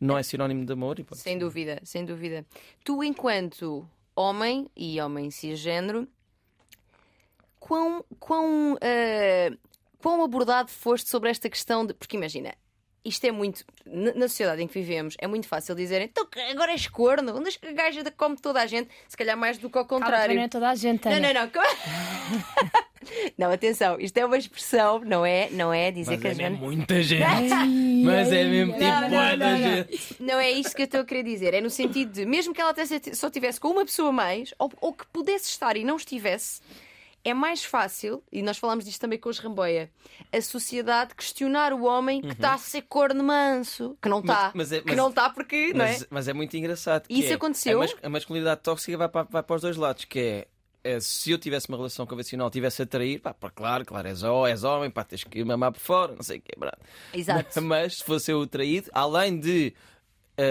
não 0.00 0.16
é 0.16 0.22
sinónimo 0.22 0.64
de 0.64 0.72
amor. 0.72 0.96
Pode 1.04 1.20
Sem 1.20 1.38
dúvida, 1.38 1.80
sem 1.82 2.04
dúvida. 2.04 2.44
Tu, 2.84 3.02
enquanto 3.02 3.88
homem 4.14 4.68
e 4.76 5.00
homem 5.00 5.30
cisgênero, 5.30 6.06
quão, 7.58 8.04
quão, 8.20 8.76
eh, 8.80 9.52
quão 10.06 10.22
abordado 10.22 10.70
foste 10.70 11.10
sobre 11.10 11.30
esta 11.30 11.50
questão 11.50 11.84
de. 11.84 11.92
Porque 11.92 12.16
imagina, 12.16 12.54
isto 13.04 13.24
é 13.24 13.32
muito. 13.32 13.64
Na 13.84 14.28
sociedade 14.28 14.62
em 14.62 14.68
que 14.68 14.74
vivemos, 14.74 15.16
é 15.18 15.26
muito 15.26 15.48
fácil 15.48 15.74
dizerem 15.74 16.06
então 16.08 16.24
agora 16.50 16.70
és 16.70 16.86
corno, 16.86 17.36
onde 17.36 17.46
és 17.46 17.56
que 17.56 17.66
a 17.66 17.72
gaja 17.72 18.08
come 18.16 18.36
toda 18.36 18.60
a 18.62 18.66
gente, 18.66 18.88
se 19.08 19.16
calhar 19.16 19.36
mais 19.36 19.58
do 19.58 19.68
que 19.68 19.76
ao 19.78 19.84
contrário. 19.84 20.36
não 20.36 20.42
é 20.42 20.48
toda 20.48 20.68
a 20.70 20.74
gente. 20.76 21.08
Não, 21.08 21.18
não, 21.20 21.32
não. 21.34 21.50
Não, 23.38 23.52
atenção, 23.52 24.00
isto 24.00 24.18
é 24.18 24.26
uma 24.26 24.36
expressão, 24.36 24.98
não 24.98 25.24
é, 25.24 25.48
não 25.50 25.72
é 25.72 25.92
dizer 25.92 26.12
Mas 26.12 26.20
que 26.22 26.26
a 26.26 26.30
é 26.32 26.34
mesmo 26.34 26.56
muita 26.66 27.00
gente. 27.02 27.22
Mas 28.04 28.32
é 28.32 28.42
mesmo 28.44 28.72
tipo 28.72 28.84
Não, 28.84 29.00
não, 29.02 29.08
não, 29.08 29.36
não. 29.36 29.58
gente. 29.58 30.16
Não 30.18 30.40
é 30.40 30.50
isto 30.50 30.74
que 30.74 30.82
eu 30.82 30.86
estou 30.86 31.00
a 31.02 31.04
querer 31.04 31.22
dizer. 31.22 31.54
É 31.54 31.60
no 31.60 31.70
sentido 31.70 32.10
de, 32.10 32.26
mesmo 32.26 32.52
que 32.52 32.60
ela 32.60 32.70
até 32.70 32.84
se- 32.84 33.14
só 33.14 33.30
tivesse 33.30 33.60
com 33.60 33.68
uma 33.68 33.84
pessoa 33.84 34.08
a 34.08 34.12
mais, 34.12 34.52
ou, 34.58 34.72
ou 34.80 34.92
que 34.92 35.06
pudesse 35.12 35.50
estar 35.50 35.76
e 35.76 35.84
não 35.84 35.94
estivesse, 35.96 36.60
é 37.28 37.34
mais 37.34 37.64
fácil, 37.64 38.22
e 38.30 38.40
nós 38.42 38.56
falámos 38.56 38.84
disto 38.84 39.00
também 39.00 39.18
com 39.18 39.28
os 39.28 39.38
Ramboia, 39.38 39.90
a 40.32 40.40
sociedade 40.40 41.14
questionar 41.14 41.72
o 41.72 41.84
homem 41.84 42.22
que 42.22 42.28
está 42.32 42.54
a 42.54 42.58
ser 42.58 42.82
corno 42.82 43.24
manso, 43.24 43.96
que 44.00 44.08
não 44.08 44.20
está, 44.20 44.46
Uhum. 44.46 44.50
mas 44.54 44.72
é- 44.72 44.80
que 44.80 44.86
mas- 44.86 44.96
não 44.96 45.08
está 45.08 45.28
porque, 45.30 45.72
não 45.74 45.84
é? 45.84 45.92
Mas, 45.92 46.06
mas 46.10 46.28
é 46.28 46.32
muito 46.32 46.56
engraçado. 46.56 47.04
Isso 47.10 47.30
é, 47.30 47.34
aconteceu? 47.34 47.82
A, 47.82 47.86
mas- 48.02 48.10
masculinidade 48.12 48.60
tóxica 48.62 48.96
vai 48.96 49.08
para, 49.08 49.24
vai 49.24 49.42
para 49.42 49.56
os 49.56 49.62
dois 49.62 49.76
lados, 49.76 50.04
que 50.04 50.18
é. 50.18 50.46
é, 50.84 51.00
se 51.00 51.32
eu 51.32 51.38
tivesse 51.38 51.68
uma 51.68 51.76
relação 51.76 52.06
convencional, 52.06 52.48
tivesse 52.48 52.80
a 52.82 52.86
trair, 52.86 53.18
pá, 53.18 53.34
pá, 53.34 53.50
claro, 53.50 53.84
claro, 53.84 54.06
és, 54.06 54.22
ho- 54.22 54.46
és 54.46 54.62
homem, 54.62 54.88
pá, 54.88 55.02
tens 55.02 55.24
que 55.24 55.42
mamar 55.44 55.72
por 55.72 55.80
fora, 55.80 56.14
não 56.14 56.22
sei 56.22 56.38
o 56.38 56.40
que, 56.40 56.56
brado. 56.56 56.78
Exato. 57.12 57.60
Mas 57.60 57.96
se 57.98 58.04
fosse 58.04 58.30
eu 58.30 58.38
o 58.38 58.46
traído, 58.46 58.88
além 58.92 59.36
de 59.40 59.74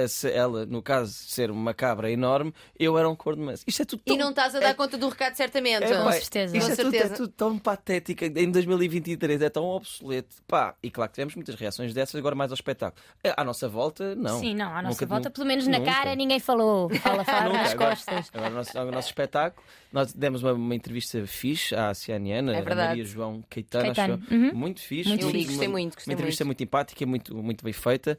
se 0.08 0.32
ela, 0.32 0.66
no 0.66 0.82
caso, 0.82 1.12
ser 1.14 1.52
uma 1.52 1.74
cabra 1.74 2.10
enorme, 2.12 2.54
eu 2.80 2.98
era 2.98 3.08
um 3.10 3.16
corno 3.16 3.46
manso. 3.46 3.64
Isto 3.68 3.82
é 3.84 3.86
tudo 3.86 4.02
E 4.06 4.10
tão 4.10 4.18
não 4.18 4.30
estás 4.32 4.56
a 4.56 4.60
dar 4.60 4.74
conta 4.74 4.98
do 4.98 5.08
recado, 5.10 5.36
certamente. 5.36 5.84
é, 5.84 5.98
Com 6.04 6.12
certeza. 6.12 6.58
Isto 6.58 6.68
Com 6.68 6.74
é 6.74 6.76
tudo, 6.76 6.88
é 6.96 7.00
certeza. 7.00 7.16
tudo 7.16 7.28
tão 7.30 7.58
patético 7.60 8.26
em 8.26 8.52
2023, 8.52 9.42
é 9.42 9.50
tão 9.50 9.64
obsoleto. 9.66 10.36
Pá, 10.48 10.76
e 10.82 10.90
claro 10.90 11.10
que 11.10 11.16
tivemos 11.16 11.36
muitas 11.36 11.56
reações 11.56 11.94
dessas, 11.94 12.16
agora 12.16 12.36
mais 12.36 12.52
ao 12.52 12.56
espetáculo. 12.56 13.02
É, 13.24 13.34
À 13.38 13.44
nossa 13.44 13.68
volta, 13.70 14.16
não. 14.16 14.40
Sim, 14.40 14.56
não, 14.56 14.70
à 14.76 14.82
nossa 14.82 14.96
Nunca- 15.02 15.06
volta, 15.06 15.30
pelo 15.30 15.46
menos 15.46 15.68
na 15.68 15.80
nunca. 15.80 15.92
cara, 15.92 16.16
ninguém 16.16 16.40
falou. 16.40 16.90
Fala, 16.96 17.24
fala 17.24 17.44
Nunca. 17.50 17.58
nas 17.64 17.72
Agora, 17.74 17.90
costas. 17.96 18.30
agora 18.34 18.52
o 18.52 18.56
nosso, 18.56 18.80
o 18.80 18.92
nosso 18.92 19.08
espetáculo, 19.10 19.64
nós 19.92 20.14
demos 20.14 20.42
uma, 20.44 20.54
uma 20.54 20.76
entrevista 20.76 21.26
fixe 21.28 21.76
à 21.76 21.94
Cianiana, 21.94 22.56
É 22.56 22.60
a. 22.60 22.76
Maria 22.76 23.06
João 23.06 23.44
Caetano, 23.50 23.94
Caetano. 23.94 24.24
Uhum. 24.32 24.54
muito 24.54 24.82
fixe. 24.82 25.10
Muito 25.10 25.26
Eu 25.26 25.30
li, 25.30 25.40
fixe. 25.40 25.48
gostei 25.50 25.68
uma, 25.68 25.72
muito, 25.74 25.94
gostei 25.96 26.12
uma 26.12 26.14
entrevista 26.16 26.44
muito. 26.46 26.58
muito 26.60 26.64
empática 26.68 27.04
e 27.04 27.06
muito, 27.06 27.36
muito 27.36 27.64
bem 27.64 27.74
feita. 27.74 28.18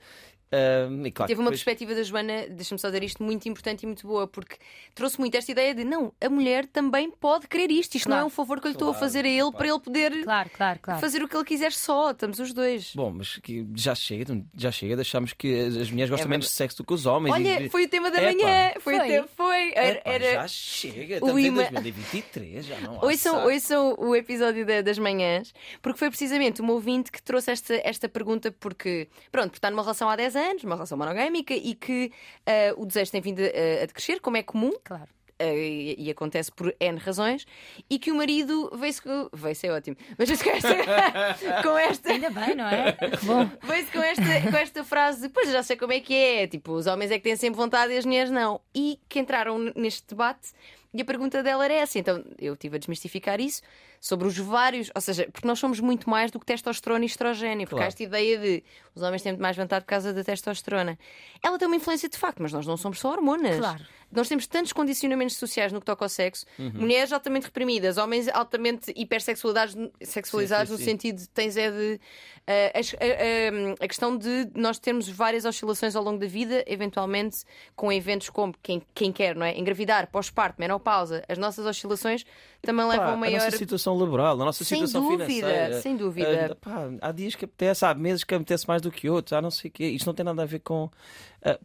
E 0.52 1.10
claro, 1.10 1.28
Teve 1.28 1.40
uma 1.40 1.50
depois- 1.50 1.62
perspectiva 1.64 1.94
da 1.94 2.02
Joana, 2.02 2.46
deixa-me 2.48 2.78
só 2.78 2.88
dizer 2.88 3.02
isto, 3.02 3.22
muito 3.22 3.48
importante 3.48 3.82
e 3.82 3.86
muito 3.86 4.06
boa, 4.06 4.26
porque 4.28 4.56
trouxe 4.94 5.18
muito 5.18 5.34
esta 5.36 5.50
ideia 5.50 5.74
de 5.74 5.84
não, 5.84 6.12
a 6.20 6.28
mulher 6.28 6.66
também 6.66 7.10
pode 7.10 7.48
querer 7.48 7.70
isto. 7.72 7.96
Isto 7.96 8.08
não 8.08 8.16
é 8.16 8.20
Claro. 8.20 8.26
um 8.28 8.30
favor 8.30 8.60
que 8.60 8.66
eu 8.66 8.70
lhe 8.70 8.74
estou 8.76 8.88
a 8.88 8.92
Claro, 8.92 9.04
fazer 9.06 9.24
a 9.24 9.28
ele 9.28 9.40
claro. 9.40 9.56
para 9.56 9.68
ele 9.68 9.80
poder 9.80 10.22
Claro, 10.24 10.50
claro, 10.50 10.78
claro. 10.80 11.00
fazer 11.00 11.22
o 11.22 11.28
que 11.28 11.36
ele 11.36 11.44
quiser 11.44 11.72
só. 11.72 12.12
Estamos 12.12 12.38
os 12.38 12.52
dois. 12.52 12.92
Bom, 12.94 13.10
mas 13.10 13.38
que 13.38 13.66
já 13.74 13.94
chega, 13.94 14.40
já 14.56 14.70
chega, 14.70 14.94
deixamos 14.94 15.32
que 15.32 15.52
as 15.66 15.90
mulheres 15.90 16.10
gostam 16.10 16.26
É 16.26 16.30
menos 16.30 16.46
de 16.46 16.52
sexo 16.52 16.76
do 16.78 16.84
que 16.84 16.94
os 16.94 17.06
homens. 17.06 17.32
Olha, 17.34 17.62
e- 17.62 17.68
foi 17.68 17.84
o 17.84 17.88
tema 17.88 18.10
da 18.10 18.20
manhã. 18.22 18.72
Foi, 18.80 18.94
o 18.94 18.98
Foi. 18.98 19.08
tema, 19.08 19.28
foi. 19.36 19.72
Era, 19.74 20.32
Já 20.34 20.48
chega, 20.48 21.14
o 21.14 21.18
estamos 21.18 21.42
em 21.42 21.46
ima- 21.46 21.62
2023, 21.70 22.66
já 22.66 22.78
não 22.80 23.00
há 23.00 23.04
Ouçam, 23.04 23.44
ouçam 23.44 23.94
o 23.98 24.14
episódio 24.14 24.64
da- 24.64 24.80
das 24.80 24.98
manhãs, 24.98 25.52
porque 25.82 25.98
foi 25.98 26.08
precisamente 26.08 26.60
uma 26.60 26.72
ouvinte 26.72 27.10
que 27.10 27.20
trouxe 27.22 27.50
esta, 27.50 27.74
esta 27.84 28.08
pergunta, 28.08 28.52
porque, 28.60 29.08
pronto, 29.32 29.46
porque 29.48 29.58
está 29.58 29.70
numa 29.70 29.82
relação 29.82 30.08
há 30.08 30.14
10 30.16 30.35
anos, 30.36 30.64
uma 30.64 30.74
relação 30.74 30.96
monogâmica, 30.98 31.54
e 31.54 31.74
que 31.74 32.12
ah, 32.46 32.74
o 32.76 32.84
desejo 32.86 33.10
tem 33.12 33.20
vindo 33.20 33.40
a, 33.40 33.82
a 33.82 33.86
decrescer, 33.86 34.20
como 34.20 34.36
é 34.36 34.42
comum, 34.42 34.72
Claro. 34.84 35.08
ah, 35.38 35.44
e, 35.44 35.96
e 35.98 36.10
acontece 36.10 36.50
por 36.52 36.74
N 36.80 36.98
razões, 36.98 37.46
e 37.90 37.98
que 37.98 38.10
o 38.10 38.14
marido 38.16 38.70
veio-se 38.74 39.02
com. 39.02 39.28
Veio-se 39.32 39.66
é 39.66 39.72
ótimo, 39.72 39.96
mas 40.18 40.28
veio-se 40.28 40.44
com 40.44 40.50
esta. 40.50 41.62
com 41.62 41.78
esta 41.78 42.12
Ainda 42.12 42.30
bem, 42.30 42.54
não 42.54 42.66
é? 42.68 42.92
Que 42.92 43.24
bom. 43.26 43.50
Veio-se 43.62 43.92
com 43.92 44.00
esta, 44.02 44.50
com 44.50 44.56
esta 44.56 44.84
frase 44.84 45.22
de, 45.22 45.28
pois 45.28 45.50
já 45.50 45.62
sei 45.62 45.76
como 45.76 45.92
é 45.92 46.00
que 46.00 46.14
é, 46.14 46.46
tipo, 46.46 46.72
os 46.72 46.86
homens 46.86 47.10
é 47.10 47.18
que 47.18 47.24
têm 47.24 47.36
sempre 47.36 47.56
vontade 47.58 47.92
e 47.92 47.96
as 47.98 48.04
mulheres 48.06 48.30
não. 48.30 48.60
E 48.74 48.98
que 49.08 49.18
entraram 49.18 49.58
neste 49.74 50.06
debate 50.08 50.52
e 50.94 51.02
a 51.02 51.04
pergunta 51.04 51.42
dela 51.42 51.64
era 51.64 51.74
essa. 51.74 51.98
Então 51.98 52.24
eu 52.40 52.54
estive 52.54 52.76
a 52.76 52.78
desmistificar 52.78 53.38
isso 53.40 53.60
sobre 54.06 54.28
os 54.28 54.38
vários, 54.38 54.90
ou 54.94 55.00
seja, 55.00 55.28
porque 55.32 55.46
nós 55.46 55.58
somos 55.58 55.80
muito 55.80 56.08
mais 56.08 56.30
do 56.30 56.38
que 56.38 56.46
testosterona 56.46 57.04
e 57.04 57.06
estrogênio, 57.06 57.66
porque 57.66 57.74
Claro. 57.76 57.84
há 57.84 57.88
esta 57.88 58.02
ideia 58.02 58.38
de 58.38 58.62
os 58.94 59.02
homens 59.02 59.22
têm 59.22 59.32
muito 59.32 59.42
mais 59.42 59.56
vontade 59.56 59.84
por 59.84 59.88
causa 59.90 60.12
da 60.12 60.22
testosterona. 60.22 60.96
Ela 61.42 61.58
tem 61.58 61.66
uma 61.66 61.76
influência 61.76 62.08
de 62.08 62.16
facto, 62.16 62.40
mas 62.40 62.52
nós 62.52 62.66
não 62.66 62.76
somos 62.76 63.00
só 63.00 63.10
hormonas. 63.10 63.56
Claro. 63.58 63.84
Nós 64.10 64.28
temos 64.28 64.46
tantos 64.46 64.72
condicionamentos 64.72 65.36
sociais 65.36 65.72
no 65.72 65.80
que 65.80 65.86
toca 65.86 66.04
ao 66.04 66.08
sexo. 66.08 66.46
Uhum. 66.58 66.70
Mulheres 66.74 67.12
altamente 67.12 67.46
reprimidas, 67.46 67.98
homens 67.98 68.28
altamente 68.28 68.92
hipersexualizados 68.96 69.76
sexualizados 70.02 70.68
Sim, 70.70 70.76
sim, 70.76 70.82
no 70.82 70.84
sentido 70.90 71.16
de 71.18 71.28
tens 71.28 71.56
é 71.56 71.70
de 71.70 72.00
ah, 72.46 72.78
as- 72.78 72.94
a, 72.94 73.04
a- 73.04 73.84
a 73.84 73.88
questão 73.88 74.16
de 74.16 74.48
nós 74.54 74.78
termos 74.78 75.08
várias 75.08 75.44
oscilações 75.44 75.96
ao 75.96 76.02
longo 76.02 76.18
da 76.18 76.26
vida, 76.26 76.62
eventualmente 76.66 77.38
com 77.74 77.92
eventos 77.92 78.30
como 78.30 78.54
quem, 78.62 78.80
quem 78.94 79.12
quer, 79.12 79.34
não 79.34 79.44
é? 79.44 79.58
Engravidar, 79.58 80.06
pós-parto, 80.10 80.60
menopausa, 80.60 81.24
as 81.28 81.36
nossas 81.38 81.66
oscilações 81.66 82.24
também 82.62 82.84
Pá, 82.86 82.92
levam 82.92 83.06
a 83.08 83.12
A 83.12 83.16
maior. 83.16 83.44
nossa 83.44 83.56
situação 83.58 83.96
laboral, 83.98 84.40
a 84.40 84.44
nossa 84.44 84.64
Sem 84.64 84.78
situação 84.78 85.02
dúvida, 85.02 85.26
financeira. 85.26 85.80
sem 85.80 85.96
dúvida. 85.96 86.52
Ah, 86.52 86.54
pá, 86.54 86.88
há 87.00 87.12
dias 87.12 87.34
que 87.34 87.44
apetece, 87.44 87.84
há 87.84 87.94
meses 87.94 88.24
que 88.24 88.34
apetece 88.34 88.66
mais 88.66 88.80
do 88.82 88.90
que 88.90 89.08
outros, 89.10 89.32
há 89.32 89.42
não 89.42 89.50
sei 89.50 89.68
o 89.68 89.72
quê. 89.72 89.86
Isto 89.88 90.06
não 90.06 90.14
tem 90.14 90.24
nada 90.24 90.42
a 90.42 90.46
ver 90.46 90.60
com. 90.60 90.90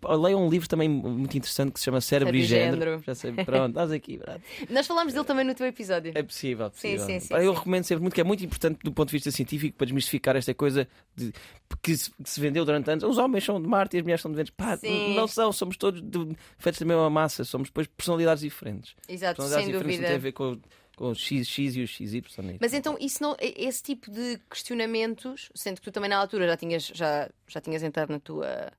Uh, 0.04 0.38
um 0.38 0.50
livro 0.50 0.70
também 0.70 0.88
muito 0.88 1.36
interessante 1.38 1.72
que 1.72 1.80
se 1.80 1.86
chama 1.86 2.00
Cérebro, 2.02 2.34
Cérebro 2.34 2.38
e 2.38 2.42
e 2.42 2.46
Género. 2.46 2.82
Género. 2.92 3.04
Já 3.06 3.16
sei, 3.16 3.32
pronto, 3.34 3.70
estás 3.70 3.92
aqui, 3.92 4.18
brado. 4.18 4.42
Nós 4.70 4.86
falámos 4.86 5.14
dele 5.14 5.26
também 5.26 5.44
no 5.46 5.56
teu 5.56 5.66
episódio. 5.66 6.12
É 6.16 6.22
possível, 6.22 6.68
é 6.68 6.70
possível. 6.70 7.06
sim, 7.06 7.20
sim, 7.20 7.30
Pá, 7.30 7.42
Eu 7.44 7.52
sim. 7.54 7.58
recomendo 7.58 7.84
sempre 7.86 8.02
muito, 8.02 8.14
que 8.14 8.22
é 8.22 8.24
muito 8.24 8.46
importante 8.46 8.80
do 8.84 8.92
ponto 8.92 9.08
de 9.10 9.14
vista 9.14 9.32
científico 9.32 9.76
para 9.78 9.86
desmistificar 9.86 10.36
esta 10.36 10.54
coisa 10.54 10.88
de, 11.16 11.34
que, 11.82 11.98
se, 11.98 12.12
que 12.12 12.30
se 12.30 12.40
vendeu 12.40 12.64
durante 12.64 12.90
anos. 12.92 13.04
Os 13.04 13.18
homens 13.18 13.44
são 13.44 13.62
de 13.62 13.68
Marte 13.68 13.96
e 13.96 14.00
as 14.00 14.04
mulheres 14.04 14.22
são 14.22 14.30
de 14.32 14.36
Vênus. 14.38 14.52
Pá, 14.52 14.78
Sim. 14.78 15.16
não 15.16 15.28
são, 15.28 15.52
somos 15.52 15.78
todos 15.78 16.02
de- 16.02 16.36
feitos 16.60 16.80
da 16.80 16.86
mesma 16.86 17.10
massa, 17.10 17.44
somos 17.44 17.70
depois 17.70 17.88
personalidades 17.88 18.44
diferentes. 18.44 18.96
Exato, 19.10 19.38
Personalidades 19.42 19.66
sem 19.66 19.74
diferentes 19.74 19.98
dúvida. 19.98 20.02
não 20.02 20.08
tem 20.08 20.16
a 20.16 20.20
ver 20.20 20.32
com, 20.34 20.60
com 20.96 21.06
o 21.12 21.16
X, 21.16 21.48
X 21.48 21.76
e 21.76 21.82
o 21.82 21.88
XY. 21.88 22.24
Mas 22.62 22.74
então, 22.76 22.96
isso 23.00 23.24
não, 23.24 23.36
esse 23.40 23.82
tipo 23.82 24.12
de 24.12 24.40
questionamentos, 24.50 25.50
sendo 25.56 25.78
que 25.78 25.82
tu 25.82 25.92
também 25.92 26.10
na 26.10 26.18
altura 26.18 26.46
já 26.48 26.56
tinhas, 26.58 26.84
já, 26.94 27.30
já 27.48 27.60
tinhas 27.60 27.82
entrado 27.84 28.10
na 28.12 28.20
tua, 28.20 28.72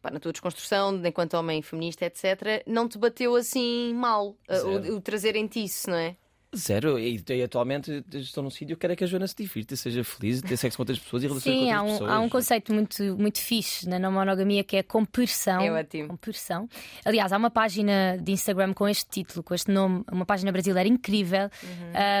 pá, 0.00 0.10
na 0.10 0.20
tua 0.20 0.32
desconstrução, 0.32 1.00
enquanto 1.04 1.34
homem 1.34 1.62
feminista, 1.62 2.04
etc., 2.04 2.62
não 2.66 2.88
te 2.88 2.98
bateu 2.98 3.34
assim 3.36 3.94
mal 3.94 4.36
Zero. 4.52 4.94
o, 4.94 4.96
o 4.96 5.00
trazer 5.00 5.36
em 5.36 5.46
ti 5.46 5.64
isso, 5.64 5.90
não 5.90 5.96
é? 5.96 6.16
Zero, 6.56 6.98
e, 6.98 7.22
e 7.28 7.42
atualmente 7.44 8.04
estou 8.12 8.42
num 8.42 8.50
sítio 8.50 8.76
que 8.76 8.80
quero 8.80 8.92
é 8.92 8.96
que 8.96 9.04
a 9.04 9.06
Joana 9.06 9.28
se 9.28 9.36
divirta, 9.36 9.76
seja 9.76 10.02
feliz, 10.02 10.42
ter 10.42 10.56
sexo 10.56 10.76
com 10.76 10.82
outras 10.82 10.98
pessoas 10.98 11.22
e 11.22 11.26
relações 11.28 11.54
Sim, 11.54 11.66
com 11.66 11.72
há 11.72 11.76
outras 11.76 11.90
um, 11.90 11.92
pessoas. 11.92 12.10
há 12.10 12.20
um 12.20 12.28
conceito 12.28 12.74
muito, 12.74 13.02
muito 13.16 13.38
fixe 13.38 13.88
na 13.88 14.00
não 14.00 14.10
monogamia 14.10 14.64
que 14.64 14.76
é 14.76 14.82
compersão. 14.82 15.60
É 15.60 15.70
ótimo. 15.70 16.08
Compersão. 16.08 16.68
Aliás, 17.04 17.32
há 17.32 17.36
uma 17.36 17.50
página 17.50 18.18
de 18.20 18.32
Instagram 18.32 18.74
com 18.74 18.88
este 18.88 19.08
título, 19.08 19.44
com 19.44 19.54
este 19.54 19.70
nome, 19.70 20.02
uma 20.10 20.26
página 20.26 20.50
brasileira 20.50 20.88
incrível. 20.88 21.48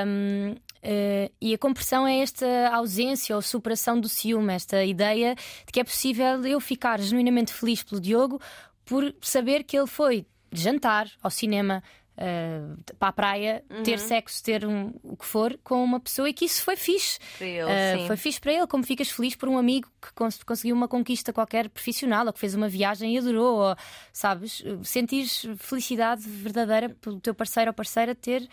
Um, 0.06 0.54
eh, 0.82 1.30
e 1.40 1.54
a 1.54 1.58
compersão 1.58 2.06
é 2.06 2.20
esta 2.20 2.46
ausência 2.72 3.36
ou 3.36 3.42
superação 3.42 4.00
do 4.00 4.08
ciúme, 4.08 4.54
esta 4.54 4.84
ideia 4.84 5.34
de 5.66 5.72
que 5.72 5.80
é 5.80 5.84
possível 5.84 6.44
eu 6.44 6.60
ficar 6.60 7.00
genuinamente 7.00 7.52
feliz 7.52 7.82
pelo 7.82 8.00
Diogo 8.00 8.40
por 8.84 9.14
saber 9.20 9.64
que 9.64 9.76
ele 9.78 9.86
foi 9.86 10.26
jantar 10.52 11.10
ao 11.22 11.30
cinema. 11.30 11.82
Eh, 12.22 12.60
para 12.98 13.08
a 13.08 13.12
praia, 13.12 13.64
ter 13.82 13.98
sexo, 13.98 14.42
ter 14.44 14.66
um, 14.66 14.92
o 15.02 15.16
que 15.16 15.24
for 15.24 15.58
com 15.64 15.82
uma 15.82 15.98
pessoa 15.98 16.28
e 16.28 16.34
que 16.34 16.44
isso 16.44 16.62
foi 16.62 16.76
fixe. 16.76 17.18
Para 17.38 17.46
ele, 17.46 17.64
Uh, 18.04 18.06
foi 18.06 18.16
fixe 18.18 18.38
para 18.40 18.52
ele, 18.52 18.66
como 18.66 18.84
ficas 18.84 19.10
feliz 19.10 19.34
por 19.34 19.48
um 19.48 19.56
amigo 19.56 19.88
que 20.02 20.12
cons- 20.12 20.42
conseguiu 20.42 20.76
uma 20.76 20.86
conquista 20.86 21.32
qualquer 21.32 21.70
profissional, 21.70 22.26
ou 22.26 22.32
que 22.32 22.38
fez 22.38 22.54
uma 22.54 22.68
viagem 22.68 23.14
e 23.14 23.18
adorou, 23.18 23.58
ou 23.70 23.76
sabes, 24.12 24.62
sentires 24.84 25.46
felicidade 25.56 26.22
verdadeira 26.28 26.90
pelo 27.00 27.18
teu 27.20 27.34
parceiro 27.34 27.70
ou 27.70 27.74
parceira 27.74 28.14
ter, 28.14 28.46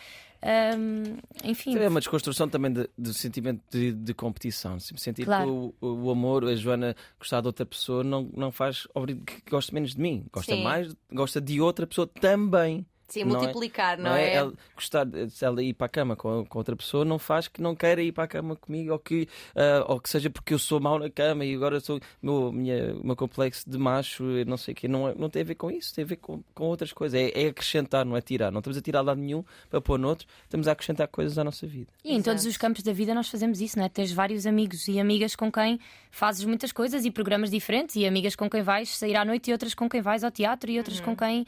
um, 0.77 1.17
enfim. 1.43 1.75
É 1.77 1.89
uma 1.89 1.99
desconstrução 1.99 2.47
também 2.47 2.71
de- 2.71 2.89
do 2.97 3.13
sentimento 3.13 3.61
de, 3.69 3.91
de 3.91 4.13
competição. 4.13 4.79
Se 4.79 4.93
sentir 4.97 5.25
Claro. 5.25 5.73
que 5.79 5.85
o, 5.85 6.05
o 6.05 6.11
amor, 6.11 6.45
a 6.45 6.55
Joana 6.55 6.95
gostar 7.19 7.41
de 7.41 7.47
outra 7.47 7.65
pessoa, 7.65 8.03
não, 8.03 8.29
não 8.35 8.51
faz 8.51 8.87
que 9.25 9.49
gosta 9.49 9.73
menos 9.73 9.93
de 9.95 10.01
mim. 10.01 10.25
Gosta 10.31 10.55
Sim. 10.55 10.63
mais, 10.63 10.95
gosta 11.11 11.41
de 11.41 11.59
outra 11.59 11.85
pessoa 11.87 12.07
também. 12.07 12.85
Sim, 13.07 13.23
Não 13.23 13.37
é- 13.37 13.39
multiplicar, 13.39 13.97
não, 13.97 14.11
é? 14.13 14.33
Ela, 14.33 14.53
gostar 14.75 15.05
de 15.05 15.29
se 15.29 15.45
ela 15.45 15.63
ir 15.63 15.73
para 15.73 15.85
a 15.85 15.89
cama 15.89 16.15
com, 16.15 16.45
com 16.45 16.57
outra 16.57 16.75
pessoa 16.75 17.05
não 17.05 17.17
faz 17.17 17.47
que 17.47 17.61
não 17.61 17.73
queira 17.73 18.01
ir 18.01 18.11
para 18.11 18.25
a 18.25 18.27
cama 18.27 18.55
comigo 18.55 18.91
ou 18.91 18.99
que, 18.99 19.27
ah, 19.55 19.85
ou 19.87 19.99
que 19.99 20.09
seja 20.09 20.29
porque 20.29 20.53
eu 20.53 20.59
sou 20.59 20.79
mau 20.81 20.99
na 20.99 21.09
cama 21.09 21.45
e 21.45 21.55
agora 21.55 21.79
sou 21.79 21.99
meu, 22.21 22.51
minha, 22.51 22.93
o 22.95 23.05
meu 23.07 23.15
complexo 23.15 23.69
de 23.69 23.77
macho, 23.77 24.23
não 24.45 24.57
sei 24.57 24.73
o 24.73 24.75
quê. 24.75 24.87
Não, 24.89 25.07
é- 25.07 25.15
não 25.15 25.29
tem 25.29 25.41
a 25.41 25.45
ver 25.45 25.55
com 25.55 25.71
isso, 25.71 25.95
tem 25.95 26.03
a 26.03 26.07
ver 26.07 26.17
com, 26.17 26.43
com 26.53 26.65
outras 26.65 26.91
coisas. 26.91 27.17
É, 27.19 27.43
é 27.43 27.47
acrescentar, 27.47 28.05
não 28.05 28.17
é 28.17 28.21
tirar. 28.21 28.51
Não 28.51 28.59
estamos 28.59 28.77
a 28.77 28.81
tirar 28.81 29.01
lado 29.01 29.21
nenhum 29.21 29.43
para 29.69 29.79
pôr 29.79 29.97
noutro, 29.97 30.27
estamos 30.43 30.67
a 30.67 30.73
acrescentar 30.73 31.07
coisas 31.07 31.37
à 31.37 31.43
nossa 31.45 31.65
vida. 31.65 31.87
E 32.03 32.13
em 32.13 32.21
todos 32.21 32.41
Exato. 32.41 32.49
os 32.51 32.57
campos 32.57 32.83
da 32.83 32.91
vida 32.91 33.15
nós 33.15 33.29
fazemos 33.29 33.61
isso, 33.61 33.77
não 33.79 33.85
é? 33.85 33.89
Tens 33.89 34.11
vários 34.11 34.45
amigos 34.45 34.85
e 34.89 34.99
amigas 34.99 35.33
com 35.33 35.49
quem 35.49 35.79
fazes 36.11 36.43
muitas 36.43 36.73
coisas 36.73 37.05
e 37.05 37.11
programas 37.11 37.49
diferentes, 37.49 37.95
e 37.95 38.05
amigas 38.05 38.35
com 38.35 38.49
quem 38.49 38.61
vais 38.61 38.89
sair 38.89 39.15
à 39.15 39.23
noite 39.23 39.49
e 39.49 39.53
outras 39.53 39.73
com 39.73 39.87
quem 39.87 40.01
vais 40.01 40.25
ao 40.25 40.31
teatro 40.31 40.69
e 40.69 40.77
outras 40.77 40.99
com 40.99 41.15
quem 41.15 41.45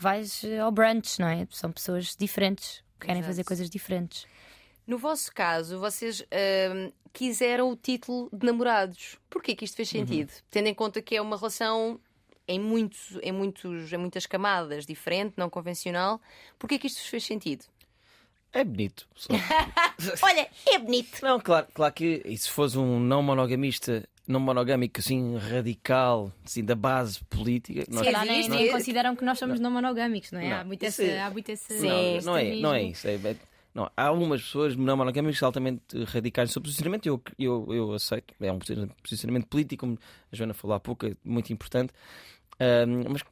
vais 0.00 0.42
eh, 0.44 0.58
ao 0.58 0.72
brunch, 0.72 1.20
não 1.20 1.28
é? 1.28 1.46
São 1.50 1.70
pessoas 1.70 2.16
diferentes, 2.16 2.82
querem 2.98 3.16
Exato. 3.16 3.26
fazer 3.26 3.44
coisas 3.44 3.70
diferentes. 3.70 4.26
No 4.86 4.98
vosso 4.98 5.32
caso, 5.32 5.78
vocês 5.78 6.22
ahm, 6.32 6.90
quiseram 7.12 7.70
o 7.70 7.76
título 7.76 8.28
de 8.32 8.46
namorados. 8.46 9.18
Porquê 9.28 9.54
que 9.54 9.64
isto 9.64 9.76
fez 9.76 9.88
sentido? 9.88 10.32
Tendo 10.50 10.66
em 10.68 10.74
conta 10.74 11.00
que 11.02 11.14
é 11.14 11.20
uma 11.22 11.36
relação 11.36 12.00
em, 12.48 12.58
muitos, 12.58 13.18
em, 13.22 13.30
muitos, 13.30 13.92
em 13.92 13.96
muitas 13.98 14.26
camadas, 14.26 14.86
diferente, 14.86 15.34
não 15.36 15.48
convencional, 15.48 16.20
porquê 16.58 16.78
que 16.78 16.86
isto 16.86 16.98
vos 16.98 17.06
fez 17.08 17.24
sentido? 17.24 17.64
É 18.52 18.64
bonito. 18.64 19.06
só. 19.14 19.28
Olha, 20.22 20.48
é 20.66 20.78
bonito. 20.78 21.20
não, 21.22 21.38
claro, 21.38 21.68
claro 21.72 21.94
que 21.94 22.22
e 22.24 22.36
se 22.36 22.50
fosse 22.50 22.78
um 22.78 22.98
não 22.98 23.22
monogamista, 23.22 24.08
não 24.28 24.38
monogâmico 24.40 25.00
assim 25.00 25.36
radical, 25.36 26.32
assim 26.44 26.64
da 26.64 26.74
base 26.74 27.20
política, 27.24 27.84
nós- 27.90 28.04
calhar 28.04 28.24
nem, 28.24 28.40
existe. 28.40 28.50
nem 28.56 28.70
consideram 28.70 29.16
que 29.16 29.24
nós 29.24 29.38
somos 29.38 29.58
não 29.60 29.70
monogâmicos, 29.70 30.30
não 30.32 30.40
é? 30.40 30.48
Não, 30.50 30.56
Há 30.60 30.64
muito 30.64 30.82
esse. 30.82 31.04
é- 31.04 31.22
Há 31.22 31.30
muito 31.30 31.48
esse 31.50 31.78
Sim, 31.78 31.86
não, 31.88 32.20
não 32.22 32.36
é, 32.36 32.56
não 32.56 32.74
é 32.74 32.82
isso. 32.84 33.08
É- 33.08 33.14
é- 33.14 33.36
Não, 33.72 33.88
há 33.96 34.02
algumas 34.04 34.42
pessoas 34.42 34.74
não 34.74 34.96
monogâmicas 34.96 35.40
altamente 35.42 35.82
radicais 36.06 36.48
no 36.48 36.52
seu 36.52 36.60
posicionamento, 36.62 37.06
eu, 37.06 37.22
eu, 37.38 37.68
eu 37.72 37.92
aceito, 37.92 38.34
é 38.40 38.50
um 38.52 38.58
posicionamento 39.02 39.46
político, 39.46 39.80
como 39.86 39.96
a 40.32 40.36
Joana 40.36 40.52
falou 40.54 40.74
há 40.76 40.80
pouco, 40.80 41.06
é 41.06 41.14
muito 41.24 41.52
importante, 41.52 41.92
um, 42.60 43.12
mas 43.12 43.22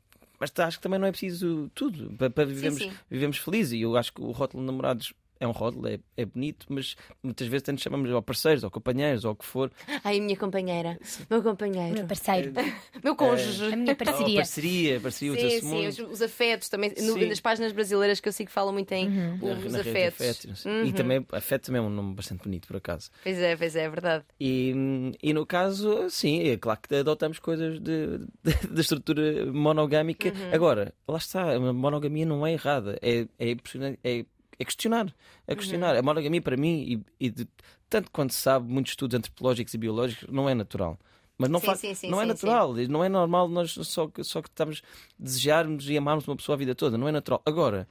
mas 0.41 0.53
acho 0.61 0.77
que 0.79 0.83
também 0.85 1.01
não 1.01 1.09
é 1.09 1.11
preciso 1.11 1.69
tudo 1.75 2.15
para, 2.17 2.31
para 2.31 2.45
vivermos, 2.45 2.81
sim, 2.81 2.91
sim. 2.91 2.97
vivermos 3.11 3.39
felizes. 3.39 3.73
E 3.73 3.81
eu 3.81 3.97
acho 3.97 4.13
que 4.13 4.21
o 4.23 4.31
rótulo 4.31 4.63
de 4.63 4.67
namorados 4.69 5.13
é 5.41 5.47
um 5.47 5.53
rótulo, 5.53 5.89
é, 5.89 5.99
é 6.17 6.25
bonito, 6.25 6.67
mas 6.69 6.97
muitas 7.23 7.47
vezes 7.47 7.63
tanto 7.63 7.81
chamamos 7.81 8.11
ou 8.11 8.23
parceiros, 8.23 8.65
ou 8.65 8.71
companheiros, 8.71 9.25
ou 9.25 9.33
o 9.33 9.37
que 9.37 9.45
for. 9.45 9.71
Ai, 10.03 10.21
minha 10.21 10.37
companheira, 10.37 10.99
meu 11.31 11.43
companheiro, 11.43 11.95
meu 11.95 12.07
parceiro, 12.07 12.53
meu 13.03 13.15
cônjuge, 13.15 13.73
a 13.73 13.77
minha 13.77 13.95
parceria. 13.95 14.35
Oh, 14.35 14.37
parceria, 14.37 15.01
parceria, 15.01 15.51
sim, 15.51 15.61
sim, 15.61 15.87
os, 15.87 15.99
os, 15.99 16.23
afetos 16.23 16.69
também, 16.69 16.93
no, 17.01 17.17
nas 17.27 17.41
páginas 17.41 17.73
brasileiras 17.73 18.21
que 18.21 18.29
eu 18.29 18.33
sigo 18.33 18.51
falam 18.51 18.73
muito 18.73 18.91
em 18.93 19.09
uhum. 19.09 19.65
os 19.65 19.73
na, 19.73 19.81
afetos. 19.81 20.21
afetos 20.21 20.65
uhum. 20.65 20.85
E 20.85 20.93
também, 20.93 21.25
afeto 21.33 21.67
também 21.67 21.81
é 21.81 21.85
um 21.85 21.91
nome 21.91 22.15
bastante 22.15 22.43
bonito, 22.43 22.67
por 22.67 22.77
acaso. 22.77 23.11
Pois 23.23 23.39
é, 23.39 23.57
pois 23.57 23.77
é, 23.77 23.83
é 23.83 23.89
verdade. 23.89 24.25
E, 24.41 25.13
e 25.23 25.33
no 25.33 25.47
caso, 25.47 26.09
sim, 26.11 26.49
é 26.49 26.57
claro 26.57 26.81
que 26.81 26.95
adotamos 26.95 27.39
coisas 27.39 27.79
de, 27.81 28.19
de, 28.43 28.69
de 28.73 28.81
estrutura 28.81 29.47
monogâmica. 29.53 30.29
Uhum. 30.29 30.55
Agora, 30.55 30.95
lá 31.07 31.19
está, 31.19 31.55
a 31.55 31.61
monogamia 31.61 32.27
não 32.27 32.47
é 32.47 32.53
errada, 32.53 32.99
é, 33.01 33.27
é, 33.39 33.57
é 34.03 34.25
é 34.59 34.65
questionar. 34.65 35.15
É 35.47 35.55
questionar. 35.55 35.95
Uhum. 35.95 36.01
A 36.01 36.03
monogamia, 36.03 36.43
para 36.43 36.57
mim, 36.57 37.05
e, 37.21 37.27
e 37.27 37.31
de, 37.31 37.49
tanto 37.89 38.11
quanto 38.11 38.35
se 38.35 38.41
sabe, 38.41 38.71
muitos 38.71 38.93
estudos 38.93 39.17
antropológicos 39.17 39.73
e 39.73 39.79
biológicos, 39.79 40.29
não 40.29 40.49
é 40.49 40.55
natural. 40.55 40.99
Mas 41.39 41.49
não, 41.49 41.61
sim, 41.61 41.67
faz, 41.67 41.79
sim, 41.79 41.95
sim, 41.95 42.11
não 42.11 42.21
é 42.21 42.27
natural, 42.27 42.75
não 42.89 43.05
é 43.05 43.09
normal 43.09 43.49
nós 43.49 43.71
só, 43.71 44.11
só 44.23 44.43
que 44.43 44.51
estamos 44.51 44.83
desejarmos 45.17 45.89
e 45.89 45.97
amarmos 45.97 46.27
uma 46.27 46.35
pessoa 46.35 46.55
a 46.55 46.59
vida 46.59 46.75
toda, 46.75 46.99
não 46.99 47.07
é 47.07 47.13
natural. 47.13 47.41
Agora, 47.47 47.89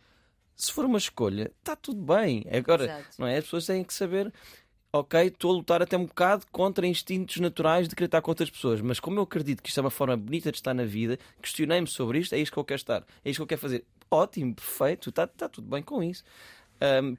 se 0.54 0.74
for 0.74 0.84
uma 0.84 0.98
escolha, 0.98 1.50
está 1.60 1.74
tudo 1.74 2.02
bem. 2.02 2.46
Agora, 2.52 2.84
Exato. 2.84 3.16
não 3.18 3.26
é? 3.26 3.38
As 3.38 3.46
pessoas 3.46 3.66
têm 3.66 3.86
que 3.86 3.94
saber, 3.94 4.34
ok, 4.92 5.28
estou 5.28 5.52
a 5.52 5.54
lutar 5.56 5.82
até 5.82 5.98
um 5.98 6.06
bocado 6.06 6.46
contra 6.52 6.86
instintos 6.86 7.38
naturais 7.38 7.88
de 7.88 7.96
querer 7.96 8.08
estar 8.08 8.22
com 8.22 8.32
outras 8.32 8.50
pessoas, 8.50 8.82
mas 8.82 9.00
como 9.00 9.20
eu 9.20 9.24
acredito 9.24 9.64
que 9.64 9.70
isto 9.70 9.78
é 9.78 9.82
uma 9.82 9.90
forma 9.90 10.18
bonita 10.18 10.52
de 10.52 10.58
estar 10.58 10.74
na 10.74 10.84
vida, 10.84 11.18
questionei-me 11.42 11.88
sobre 11.88 12.20
isto, 12.20 12.36
é 12.36 12.40
isto 12.40 12.52
que 12.52 12.60
eu 12.60 12.66
quero 12.66 12.80
estar, 12.80 13.06
é 13.24 13.30
isto 13.30 13.40
que 13.40 13.44
eu 13.44 13.48
quero 13.48 13.62
fazer. 13.62 13.86
Ótimo, 14.10 14.56
perfeito, 14.56 15.10
está, 15.10 15.24
está 15.24 15.48
tudo 15.48 15.70
bem 15.70 15.84
com 15.84 16.02
isso. 16.04 16.24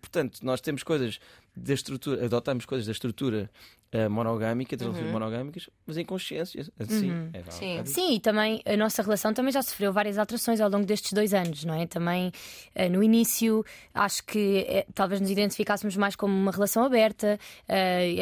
Portanto, 0.01 0.41
nós 0.43 0.61
temos 0.61 0.83
coisas 0.83 1.21
da 1.59 1.75
estrutura, 1.75 2.25
adotamos 2.25 2.65
coisas 2.65 2.87
da 2.87 2.93
estrutura 2.93 3.51
uh, 3.95 4.11
monogâmica, 4.11 4.77
das 4.77 4.87
relações 4.87 5.07
uhum. 5.07 5.13
monogâmicas, 5.13 5.69
mas 5.87 5.97
em 5.97 6.05
consciência. 6.05 6.67
Assim, 6.79 7.11
uhum. 7.11 7.31
é 7.33 7.51
Sim. 7.51 7.85
Sim, 7.85 8.15
e 8.15 8.21
também 8.21 8.63
a 8.65 8.77
nossa 8.77 9.03
relação 9.03 9.33
também 9.33 9.53
já 9.53 9.63
sofreu 9.63 9.93
várias 9.93 10.19
alterações 10.19 10.61
ao 10.61 10.71
longo 10.71 10.87
destes 10.87 11.13
dois 11.13 11.35
anos, 11.35 11.65
não 11.65 11.75
é? 11.75 11.87
Também 11.87 12.29
uh, 12.29 12.91
no 12.91 13.03
início 13.03 13.65
acho 13.95 14.25
que 14.25 14.67
uh, 14.69 14.93
talvez 14.95 15.21
nos 15.21 15.31
identificássemos 15.31 15.97
mais 15.97 16.15
como 16.17 16.35
uma 16.35 16.53
relação 16.53 16.85
aberta, 16.85 17.39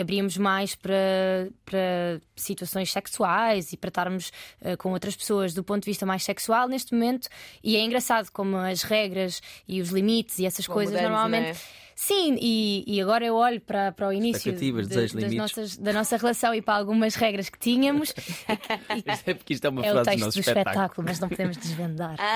abríamos 0.00 0.36
mais 0.36 0.74
para, 0.74 1.48
para 1.64 2.20
situações 2.34 2.90
sexuais 2.90 3.72
e 3.72 3.76
para 3.76 3.88
estarmos 3.88 4.32
com 4.78 4.92
outras 4.92 5.16
pessoas 5.16 5.54
do 5.54 5.62
ponto 5.62 5.82
de 5.82 5.90
vista 5.90 6.04
mais 6.04 6.24
sexual 6.24 6.68
neste 6.68 6.92
momento. 6.94 7.28
E 7.62 7.76
é 7.76 7.80
engraçado 7.80 8.30
como 8.30 8.56
as 8.56 8.82
regras 8.82 9.40
e 9.66 9.80
os 9.80 9.90
limites 9.90 10.38
e 10.38 10.46
essas 10.46 10.66
coisas 10.66 11.00
normalmente. 11.00 11.58
Sim, 11.98 12.36
e, 12.38 12.84
e 12.86 13.00
agora 13.00 13.24
eu 13.24 13.34
olho 13.34 13.58
para, 13.58 13.90
para 13.90 14.06
o 14.06 14.12
início 14.12 14.52
de, 14.52 14.70
das 14.70 15.32
nossas, 15.32 15.76
da 15.78 15.94
nossa 15.94 16.18
relação 16.18 16.54
e 16.54 16.60
para 16.60 16.74
algumas 16.74 17.14
regras 17.14 17.48
que 17.48 17.58
tínhamos. 17.58 18.12
é 19.24 19.32
porque 19.32 19.54
isto 19.54 19.64
é 19.64 19.70
uma 19.70 19.80
é 19.80 19.90
frase 19.90 20.00
o 20.00 20.12
texto 20.12 20.26
do, 20.26 20.32
do 20.32 20.40
espetáculo. 20.40 20.70
espetáculo. 20.70 21.08
mas 21.08 21.20
não 21.20 21.28
podemos 21.30 21.56
desvendar. 21.56 22.16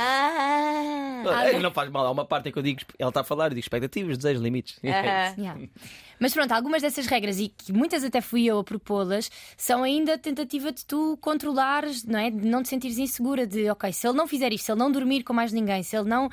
Ah, 1.22 1.22
não, 1.22 1.32
ah, 1.32 1.60
não 1.60 1.70
faz 1.70 1.90
mal, 1.90 2.06
há 2.06 2.10
uma 2.10 2.24
parte 2.24 2.50
que 2.50 2.58
eu 2.58 2.62
digo, 2.62 2.80
ela 2.98 3.10
está 3.10 3.20
a 3.20 3.24
falar, 3.24 3.46
eu 3.46 3.50
digo 3.50 3.60
expectativas, 3.60 4.16
desejos, 4.16 4.42
limites. 4.42 4.78
Uh 4.78 4.86
-huh. 4.86 5.38
yeah. 5.38 5.60
Mas 6.20 6.34
pronto, 6.34 6.52
algumas 6.52 6.82
dessas 6.82 7.06
regras, 7.06 7.40
e 7.40 7.48
que 7.48 7.72
muitas 7.72 8.04
até 8.04 8.20
fui 8.20 8.44
eu 8.44 8.58
a 8.58 8.64
propô-las, 8.64 9.30
são 9.56 9.82
ainda 9.82 10.18
tentativa 10.18 10.70
de 10.70 10.84
tu 10.84 11.18
controlares, 11.20 12.04
não 12.04 12.18
é? 12.18 12.30
De 12.30 12.46
não 12.46 12.62
te 12.62 12.68
sentires 12.68 12.98
insegura, 12.98 13.46
de 13.46 13.70
ok, 13.70 13.90
se 13.92 14.06
ele 14.06 14.16
não 14.16 14.26
fizer 14.26 14.52
isto, 14.52 14.66
se 14.66 14.72
ele 14.72 14.78
não 14.78 14.92
dormir 14.92 15.24
com 15.24 15.32
mais 15.32 15.50
ninguém, 15.52 15.82
se 15.82 15.96
ele 15.96 16.08
não. 16.08 16.26
Uh, 16.26 16.30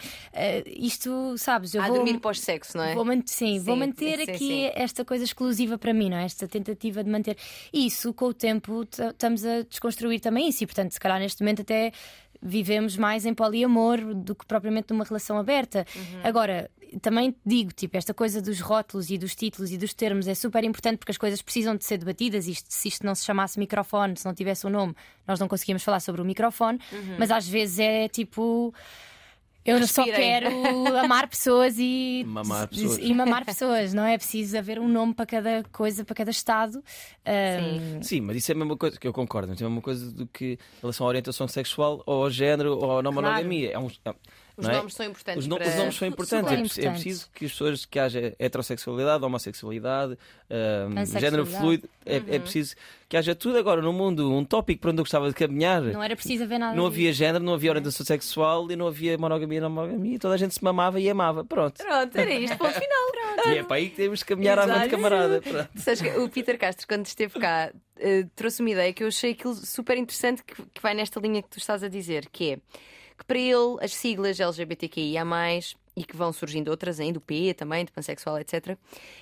isto, 0.66 1.38
sabes, 1.38 1.74
eu 1.74 1.82
ah, 1.82 1.88
vou. 1.88 1.96
dormir 1.96 2.20
pós-sexo, 2.20 2.78
não 2.78 2.84
é? 2.84 2.94
Vou 2.94 3.06
sim, 3.06 3.24
sim, 3.26 3.60
vou 3.60 3.78
manter 3.78 4.18
sim, 4.18 4.24
aqui 4.24 4.38
sim. 4.38 4.72
esta 4.76 5.06
coisa 5.06 5.24
exclusiva 5.24 5.78
para 5.78 5.94
mim, 5.94 6.10
não 6.10 6.18
é? 6.18 6.26
Esta 6.26 6.48
tentativa 6.48 7.02
de 7.02 7.10
manter. 7.10 7.38
E 7.72 7.86
isso, 7.86 8.14
com 8.14 8.26
o 8.26 8.34
tempo, 8.34 8.86
estamos 8.92 9.46
a 9.46 9.62
desconstruir 9.62 10.20
também 10.20 10.50
isso, 10.50 10.64
e 10.64 10.68
portanto, 10.68 10.92
se 10.92 11.00
calhar 11.00 11.20
neste 11.20 11.42
momento 11.42 11.62
até 11.62 11.94
vivemos 12.42 12.98
mais 12.98 13.26
em 13.26 13.34
poliamor 13.34 14.14
do 14.14 14.36
que 14.36 14.46
propriamente 14.46 14.92
numa 14.92 15.04
relação 15.04 15.38
aberta. 15.38 15.86
Uhum. 15.96 16.22
Agora, 16.24 16.70
também 17.02 17.36
digo, 17.46 17.72
tipo, 17.74 17.98
esta 17.98 18.14
coisa 18.14 18.42
dos 18.42 18.60
rótulos 18.60 19.10
e 19.10 19.18
dos 19.18 19.36
títulos 19.36 19.72
e 19.72 19.78
dos 19.78 19.94
termos 19.94 20.28
é 20.28 20.36
super 20.36 20.64
importante 20.64 20.98
porque 20.98 21.12
as 21.12 21.18
coisas 21.18 21.42
precisam 21.42 21.76
de 21.76 21.84
ser 21.86 21.98
debatidas. 21.98 22.48
Isto, 22.48 22.68
se 22.70 22.88
isto 22.88 23.06
não 23.06 23.14
se 23.14 23.26
chamasse 23.26 23.60
microfone, 23.60 24.18
se 24.18 24.26
não 24.26 24.34
tivesse 24.34 24.66
o 24.66 24.70
um 24.70 24.72
nome, 24.72 24.96
nós 25.28 25.40
não 25.40 25.48
conseguíamos 25.48 25.84
falar 25.84 26.00
sobre 26.00 26.22
o 26.22 26.26
microfone, 26.26 26.80
uhum. 26.92 27.16
mas 27.20 27.32
às 27.32 27.48
vezes 27.48 27.80
é 27.80 28.08
tipo. 28.08 28.74
Eu 29.68 29.80
Respirem. 29.80 30.12
só 30.14 30.18
quero 30.18 30.98
amar 30.98 31.28
pessoas 31.28 31.76
e 31.78 32.24
mamar 32.26 32.70
pessoas. 32.70 32.98
e 33.00 33.14
mamar 33.14 33.46
pessoas, 33.46 33.94
não 33.94 34.06
é 34.06 34.18
preciso 34.18 34.58
haver 34.58 34.80
um 34.80 34.88
nome 34.88 35.14
para 35.14 35.26
cada 35.26 35.64
coisa, 35.74 36.06
para 36.06 36.16
cada 36.16 36.32
estado. 36.32 36.82
Sim. 37.26 37.98
Um... 37.98 38.02
Sim, 38.02 38.22
mas 38.22 38.38
isso 38.38 38.50
é 38.50 38.56
a 38.56 38.58
mesma 38.58 38.78
coisa 38.78 38.98
que 38.98 39.06
eu 39.06 39.12
concordo, 39.12 39.52
é 39.52 39.56
a 39.56 39.68
mesma 39.68 39.82
coisa 39.82 40.10
do 40.10 40.26
que 40.26 40.54
em 40.54 40.82
relação 40.82 41.06
à 41.06 41.10
orientação 41.10 41.50
sexual 41.50 42.02
ou 42.06 42.24
ao 42.24 42.30
género 42.30 42.78
ou 42.78 43.00
à 43.00 43.04
não 43.04 43.12
monogamia. 43.12 43.72
Claro. 43.72 43.92
É 44.06 44.10
um, 44.10 44.14
é 44.14 44.16
os 44.58 44.68
é? 44.68 44.72
nomes 44.74 44.96
são 44.96 45.06
importantes. 45.06 45.44
Os, 45.44 45.48
no, 45.48 45.58
para... 45.58 45.68
os 45.68 45.76
nomes 45.76 45.96
são 45.96 46.08
importantes. 46.08 46.52
É, 46.52 46.56
importantes. 46.56 46.78
é, 46.80 46.90
preciso 46.90 47.30
que 47.32 47.46
as 47.46 47.52
pessoas 47.52 47.86
que 47.86 48.00
haja 48.00 48.36
heterossexualidade, 48.40 49.24
homossexualidade, 49.24 50.18
um, 50.50 51.20
género 51.20 51.46
fluido, 51.46 51.88
é, 52.04 52.16
é, 52.16 52.20
uhum. 52.20 52.26
é, 52.28 52.40
preciso 52.40 52.76
que 53.08 53.16
haja 53.16 53.36
tudo 53.36 53.58
agora 53.58 53.84
no 53.84 53.94
mundo, 53.94 54.34
um 54.34 54.44
tópico 54.44 54.82
para 54.82 54.90
onde 54.90 55.00
eu 55.00 55.04
gostava 55.04 55.28
de 55.30 55.36
caminhar. 55.36 55.82
Não 55.82 56.02
era 56.02 56.16
preciso 56.16 56.44
haver 56.44 56.58
nada. 56.58 56.76
Não 56.76 56.88
havia 56.88 57.14
género, 57.14 57.44
não 57.44 57.54
havia 57.54 57.70
orientação 57.70 58.04
sexual 58.04 58.70
e 58.72 58.76
não 58.76 58.88
havia 58.88 59.16
monogamia, 59.16 59.62
não 59.62 59.70
monogamia. 59.70 60.18
Toda 60.18 60.34
a 60.34 60.38
gente 60.38 60.56
se 60.56 60.64
mamava 60.64 61.00
e 61.00 61.08
amava. 61.08 61.46
Pronto. 61.46 61.78
Pronto, 61.78 62.18
era 62.18 62.34
isto, 62.34 62.58
ponto 62.58 62.74
final. 62.80 63.12
Pronto. 63.12 63.50
E 63.50 63.58
é 63.60 63.64
para 63.64 63.78
aí 63.78 63.90
que 63.92 63.96
temos 63.96 64.24
que 64.24 64.34
caminhar 64.34 64.58
Exato. 64.58 64.72
à 64.72 64.76
frente, 64.80 64.90
camarada. 64.90 65.42
Pronto. 65.42 65.70
Sabes 65.78 66.02
que 66.02 66.10
o 66.18 66.28
Peter 66.30 66.58
Castro, 66.58 66.88
quando 66.88 67.06
esteve 67.06 67.40
cá, 67.40 67.72
uh, 67.72 68.30
trouxe 68.36 68.62
uma 68.62 68.72
ideia 68.72 68.92
que 68.92 69.04
eu 69.04 69.08
achei 69.08 69.34
aquilo 69.34 69.54
super 69.54 69.98
interessante 69.98 70.44
que 70.44 70.82
vai 70.82 70.96
nesta 70.96 71.20
linha 71.20 71.44
que 71.44 71.50
tu 71.50 71.60
estás 71.60 71.84
a 71.84 71.88
dizer, 71.88 72.28
que 72.32 72.54
é 72.54 72.60
que 73.18 73.26
para 73.26 73.38
ele 73.38 73.78
as 73.82 73.94
siglas 73.94 74.40
LGBTQIA, 74.40 75.24
e 75.96 76.04
que 76.04 76.16
vão 76.16 76.32
surgindo 76.32 76.70
outras 76.70 77.00
ainda, 77.00 77.14
do 77.14 77.22
P 77.22 77.56
também, 77.56 77.84
de 77.84 77.92
pansexual, 77.92 78.38
etc., 78.40 78.78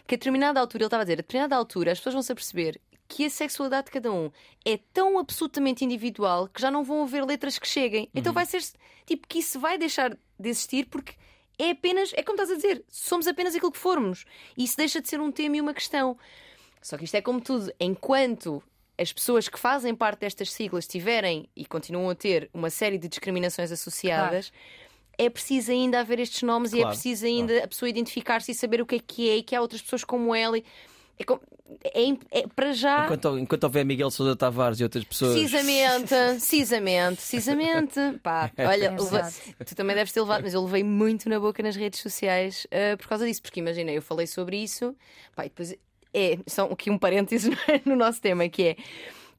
que 0.06 0.16
a 0.16 0.18
determinada 0.18 0.60
altura, 0.60 0.84
ele 0.84 0.88
estava 0.88 1.02
a 1.02 1.06
dizer, 1.06 1.14
a 1.14 1.18
determinada 1.18 1.56
altura 1.56 1.93
as 1.93 2.00
pessoas 2.00 2.16
vão 2.16 2.22
se 2.22 2.32
aperceber 2.34 2.82
que 3.08 3.26
a 3.26 3.30
sexualidade 3.30 3.86
de 3.86 3.91
cada 3.91 4.12
um 4.12 4.32
é 4.66 4.78
tão 4.91 5.18
absolutamente 5.20 5.86
individual 5.86 6.48
que 6.48 6.62
já 6.62 6.72
não 6.72 6.84
vão 6.84 7.04
haver 7.04 7.24
letras 7.24 7.58
que 7.58 7.68
cheguem. 7.68 8.10
Então 8.14 8.16
uhum. 8.16 8.20
Então 8.20 8.34
vai 8.34 8.46
ser 8.46 8.62
tipo 9.06 9.28
que 9.28 9.39
isso 9.39 9.60
vai 9.60 9.78
deixar 9.78 10.18
de 10.39 10.50
existir 10.50 10.88
porque 10.88 11.14
é 11.58 11.72
apenas, 11.72 12.12
é 12.14 12.24
como 12.24 12.36
estás 12.36 12.52
a 12.52 12.56
dizer, 12.56 12.84
somos 12.89 13.28
apenas 13.28 13.56
aquilo 13.56 13.72
que 13.72 13.78
formos. 13.78 14.26
E 14.58 14.64
isso 14.64 14.76
deixa 14.76 15.00
de 15.00 15.08
ser 15.08 15.22
um 15.22 15.32
tema 15.32 15.58
e 15.58 15.62
uma 15.62 15.74
questão. 15.74 16.18
Só 16.82 16.98
que 16.98 17.06
isto 17.06 17.16
é 17.16 17.22
como 17.22 17.39
tudo, 17.39 17.72
enquanto 17.80 18.62
as 18.98 19.12
pessoas 19.12 19.50
que 19.50 19.60
fazem 19.60 19.93
parte 19.93 20.20
destas 20.22 20.52
siglas 20.52 20.88
tiverem 20.88 21.50
e 21.56 21.66
continuam 21.66 22.10
a 22.10 22.16
ter 22.16 22.50
uma 22.54 22.70
série 22.70 22.98
de 22.98 23.08
discriminações 23.08 23.72
associadas. 23.72 24.50
Claro. 24.50 24.86
É 25.18 25.30
preciso 25.30 25.72
ainda 25.72 26.02
haver 26.02 26.20
estes 26.20 26.41
nomes 26.41 26.72
claro, 26.72 26.86
e 26.86 26.88
é 26.88 26.89
preciso 26.89 27.26
ainda 27.26 27.54
claro. 27.54 27.66
a 27.66 27.68
pessoa 27.68 27.89
identificar-se 27.89 28.52
e 28.52 28.56
saber 28.56 28.82
o 28.82 28.86
que 28.86 28.96
é 28.96 29.00
que 29.00 29.30
é 29.30 29.38
e 29.38 29.43
que 29.43 29.56
há 29.56 29.62
outras 29.62 29.82
pessoas 29.82 30.04
como 30.04 30.36
ela. 30.36 30.58
E... 30.58 30.64
É, 31.84 32.10
é, 32.10 32.18
é, 32.32 32.48
para 32.48 32.74
já. 32.74 33.06
Enquanto, 33.06 33.39
enquanto 33.39 33.64
houver 33.64 33.84
Miguel 33.86 34.12
Sousa 34.12 34.36
Tavares 34.36 34.80
e 34.80 34.84
outras 34.84 35.04
pessoas. 35.04 35.34
Precisamente, 35.34 36.10
precisamente, 36.38 37.16
precisamente. 37.16 38.00
Pá, 38.22 38.52
olha, 38.60 38.96
é 39.60 39.64
tu 39.64 39.76
também 39.76 39.96
deves 39.96 40.14
ter 40.14 40.22
levado, 40.22 40.43
mas 40.43 40.54
eu 40.54 40.64
levei 40.64 40.84
muito 40.84 41.28
na 41.28 41.39
boca 41.39 41.64
nas 41.64 41.76
redes 41.76 42.02
sociais 42.02 42.66
uh, 42.66 42.98
por 42.98 43.08
causa 43.08 43.26
disso, 43.26 43.41
porque 43.41 43.60
imagina, 43.60 43.91
eu 43.91 44.02
falei 44.02 44.28
sobre 44.28 44.58
isso, 44.58 44.96
pá, 45.36 45.46
e 45.46 45.50
depois 45.50 45.76
é, 46.16 46.39
são 46.47 46.72
aqui 46.72 46.89
um 46.89 46.97
parênteses 46.97 47.53
no 47.86 47.95
nosso 47.95 48.22
tema, 48.22 48.47
que 48.47 48.63
é 48.63 48.76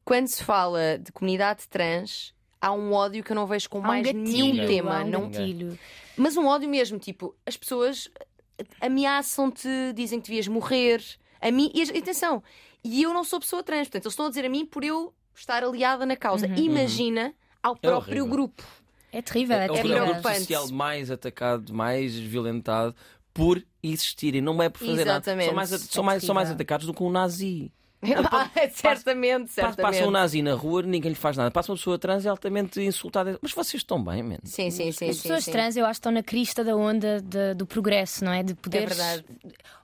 quando 0.04 0.28
se 0.28 0.44
fala 0.44 0.98
de 0.98 1.10
comunidade 1.10 1.66
trans, 1.68 2.34
há 2.60 2.70
um 2.70 2.92
ódio 2.92 3.24
que 3.24 3.32
eu 3.32 3.34
não 3.34 3.46
vejo 3.46 3.68
com 3.70 3.78
há 3.78 3.88
mais 3.88 4.06
um 4.06 4.12
gatilho, 4.12 4.54
nenhum 4.54 4.66
tema. 4.66 5.02
Um 5.02 5.08
não, 5.08 5.30
gatilho. 5.30 5.78
Mas 6.16 6.36
um 6.36 6.46
ódio 6.46 6.68
mesmo, 6.68 6.98
tipo, 6.98 7.34
as 7.46 7.56
pessoas 7.56 8.08
ameaçam-te, 8.80 9.68
dizem 9.94 10.20
que 10.20 10.28
devias 10.28 10.46
morrer. 10.46 11.02
A 11.40 11.50
mim, 11.50 11.70
e 11.74 11.82
atenção, 11.82 12.42
e 12.84 13.02
eu 13.02 13.12
não 13.12 13.24
sou 13.24 13.40
pessoa 13.40 13.62
trans, 13.62 13.88
portanto, 13.88 14.04
eles 14.04 14.12
estão 14.12 14.26
a 14.26 14.28
dizer 14.28 14.44
a 14.44 14.48
mim 14.48 14.64
por 14.64 14.84
eu 14.84 15.14
estar 15.34 15.64
aliada 15.64 16.04
na 16.04 16.16
causa. 16.16 16.46
Uhum. 16.46 16.56
Imagina 16.56 17.34
ao 17.62 17.74
é 17.74 17.78
próprio 17.78 18.24
é 18.24 18.28
grupo. 18.28 18.62
É 19.12 19.22
terrível, 19.22 19.56
é, 19.56 19.66
é, 19.66 19.66
é 19.66 20.02
o 20.02 20.06
grupo 20.06 20.34
social 20.34 20.68
mais 20.68 21.10
atacado, 21.10 21.72
mais 21.72 22.14
violentado 22.14 22.94
por 23.37 23.62
existirem, 23.82 24.41
não 24.41 24.62
é 24.62 24.68
por 24.68 24.78
fazer 24.80 25.03
Exatamente. 25.03 25.53
nada. 25.55 25.66
São 25.66 25.76
mais, 25.76 25.91
são, 25.91 26.05
mais, 26.05 26.22
são 26.24 26.34
mais 26.34 26.51
atacados 26.51 26.87
do 26.87 26.95
que 26.95 27.03
um 27.03 27.11
nazi. 27.11 27.70
Ah, 28.30 28.51
certamente, 28.72 29.45
Passa- 29.49 29.55
certamente. 29.55 29.82
Passa 29.97 30.07
um 30.07 30.11
nazi 30.11 30.41
na 30.43 30.55
rua, 30.55 30.82
ninguém 30.82 31.09
lhe 31.11 31.16
faz 31.16 31.37
nada. 31.37 31.51
Passa 31.51 31.72
uma 31.72 31.78
pessoa 31.78 31.99
trans 31.99 32.24
é 32.26 32.28
altamente 32.28 32.80
insultada. 32.80 33.37
Mas 33.43 33.53
vocês 33.53 33.80
estão 33.82 34.05
bem, 34.05 34.22
mano. 34.22 34.39
Sim, 34.45 34.70
sim, 34.70 34.93
sim. 34.93 35.09
As 35.09 35.16
sim, 35.16 35.22
pessoas 35.22 35.45
sim. 35.45 35.51
trans, 35.51 35.76
eu 35.76 35.84
acho 35.84 35.93
que 35.95 35.99
estão 36.01 36.12
na 36.12 36.22
crista 36.22 36.62
da 36.62 36.76
onda 36.76 37.20
de- 37.20 37.55
do 37.55 37.66
progresso, 37.66 38.22
não 38.24 38.32
é? 38.32 38.43
De 38.45 38.55
poderes 38.55 38.97
verdade. 38.97 39.24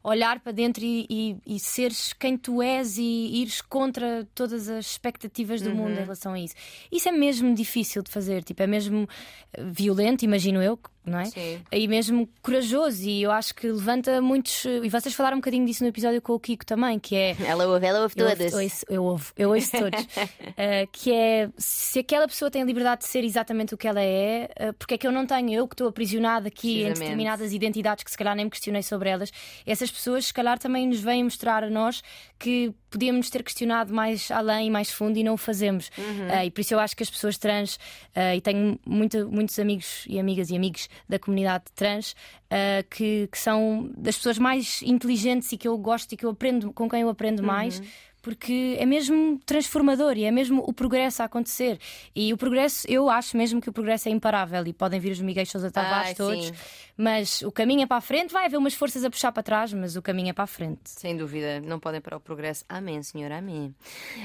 olhar 0.05 0.39
para 0.41 0.53
dentro 0.53 0.85
e, 0.85 1.07
e- 1.09 1.37
e 1.57 1.59
seres 1.59 2.13
quem 2.13 2.37
tu 2.37 2.63
és 2.63 2.97
e 2.99 3.03
ires 3.43 3.61
contra 3.63 4.29
todas 4.35 4.69
as 4.69 4.87
expectativas 4.87 5.61
do 5.63 5.71
Uhum. 5.71 5.77
mundo 5.77 5.93
em 5.93 6.03
relação 6.03 6.35
a 6.35 6.39
isso. 6.39 6.55
Isso 6.93 7.09
é 7.09 7.13
mesmo 7.13 7.53
difícil 7.55 8.03
de 8.03 8.11
fazer, 8.11 8.45
tipo, 8.45 8.63
é 8.63 8.67
mesmo 8.67 9.09
eh, 9.55 9.65
violento, 9.65 10.23
imagino 10.25 10.63
eu, 10.63 10.79
não 11.05 11.19
é? 11.21 11.25
Sim. 11.27 11.61
E 11.73 11.89
mesmo 11.89 12.29
corajoso, 12.41 13.03
e 13.09 13.23
eu 13.23 13.31
acho 13.31 13.55
que 13.55 13.67
levanta 13.67 14.21
muitos. 14.21 14.65
E 14.65 14.89
vocês 14.89 15.15
falaram 15.15 15.37
um 15.37 15.41
bocadinho 15.41 15.67
disso 15.67 15.83
no 15.83 15.89
episódio 15.89 16.21
com 16.23 16.33
o 16.35 16.41
Kiko 16.41 16.65
também, 16.65 16.99
que 16.99 17.17
é. 17.17 17.37
Ela 17.45 17.67
ouve, 17.67 17.87
ela 17.87 18.03
ouve 18.03 18.15
Eu 18.17 18.25
ouço, 18.27 18.37
todas. 18.37 18.55
ouço- 18.55 18.87
eu 18.89 19.05
ouvo, 19.05 19.33
eu 19.37 19.51
ouço 19.51 19.71
todos. 19.73 20.01
Uh, 20.03 20.87
que 20.93 21.13
é 21.13 21.49
se 21.59 21.99
aquela 22.01 22.27
pessoa 22.29 22.51
tem 22.51 22.63
a 22.63 22.65
liberdade 22.65 23.03
de 23.03 23.09
ser 23.09 23.25
exatamente 23.25 23.75
o 23.75 23.77
que 23.79 23.87
ela 23.89 24.01
é, 24.03 24.49
uh, 24.61 24.73
porque 24.75 24.95
é 24.95 24.99
que 24.99 25.07
eu 25.07 25.13
não 25.13 25.27
tenho? 25.27 25.51
Eu 25.53 25.67
que 25.69 25.75
estou 25.75 25.89
aprisionada 25.89 26.49
aqui 26.49 26.83
em 26.83 26.93
determinadas 26.93 27.53
identidades 27.53 28.05
que 28.05 28.11
se 28.11 28.17
calhar 28.19 28.35
nem 28.37 28.45
me 28.45 28.51
questionei 28.51 28.83
sobre 28.83 29.09
elas, 29.09 29.31
essas 29.67 29.91
pessoas 29.91 30.27
se 30.27 30.35
calhar 30.35 30.59
também 30.59 30.87
nos 30.87 31.01
vêm 31.01 31.25
mostrar 31.25 31.65
a 31.65 31.71
nós 31.71 32.03
que 32.39 32.73
podíamos 32.91 33.31
ter 33.31 33.43
questionado 33.43 33.93
mais 33.95 34.31
além 34.31 34.67
e 34.67 34.71
mais 34.71 34.91
fundo 34.91 35.17
e 35.19 35.25
não 35.25 35.35
o 35.35 35.37
fazemos. 35.37 35.89
Uh, 35.99 36.45
e 36.45 36.51
por 36.51 36.61
isso 36.61 36.75
eu 36.75 36.79
acho 36.81 36.95
que 36.97 37.03
as 37.03 37.09
pessoas 37.11 37.39
trans, 37.39 37.77
uh, 38.17 38.35
e 38.37 38.41
tenho 38.41 38.79
muita- 38.85 39.25
muitos 39.25 39.59
amigos 39.59 40.05
e 40.09 40.19
amigas 40.19 40.51
e 40.51 40.57
amigos 40.57 40.89
da 41.09 41.19
comunidade 41.19 41.65
trans 41.75 42.13
uh, 42.13 42.89
que, 42.91 43.29
que 43.31 43.39
são 43.39 43.91
das 43.97 44.17
pessoas 44.17 44.39
mais 44.39 44.83
inteligentes 44.83 45.53
e 45.53 45.57
que 45.57 45.69
eu 45.69 45.77
gosto 45.79 46.13
e 46.13 46.17
que 46.17 46.25
eu 46.25 46.31
aprendo, 46.31 46.73
com 46.73 46.89
quem 46.89 47.03
eu 47.03 47.09
aprendo 47.09 47.43
mais 47.43 47.81
porque 48.23 48.77
é 48.79 48.87
mesmo 48.87 49.39
transformador 49.45 50.17
e 50.17 50.25
é 50.25 50.31
mesmo 50.31 50.63
o 50.65 50.73
progresso 50.73 51.23
a 51.23 51.25
acontecer. 51.25 51.79
E 52.15 52.33
o 52.33 52.37
progresso, 52.37 52.87
eu 52.89 53.11
acho 53.11 53.37
mesmo 53.37 53.61
que 53.61 53.69
o 53.69 53.73
progresso 53.73 54.09
é 54.09 54.13
imparável 54.13 54.65
e 54.65 54.73
podem 54.73 55.01
vir 55.01 55.11
os 55.11 55.21
Miguel 55.21 55.45
Sousa 55.45 55.71
Tavares 55.71 56.11
Ai, 56.11 56.15
todos, 56.15 56.47
sim. 56.47 56.53
mas 56.97 57.43
o 57.43 57.51
caminho 57.51 57.83
é 57.83 57.87
para 57.87 57.97
a 57.97 58.01
frente, 58.01 58.33
vai 58.33 58.47
haver 58.47 58.57
umas 58.57 58.75
forças 58.75 59.05
a 59.05 59.11
puxar 59.11 59.33
para 59.33 59.43
trás, 59.43 59.73
mas 59.73 59.97
o 59.97 60.03
caminho 60.03 60.31
é 60.31 60.33
para 60.33 60.45
a 60.45 60.47
frente. 60.47 60.81
Sem 60.85 61.17
dúvida, 61.17 61.61
não 61.61 61.81
podem 61.81 62.01
parar 62.01 62.19
o 62.19 62.21
progresso. 62.21 62.65
Amém, 62.69 63.03
senhor, 63.03 63.33
amém. 63.33 63.75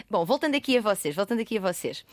Bom, 0.08 0.24
voltando 0.24 0.56
aqui 0.56 0.78
a 0.78 0.82
vocês, 0.82 1.16
voltando 1.16 1.42
aqui 1.42 1.58
a 1.58 1.62
vocês. 1.62 2.06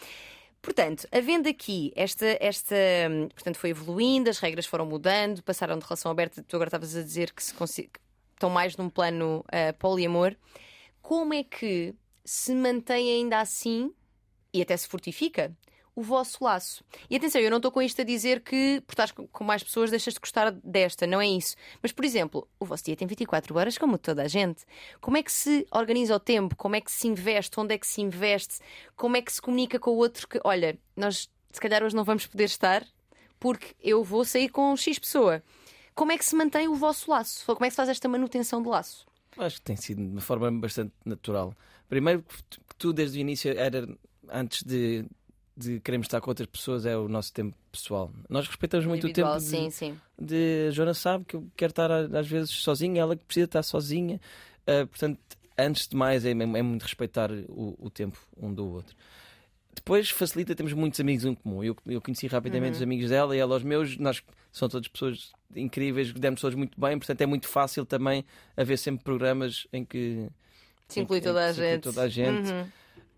Portanto, 0.64 1.06
havendo 1.12 1.46
aqui 1.46 1.92
esta, 1.94 2.24
esta. 2.40 2.74
hum, 3.10 3.28
Portanto, 3.28 3.58
foi 3.58 3.70
evoluindo, 3.70 4.30
as 4.30 4.38
regras 4.38 4.64
foram 4.64 4.86
mudando, 4.86 5.42
passaram 5.42 5.78
de 5.78 5.84
relação 5.84 6.10
aberta. 6.10 6.42
Tu 6.42 6.56
agora 6.56 6.68
estavas 6.68 6.96
a 6.96 7.02
dizer 7.02 7.32
que, 7.32 7.44
se 7.44 7.54
estão 8.32 8.48
mais 8.48 8.74
num 8.74 8.88
plano 8.88 9.44
ah, 9.48 9.74
poliamor. 9.74 10.34
Como 11.02 11.34
é 11.34 11.44
que 11.44 11.94
se 12.24 12.54
mantém 12.54 13.12
ainda 13.12 13.40
assim 13.40 13.92
e 14.54 14.62
até 14.62 14.74
se 14.74 14.88
fortifica 14.88 15.54
o 15.94 16.02
vosso 16.02 16.42
laço? 16.42 16.84
E 17.08 17.16
atenção, 17.16 17.40
eu 17.40 17.50
não 17.50 17.58
estou 17.58 17.70
com 17.70 17.80
isto 17.80 18.00
a 18.00 18.04
dizer 18.04 18.40
que 18.40 18.82
por 18.86 18.92
estás 18.92 19.12
com 19.12 19.44
mais 19.44 19.62
pessoas 19.62 19.90
deixas 19.90 20.14
de 20.14 20.20
gostar 20.20 20.50
desta, 20.50 21.06
não 21.06 21.20
é 21.20 21.26
isso. 21.26 21.56
Mas, 21.82 21.92
por 21.92 22.04
exemplo, 22.04 22.48
o 22.58 22.64
vosso 22.64 22.84
dia 22.84 22.96
tem 22.96 23.06
24 23.06 23.56
horas, 23.56 23.78
como 23.78 23.96
toda 23.98 24.22
a 24.22 24.28
gente. 24.28 24.64
Como 25.00 25.16
é 25.16 25.22
que 25.22 25.32
se 25.32 25.66
organiza 25.70 26.16
o 26.16 26.20
tempo? 26.20 26.56
Como 26.56 26.76
é 26.76 26.80
que 26.80 26.90
se 26.90 27.06
investe? 27.06 27.58
Onde 27.58 27.74
é 27.74 27.78
que 27.78 27.86
se 27.86 28.00
investe? 28.00 28.58
Como 28.96 29.16
é 29.16 29.22
que 29.22 29.32
se 29.32 29.40
comunica 29.40 29.78
com 29.78 29.90
o 29.90 29.96
outro 29.96 30.28
que, 30.28 30.40
olha, 30.44 30.78
nós 30.96 31.30
se 31.52 31.60
calhar 31.60 31.82
hoje 31.82 31.94
não 31.94 32.04
vamos 32.04 32.26
poder 32.26 32.44
estar 32.44 32.84
porque 33.38 33.74
eu 33.80 34.02
vou 34.02 34.24
sair 34.24 34.48
com 34.48 34.74
X 34.76 34.98
pessoa. 34.98 35.42
Como 35.94 36.10
é 36.10 36.18
que 36.18 36.24
se 36.24 36.34
mantém 36.34 36.66
o 36.66 36.74
vosso 36.74 37.10
laço? 37.10 37.44
Como 37.46 37.64
é 37.64 37.68
que 37.68 37.72
se 37.72 37.76
faz 37.76 37.88
esta 37.88 38.08
manutenção 38.08 38.62
do 38.62 38.70
laço? 38.70 39.06
Acho 39.38 39.56
que 39.56 39.62
tem 39.62 39.76
sido 39.76 40.02
de 40.02 40.10
uma 40.12 40.20
forma 40.20 40.50
bastante 40.50 40.92
natural. 41.04 41.54
Primeiro, 41.88 42.22
que 42.22 42.74
tu 42.76 42.92
desde 42.92 43.18
o 43.18 43.20
início 43.20 43.56
era 43.56 43.86
antes 44.28 44.62
de, 44.62 45.04
de 45.56 45.78
queremos 45.80 46.06
estar 46.06 46.20
com 46.20 46.30
outras 46.30 46.48
pessoas, 46.48 46.84
é 46.84 46.96
o 46.96 47.08
nosso 47.08 47.32
tempo 47.32 47.56
pessoal. 47.70 48.10
Nós 48.28 48.46
respeitamos 48.46 48.86
muito 48.86 49.06
o 49.06 49.12
tempo 49.12 49.38
sim, 49.40 49.68
de, 49.68 49.74
sim. 49.74 50.00
de- 50.20 50.70
Joana 50.72 50.94
sabe 50.94 51.24
que 51.24 51.36
eu 51.36 51.46
quero 51.56 51.70
estar 51.70 51.90
às 51.90 52.26
vezes 52.26 52.50
sozinha, 52.50 53.00
ela 53.02 53.14
que 53.16 53.24
precisa 53.24 53.44
estar 53.46 53.62
sozinha. 53.62 54.20
Ah, 54.66 54.86
portanto, 54.86 55.18
antes 55.56 55.86
de 55.86 55.94
mais, 55.96 56.24
é, 56.24 56.30
é 56.30 56.34
muito 56.34 56.82
respeitar 56.82 57.30
o, 57.48 57.76
o 57.78 57.88
tempo 57.90 58.18
um 58.36 58.52
do 58.52 58.66
outro. 58.68 58.96
Depois 59.74 60.08
facilita, 60.10 60.54
temos 60.54 60.72
muitos 60.72 60.98
amigos 61.00 61.24
em 61.24 61.34
comum. 61.34 61.62
Eu, 61.62 61.76
eu 61.86 62.00
conheci 62.00 62.26
rapidamente 62.26 62.76
os 62.76 62.82
amigos 62.82 63.10
dela 63.10 63.36
e 63.36 63.38
ela 63.40 63.56
os 63.56 63.62
meus. 63.62 63.96
Nós 63.98 64.22
são 64.52 64.68
todas 64.68 64.86
pessoas 64.88 65.32
incríveis, 65.54 66.12
demos 66.12 66.38
pessoas 66.38 66.54
muito 66.54 66.80
bem, 66.80 66.96
portanto 66.98 67.20
é 67.20 67.26
muito 67.26 67.46
fácil 67.48 67.84
também 67.84 68.24
haver 68.56 68.76
sempre 68.78 69.04
programas 69.04 69.66
em 69.72 69.84
que 69.84 70.28
Se 70.88 71.00
inclui 71.00 71.20
toda 71.20 71.44
a 71.46 71.52
gente. 71.52 71.82
toda 71.82 72.02
a 72.02 72.08
gente. 72.08 72.50
Uhum. 72.50 72.66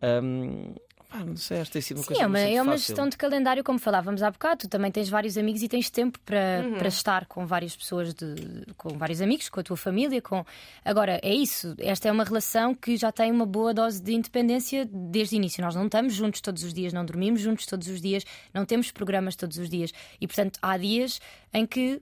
Hum, 0.02 0.74
pá, 1.18 1.24
não 1.24 1.36
sei, 1.36 1.60
acho 1.60 1.70
que 1.70 1.72
tem 1.74 1.82
sido 1.82 1.98
uma 1.98 2.02
Sim, 2.02 2.08
coisa 2.08 2.22
é 2.22 2.26
uma, 2.26 2.38
é 2.40 2.62
uma 2.62 2.72
fácil. 2.72 2.86
gestão 2.88 3.08
de 3.08 3.16
calendário, 3.16 3.64
como 3.64 3.78
falávamos 3.78 4.22
há 4.22 4.30
bocado. 4.30 4.60
Tu 4.62 4.68
também 4.68 4.90
tens 4.90 5.08
vários 5.08 5.36
amigos 5.38 5.62
e 5.62 5.68
tens 5.68 5.90
tempo 5.90 6.18
para, 6.24 6.62
Uhum. 6.64 6.74
para 6.78 6.88
estar 6.88 7.26
com 7.26 7.46
várias 7.46 7.76
pessoas, 7.76 8.14
de, 8.14 8.34
com 8.76 8.90
vários 8.96 9.20
amigos, 9.20 9.48
com 9.48 9.60
a 9.60 9.62
tua 9.62 9.76
família. 9.76 10.20
Com... 10.22 10.44
Agora, 10.84 11.18
é 11.22 11.34
isso. 11.34 11.74
Esta 11.78 12.08
é 12.08 12.12
uma 12.12 12.24
relação 12.24 12.74
que 12.74 12.96
já 12.96 13.10
tem 13.12 13.30
uma 13.30 13.46
boa 13.46 13.72
dose 13.72 14.02
de 14.02 14.14
independência 14.14 14.88
desde 14.92 15.34
o 15.34 15.36
início. 15.36 15.62
Nós 15.62 15.74
não 15.74 15.86
estamos 15.86 16.14
juntos 16.14 16.40
todos 16.40 16.62
os 16.62 16.72
dias, 16.74 16.92
não 16.92 17.04
dormimos 17.04 17.40
juntos 17.40 17.66
todos 17.66 17.88
os 17.88 18.00
dias, 18.00 18.24
não 18.52 18.64
temos 18.64 18.90
programas 18.90 19.36
todos 19.36 19.58
os 19.58 19.68
dias. 19.68 19.92
E, 20.20 20.26
portanto, 20.26 20.58
há 20.62 20.76
dias 20.76 21.20
em 21.52 21.64
que 21.66 22.00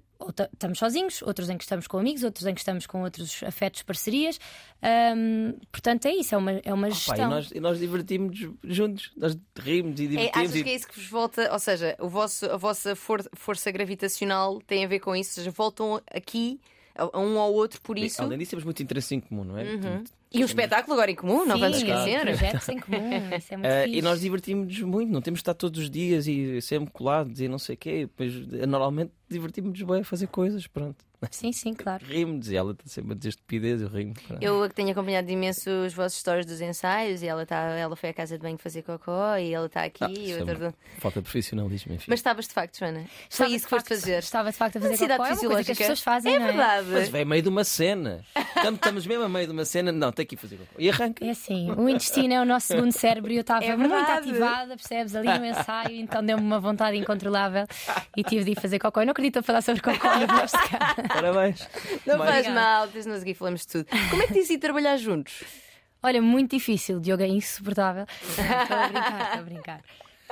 estamos 0.53 0.79
sozinhos, 0.79 1.23
outros 1.23 1.51
em 1.51 1.57
que 1.59 1.65
estamos 1.65 1.87
com 1.87 1.99
amigos, 1.99 2.23
outros 2.23 2.47
em 2.47 2.55
que 2.55 2.61
estamos 2.61 2.87
com 2.87 3.03
outros 3.03 3.43
afetos, 3.43 3.83
parcerias. 3.83 4.39
Hum, 4.83 5.55
portanto, 5.73 6.07
é 6.07 6.15
isso, 6.15 6.35
é 6.35 6.39
uma, 6.39 6.53
é 6.65 6.73
uma 6.75 6.89
Pá, 6.89 6.95
gestão. 6.95 7.17
e 7.17 7.29
nós, 7.29 7.51
e 7.53 7.61
nós 7.61 7.79
divertimos 7.79 8.39
juntos, 8.63 9.13
nós 9.17 9.37
rimos 9.59 9.99
e 10.01 10.05
É, 10.05 10.09
divertimos. 10.09 10.49
achas 10.49 10.57
e- 10.57 10.65
que 10.65 10.71
é 10.71 10.75
isso 10.75 10.89
que 10.89 10.95
vos 11.01 11.09
volta? 11.09 11.53
Ou 11.53 11.59
seja, 11.59 11.97
o 12.01 12.09
vosso, 12.09 12.47
a 12.47 12.57
vossa 12.57 12.95
for- 12.95 13.25
força 13.35 13.71
gravitacional 13.71 14.61
tem 14.67 14.85
a 14.85 14.89
ver 14.89 15.01
com 15.01 15.15
isso? 15.17 15.31
Ou 15.31 15.35
seja, 15.45 15.51
voltam 15.51 16.01
aqui 16.11 16.61
a, 16.97 17.05
a 17.05 17.19
um 17.21 17.39
ao 17.39 17.53
outro 17.53 17.81
por 17.83 17.99
isso? 17.99 18.23
Além 18.23 18.39
disso, 18.39 18.51
temos 18.51 18.65
muito 18.65 18.83
interesse 18.83 19.15
em 19.15 19.21
comum, 19.21 19.45
não 19.45 19.59
é? 19.59 19.65
Portanto, 19.65 20.11
E 20.33 20.43
um 20.43 20.47
espetáculo 20.47 20.95
agora 20.95 21.11
em 21.13 21.15
comum, 21.15 21.45
não 21.47 21.55
Sim, 21.57 21.61
vamos 21.61 21.77
é, 21.77 21.81
esquecer. 21.81 22.21
projetos 22.23 22.69
em 22.69 22.79
comum, 22.81 22.97
isso 23.39 23.55
é 23.55 23.57
muito 23.57 23.73
fixe. 23.85 23.99
e 23.99 24.03
nós 24.03 24.21
divertimos 24.21 24.81
muito, 24.81 25.13
não 25.13 25.21
temos 25.23 25.39
de 25.39 25.43
estar 25.43 25.55
todos 25.55 25.81
os 25.81 25.89
dias 25.91 26.27
e 26.27 26.61
sempre 26.61 26.91
colados 26.93 27.41
e 27.41 27.47
não 27.49 27.59
sei 27.59 27.75
o 27.77 27.79
quê. 27.79 28.01
Depois, 28.03 28.33
eh, 28.53 28.67
normalmente 28.67 29.13
divertimos-nos 29.29 29.83
bem 29.83 30.01
a 30.01 30.05
fazer 30.05 30.27
coisas, 30.29 30.67
pronto. 30.67 31.05
Sim, 31.31 31.53
sim, 31.53 31.73
claro. 31.73 32.05
Rimos 32.05 32.51
e 32.51 32.57
ela 32.57 32.73
está 32.73 32.85
sempre 32.87 33.13
a 33.13 33.15
dizer 33.15 33.31
estupidez, 33.31 33.81
eu 33.81 33.89
rimo. 33.89 34.13
pronto. 34.27 34.43
Eu 34.43 34.69
tenho 34.69 34.91
acompanhado 34.91 35.31
imenso 35.31 35.71
os 35.87 35.95
vossos 35.95 36.19
stories 36.19 36.45
dos 36.45 36.61
ensaios 36.61 37.23
e 37.23 37.27
ela, 37.27 37.47
tá, 37.47 37.57
ela 37.71 37.97
foi 37.97 38.11
à 38.11 38.15
casa 38.15 38.37
de 38.37 38.43
banho 38.43 38.59
fazer 38.59 38.83
cocó 38.83 39.37
e 39.39 39.55
ela 39.55 39.65
está 39.67 39.85
aqui. 39.85 40.05
Ah, 40.05 40.11
e 40.11 40.31
isso 40.31 40.43
é 40.43 40.73
Falta 40.99 41.21
de 41.21 41.25
profissionalismo, 41.25 41.95
enfim. 41.95 42.07
Mas 42.09 42.19
estavas 42.21 42.47
de 42.47 42.53
facto, 42.53 42.79
Joana. 42.79 43.05
Foi 43.05 43.07
Estava 43.31 43.51
isso 43.51 43.59
de 43.59 43.65
que 43.65 43.71
foste 43.71 43.89
fazer. 43.89 44.19
Estava 44.19 44.51
de 44.51 44.57
facto 44.57 44.77
a 44.77 44.81
fazer 44.83 44.99
cocó, 44.99 45.13
é 45.13 45.17
uma 45.17 45.17
coisa 45.17 45.29
que 45.29 45.33
as 45.33 45.39
fisiológica. 45.39 45.75
pessoas 45.77 46.01
fazem, 46.01 46.35
É 46.35 46.39
não 46.39 46.47
verdade. 46.47 46.89
Mas 46.91 47.09
vem 47.09 47.25
meio 47.25 47.43
de 47.43 47.49
uma 47.49 47.65
cena. 47.65 48.25
Estamos, 48.37 48.75
estamos 48.75 49.07
mesmo 49.07 49.25
a 49.25 49.29
meio 49.29 49.47
de 49.47 49.53
uma 49.53 49.65
cena. 49.65 49.93
Não, 49.93 50.13
tem 50.13 50.27
que 50.27 50.35
ir 50.35 50.39
fazer 50.39 50.57
cocô. 50.59 50.75
E 50.79 50.91
arranca. 50.91 51.25
É 51.25 51.31
assim, 51.31 51.71
o 51.71 51.89
intestino 51.89 52.35
é 52.35 52.43
o 52.43 52.45
nosso 52.45 52.67
segundo 52.67 52.93
cérebro 52.93 53.33
e 53.33 53.37
eu 53.37 53.41
estava 53.41 53.65
É 53.65 53.75
muito 53.75 53.95
ativada, 53.95 54.77
percebes, 54.77 55.15
ali 55.15 55.39
no 55.39 55.47
ensaio, 55.47 55.97
então 55.97 56.23
deu-me 56.25 56.43
uma 56.43 56.61
vontade 56.61 56.99
incontrolável 56.99 57.67
e 58.15 58.23
tive 58.23 58.45
de 58.45 58.51
ir 58.53 58.61
fazer 58.61 58.79
cocó. 58.79 59.01
Eu 59.01 59.07
não 59.07 59.14
acredito 59.15 59.39
a 59.39 59.43
falar 59.43 59.63
sobre 59.63 59.81
caso. 59.81 59.99
Parabéns. 61.09 61.69
Não 62.07 62.19
Mais- 62.19 62.31
faz 62.31 62.55
mal, 62.55 62.89
nós 63.07 63.23
aqui 63.23 63.33
falamos 63.35 63.61
de 63.63 63.69
tudo. 63.69 63.87
Como 64.11 64.23
é 64.23 64.27
que 64.27 64.35
diz 64.35 64.51
ir 64.51 64.59
trabalhar 64.59 64.97
juntos? 64.97 65.43
Olha, 66.03 66.21
muito 66.21 66.51
difícil, 66.51 67.01
Diogo 67.01 67.23
é 67.23 67.29
insuportável. 67.29 68.05
Estou 68.21 68.45
a 68.77 68.89
brincar, 68.89 69.23
estou 69.25 69.39
a 69.41 69.43
brincar. 69.43 69.81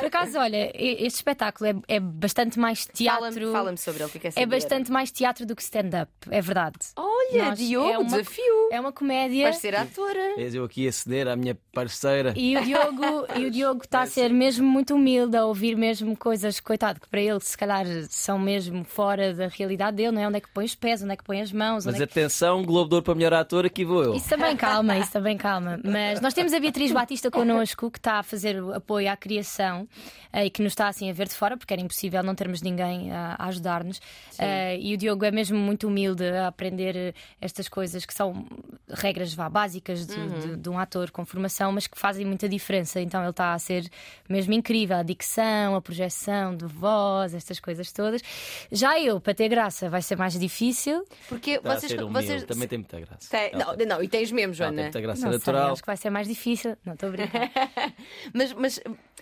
Por 0.03 0.07
acaso, 0.09 0.39
olha, 0.39 0.73
este 0.75 1.17
espetáculo 1.17 1.71
é, 1.89 1.95
é 1.97 2.01
bastante 2.01 2.59
mais 2.59 2.89
Fala-me 3.07 3.35
teatro. 3.35 3.53
fala 3.53 3.77
sobre 3.77 4.03
ele, 4.03 4.11
fica 4.11 4.29
é 4.35 4.47
bastante 4.47 4.91
mais 4.91 5.11
teatro 5.13 5.47
do 5.47 5.55
que 5.55 5.63
stand-up, 5.63 6.11
é 6.31 6.41
verdade. 6.41 6.77
Olha, 6.97 7.45
Nós- 7.51 7.59
Diogo, 7.59 7.89
é 7.91 7.99
uma- 7.99 8.05
desafio. 8.19 8.69
É 8.73 8.81
uma 8.81 8.93
comédia. 8.93 9.45
Vais 9.45 9.57
ser 9.59 9.75
atora. 9.77 10.35
És 10.39 10.55
eu 10.55 10.65
aqui 10.65 10.89
a 10.89 10.93
ceder 10.93 11.29
à 11.29 11.37
minha 11.37 11.57
parceira. 11.73 12.33
E 12.37 12.57
o 12.57 12.63
Diogo 12.65 13.27
e 13.37 13.47
o 13.47 13.51
Diogo 13.51 13.83
está 13.85 14.03
a 14.03 14.07
ser 14.07 14.31
mesmo 14.31 14.67
muito 14.67 14.95
humilde 14.95 15.37
a 15.37 15.45
ouvir 15.47 15.77
mesmo 15.77 16.17
coisas, 16.17 16.59
coitado, 16.59 17.01
que 17.01 17.09
para 17.09 17.21
ele 17.21 17.41
se 17.41 17.57
calhar 17.57 17.87
são 18.09 18.39
mesmo 18.39 18.85
fora 18.85 19.33
da 19.35 19.47
realidade 19.49 19.97
dele, 19.99 20.13
não 20.13 20.21
é? 20.23 20.27
Onde 20.29 20.39
é 20.39 20.41
que 20.41 20.49
põe 20.49 20.65
os 20.65 20.75
pés, 20.75 21.03
onde 21.03 21.13
é 21.13 21.17
que 21.17 21.25
põe 21.25 21.41
as 21.41 21.53
mãos, 21.53 21.87
Mas 21.87 21.95
onde 21.95 22.03
é 22.03 22.07
que... 22.07 22.19
atenção, 22.19 22.63
Globo 22.65 22.89
de 22.89 22.95
Ouro 22.97 23.05
para 23.05 23.15
melhor 23.15 23.35
ator, 23.35 23.65
aqui 23.67 23.85
vou 23.85 24.03
eu. 24.03 24.15
Isso 24.15 24.29
também 24.29 24.57
calma, 24.57 24.99
isso 24.99 25.13
também 25.13 25.37
calma. 25.37 25.79
Mas 25.85 26.21
nós 26.21 26.35
temos 26.35 26.53
a 26.53 26.59
Beatriz 26.61 26.91
Batista 26.93 27.31
connosco, 27.31 27.91
que 27.91 27.99
está 27.99 28.19
a 28.19 28.23
fazer 28.23 28.59
apoio 28.75 29.11
à 29.11 29.17
criação 29.17 29.87
e 30.35 30.49
que 30.51 30.63
nos 30.63 30.73
está 30.73 30.89
assim 30.89 31.11
a 31.11 31.13
ver 31.13 31.29
de 31.29 31.35
fora, 31.35 31.57
porque 31.57 31.73
era 31.75 31.83
impossível 31.83 32.23
não 32.23 32.35
termos 32.35 32.63
ninguém 32.63 33.13
a, 33.13 33.37
a 33.39 33.47
ajudar-nos. 33.49 34.01
Eh, 34.39 34.79
e 34.81 34.95
o 34.95 34.97
Diogo 34.97 35.25
é 35.25 35.31
mesmo 35.31 35.59
muito 35.59 35.87
humilde 35.89 36.25
a 36.25 36.47
aprender 36.49 36.97
eh, 36.97 37.15
estas 37.41 37.69
coisas 37.69 38.07
que 38.07 38.15
são 38.15 38.47
regras 38.89 39.35
vá, 39.35 39.49
básicas 39.49 40.07
de, 40.07 40.29
de- 40.41 40.57
de 40.57 40.69
um 40.71 40.79
ator 40.79 41.11
com 41.11 41.25
formação, 41.27 41.71
mas 41.73 41.87
que 41.87 41.99
fazem 41.99 42.25
muita 42.25 42.49
diferença. 42.49 43.01
Então 43.01 43.21
ele 43.21 43.31
está 43.31 43.53
a 43.53 43.59
ser 43.59 43.89
mesmo 44.29 44.53
incrível. 44.55 44.97
A 44.97 45.03
dicção, 45.03 45.75
a 45.77 45.83
projeção 45.83 46.57
de 46.57 46.65
voz, 46.67 47.35
estas 47.35 47.61
coisas 47.61 47.93
todas. 47.93 48.23
Já 48.71 48.99
eu, 49.01 49.21
para 49.21 49.35
ter 49.35 49.49
graça, 49.49 49.91
vai 49.91 50.01
ser 50.03 50.17
mais 50.17 50.39
difícil. 50.39 51.05
Porque 51.29 51.53
Está 51.53 51.73
a 51.73 51.77
vocês. 51.79 51.93
ser 51.93 52.03
humilde, 52.03 52.27
vocês 52.27 52.45
também 52.45 52.69
tem 52.69 52.79
muita 52.79 52.99
graça. 53.01 53.29
Tem- 53.31 53.53
não, 53.53 53.77
não, 53.87 54.03
e 54.03 54.09
tens 54.09 54.33
mesmo, 54.33 54.55
Joana. 54.55 54.73
tem 54.75 54.83
muita 54.85 55.01
graça 55.01 55.21
Não 55.27 55.31
sei, 55.33 55.39
natural. 55.39 55.73
acho 55.73 55.83
que 55.83 55.87
vai 55.87 55.97
ser 55.97 56.11
mais 56.11 56.27
difícil. 56.27 56.77
Não 56.85 56.95
estou 56.95 57.09
a 57.11 57.13
brincar. 57.13 57.51
Mas, 58.33 58.53
mas 58.55 58.75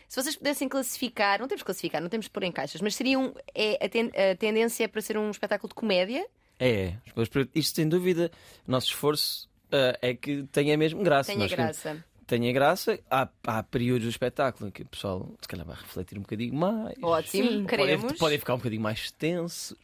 se 0.09 0.23
vocês 0.23 0.37
pudessem 0.51 0.69
classificar, 0.69 1.41
não 1.41 1.49
temos 1.49 1.63
que 1.63 1.67
classificar, 1.67 2.01
não 2.03 2.09
temos 2.09 2.27
que 2.27 2.33
pôr 2.33 2.43
em 2.43 2.53
caixas, 2.53 2.81
mas 2.81 2.95
seria 2.95 3.19
um, 3.19 3.33
é, 3.55 3.85
a, 3.85 3.89
ten- 3.89 4.11
a 4.15 4.35
tendência 4.37 4.85
é 4.85 4.89
para 4.89 5.01
ser 5.01 5.17
um 5.17 5.31
espetáculo 5.31 5.69
de 5.69 5.75
comédia? 5.75 6.27
É, 6.59 6.95
isto 7.55 7.77
sem 7.77 7.89
dúvida, 7.89 8.31
o 8.67 8.71
nosso 8.71 8.89
esforço 8.89 9.49
ah, 9.73 9.97
é 10.03 10.15
que 10.15 10.43
tenha 10.53 10.77
mesmo 10.77 11.03
graça. 11.03 11.33
Tenha 11.33 11.49
graça. 11.49 12.05
Tenha 12.27 12.53
graça. 12.53 13.01
Há, 13.11 13.29
há 13.45 13.63
períodos 13.63 14.05
do 14.05 14.11
espetáculo 14.11 14.69
em 14.69 14.71
que 14.71 14.83
o 14.83 14.87
pessoal 14.87 15.29
se 15.41 15.49
calhar 15.49 15.67
vai 15.67 15.75
refletir 15.77 16.17
um 16.19 16.23
bocadinho 16.23 16.55
mais. 16.55 16.95
Ótimo, 17.03 17.51
Sim. 17.51 17.67
queremos. 17.67 18.03
Podem, 18.03 18.19
podem 18.19 18.39
ficar 18.39 18.55
um 18.55 18.59
bocadinho 18.59 18.83
mais 18.83 19.11
tensos. 19.11 19.77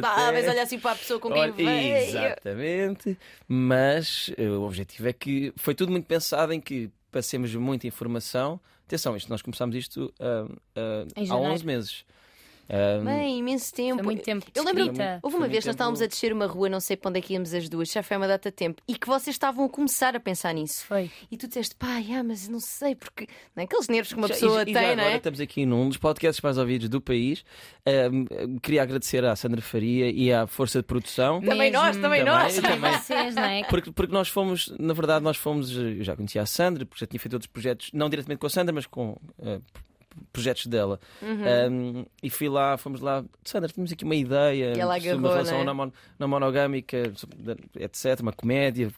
Talvez 0.00 0.44
até. 0.44 0.50
olhar 0.52 0.62
assim 0.62 0.78
para 0.78 0.92
a 0.92 0.96
pessoa 0.96 1.18
com 1.18 1.28
quem 1.32 1.42
Olha, 1.42 1.52
veio. 1.52 1.96
Exatamente. 1.96 3.18
Mas 3.48 4.30
eh, 4.36 4.48
o 4.48 4.62
objetivo 4.62 5.08
é 5.08 5.12
que 5.12 5.52
foi 5.56 5.74
tudo 5.74 5.90
muito 5.90 6.04
pensado 6.06 6.52
em 6.52 6.60
que 6.60 6.88
passemos 7.10 7.52
muita 7.54 7.86
informação. 7.86 8.60
Atenção, 8.88 9.14
isto, 9.14 9.28
nós 9.28 9.42
começámos 9.42 9.76
isto 9.76 10.10
ah, 10.18 10.46
Em 11.14 11.24
há 11.24 11.26
janeiro. 11.26 11.52
11 11.52 11.66
meses. 11.66 12.04
Ah, 12.68 13.02
Bem, 13.02 13.38
imenso 13.38 13.72
tempo. 13.72 13.94
Foi 13.96 14.02
muito 14.04 14.22
tempo 14.22 14.46
Eu 14.54 14.62
lembro 14.62 14.82
escrita. 14.82 15.18
houve 15.22 15.36
uma 15.36 15.48
vez 15.48 15.64
que 15.64 15.68
nós 15.68 15.74
estávamos 15.74 16.02
a 16.02 16.06
descer 16.06 16.32
uma 16.32 16.46
rua, 16.46 16.68
não 16.68 16.80
sei 16.80 16.96
para 16.96 17.08
onde 17.08 17.18
é 17.18 17.22
que 17.22 17.32
íamos 17.32 17.54
as 17.54 17.68
duas, 17.68 17.88
já 17.90 18.02
foi 18.02 18.16
uma 18.18 18.28
data 18.28 18.50
de 18.50 18.56
tempo, 18.56 18.82
e 18.86 18.94
que 18.94 19.06
vocês 19.06 19.34
estavam 19.34 19.64
a 19.64 19.68
começar 19.68 20.14
a 20.14 20.20
pensar 20.20 20.52
nisso. 20.52 20.84
Foi. 20.86 21.10
E 21.30 21.36
tu 21.36 21.48
disseste, 21.48 21.74
pai, 21.76 22.06
ah, 22.12 22.22
mas 22.22 22.46
não 22.48 22.60
sei, 22.60 22.94
porque. 22.94 23.26
Não 23.56 23.62
é 23.62 23.64
aqueles 23.64 23.88
nervos 23.88 24.12
que 24.12 24.18
uma 24.18 24.28
Já- 24.28 24.34
pessoa 24.34 24.62
e, 24.66 24.70
e 24.70 24.74
já 24.74 24.80
tem, 24.80 24.88
agora 24.90 24.96
não 24.96 25.12
é? 25.12 25.16
estamos 25.16 25.40
aqui 25.40 25.64
num 25.64 25.88
dos 25.88 25.96
podcasts 25.96 26.42
mais 26.42 26.58
ouvidos 26.58 26.88
do 26.88 27.00
país. 27.00 27.42
Ahm, 27.86 28.58
queria 28.62 28.82
agradecer 28.82 29.24
à 29.24 29.34
Sandra 29.34 29.62
Faria 29.62 30.10
e 30.10 30.32
à 30.32 30.46
Força 30.46 30.80
de 30.80 30.84
Produção. 30.86 31.40
Também 31.40 31.70
nós, 31.70 31.96
também 31.96 32.22
nós. 32.24 32.54
Também. 32.60 32.92
Vocês, 32.92 33.34
não 33.34 33.44
é? 33.44 33.64
Porque, 33.64 33.90
porque 33.92 34.12
nós 34.12 34.28
fomos, 34.28 34.72
na 34.78 34.92
verdade, 34.92 35.24
nós 35.24 35.36
fomos. 35.38 35.74
Eu 35.74 36.04
já 36.04 36.14
conhecia 36.14 36.42
a 36.42 36.46
Sandra, 36.46 36.84
porque 36.84 37.00
já 37.00 37.06
tinha 37.06 37.18
feito 37.18 37.32
outros 37.32 37.50
projetos, 37.50 37.90
não 37.94 38.10
diretamente 38.10 38.38
com 38.40 38.46
a 38.46 38.50
Sandra, 38.50 38.74
mas 38.74 38.84
com 38.86 39.16
eh, 39.42 39.58
projetos 40.32 40.66
dela. 40.66 40.98
Uhum. 41.22 41.72
Um, 42.00 42.06
e 42.22 42.30
fui 42.30 42.48
lá, 42.48 42.76
fomos 42.76 43.00
lá, 43.00 43.24
Sandra, 43.44 43.68
tínhamos 43.68 43.92
aqui 43.92 44.04
uma 44.04 44.14
ideia 44.16 44.74
sobre 45.10 45.26
uma 45.26 45.28
relação 45.34 45.58
né? 45.58 45.64
não, 45.64 45.74
mon- 45.74 45.92
não 46.18 46.28
monogâmica, 46.28 47.12
etc., 47.78 48.20
uma 48.20 48.32
comédia. 48.32 48.90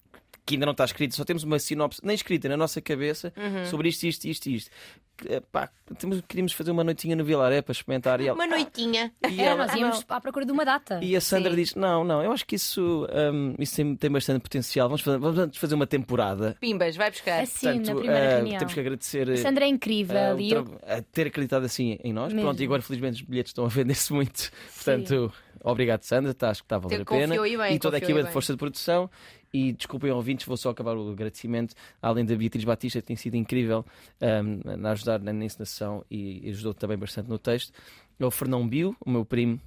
Que 0.51 0.55
ainda 0.57 0.67
não 0.67 0.73
está 0.73 0.85
escrita, 0.85 1.15
só 1.15 1.25
temos 1.25 1.45
uma 1.45 1.59
sinopse, 1.59 2.01
nem 2.05 2.15
escrita 2.15 2.49
na 2.49 2.57
nossa 2.57 2.81
cabeça, 2.81 3.33
Uhum. 3.37 3.65
sobre 3.67 3.89
isto, 3.89 4.05
isto, 4.05 4.25
isto, 4.27 4.47
isto. 4.51 4.71
Que, 5.17 5.41
pá, 5.53 5.69
temos- 5.99 6.23
queríamos 6.27 6.53
fazer 6.55 6.71
uma 6.71 6.83
noitinha 6.83 7.15
no 7.15 7.23
Vilaré 7.25 7.61
para 7.61 7.73
experimentar. 7.73 8.21
E 8.23 8.27
ela, 8.29 8.35
Uma 8.35 8.47
noitinha. 8.47 9.13
e 9.31 9.39
É, 9.41 9.45
ela- 9.45 9.67
nós 9.67 9.77
íamos 9.77 10.05
à 10.09 10.19
procura 10.21 10.47
de 10.47 10.51
uma 10.53 10.65
data. 10.65 10.99
e 11.03 11.15
a 11.15 11.21
Sandra 11.21 11.51
Sim. 11.51 11.57
diz: 11.57 11.75
Não, 11.75 12.03
não, 12.05 12.23
eu 12.25 12.33
acho 12.33 12.47
que 12.47 12.57
isso, 12.57 13.07
hum, 13.33 13.55
isso 13.59 13.77
tem, 13.77 13.95
tem 13.97 14.11
bastante 14.11 14.41
potencial. 14.43 14.89
Vamos 14.89 15.03
fazer, 15.03 15.19
vamos 15.19 15.39
antes 15.39 15.59
fazer 15.61 15.75
uma 15.75 15.87
temporada. 15.87 16.57
Pimbas, 16.59 16.97
vai 16.97 17.11
buscar. 17.11 17.43
Assim, 17.43 17.67
na 17.67 17.73
Portanto, 17.75 17.99
primeira 17.99 18.25
eh, 18.25 18.35
reunião. 18.37 18.59
temos 18.59 18.73
que 18.75 18.81
agradecer 18.81 19.31
A 19.31 19.37
Sandra 19.37 19.65
é 19.67 19.69
incrível 19.69 20.41
e 20.41 20.53
eu 20.53 20.65
tra- 20.65 20.97
a 20.97 21.03
ter 21.03 21.27
acreditado 21.27 21.65
assim 21.65 21.99
em 22.03 22.13
nós. 22.15 22.33
Mesmo. 22.33 22.49
Pronto, 22.49 22.61
e 22.63 22.65
agora 22.65 22.81
felizmente 22.83 23.23
os 23.23 23.29
bilhetes 23.29 23.51
estão 23.51 23.67
a 23.67 23.69
vender-se 23.69 24.13
muito. 24.15 24.51
Portanto, 24.75 25.31
obrigado, 25.63 26.03
Sandra. 26.03 26.33
Tá, 26.33 26.49
acho 26.49 26.63
que 26.63 26.67
está 26.67 26.77
a 26.77 26.79
valer 26.79 27.03
a 27.03 27.05
pena. 27.05 27.35
e 27.47 27.57
bem, 27.59 27.75
e 27.75 27.79
toda 27.79 27.97
a 27.97 27.99
equipa 27.99 28.23
de 28.23 28.31
força 28.33 28.55
de 28.55 28.59
produção. 28.59 29.11
E 29.53 29.73
desculpem, 29.73 30.11
ouvintes, 30.13 30.47
vou 30.47 30.57
só 30.57 30.71
acabar 30.71 30.97
o 30.97 31.11
agradecimento. 31.11 31.75
Além 32.01 32.25
da 32.25 32.37
Beatriz 32.37 32.65
Batista, 32.65 33.01
que 33.01 33.07
tem 33.09 33.17
sido 33.17 33.35
incrível 33.35 33.85
um, 34.21 34.87
a 34.87 34.91
ajudar 34.93 35.19
na 35.21 35.33
encenação 35.33 36.05
e 36.11 36.49
ajudou 36.51 36.73
também 36.73 36.97
bastante 36.97 37.29
no 37.29 37.39
texto. 37.39 37.73
É 38.19 38.25
o 38.25 38.31
Fernão 38.31 38.67
Bio, 38.69 38.95
o 39.05 39.11
meu 39.11 39.25
primo, 39.25 39.59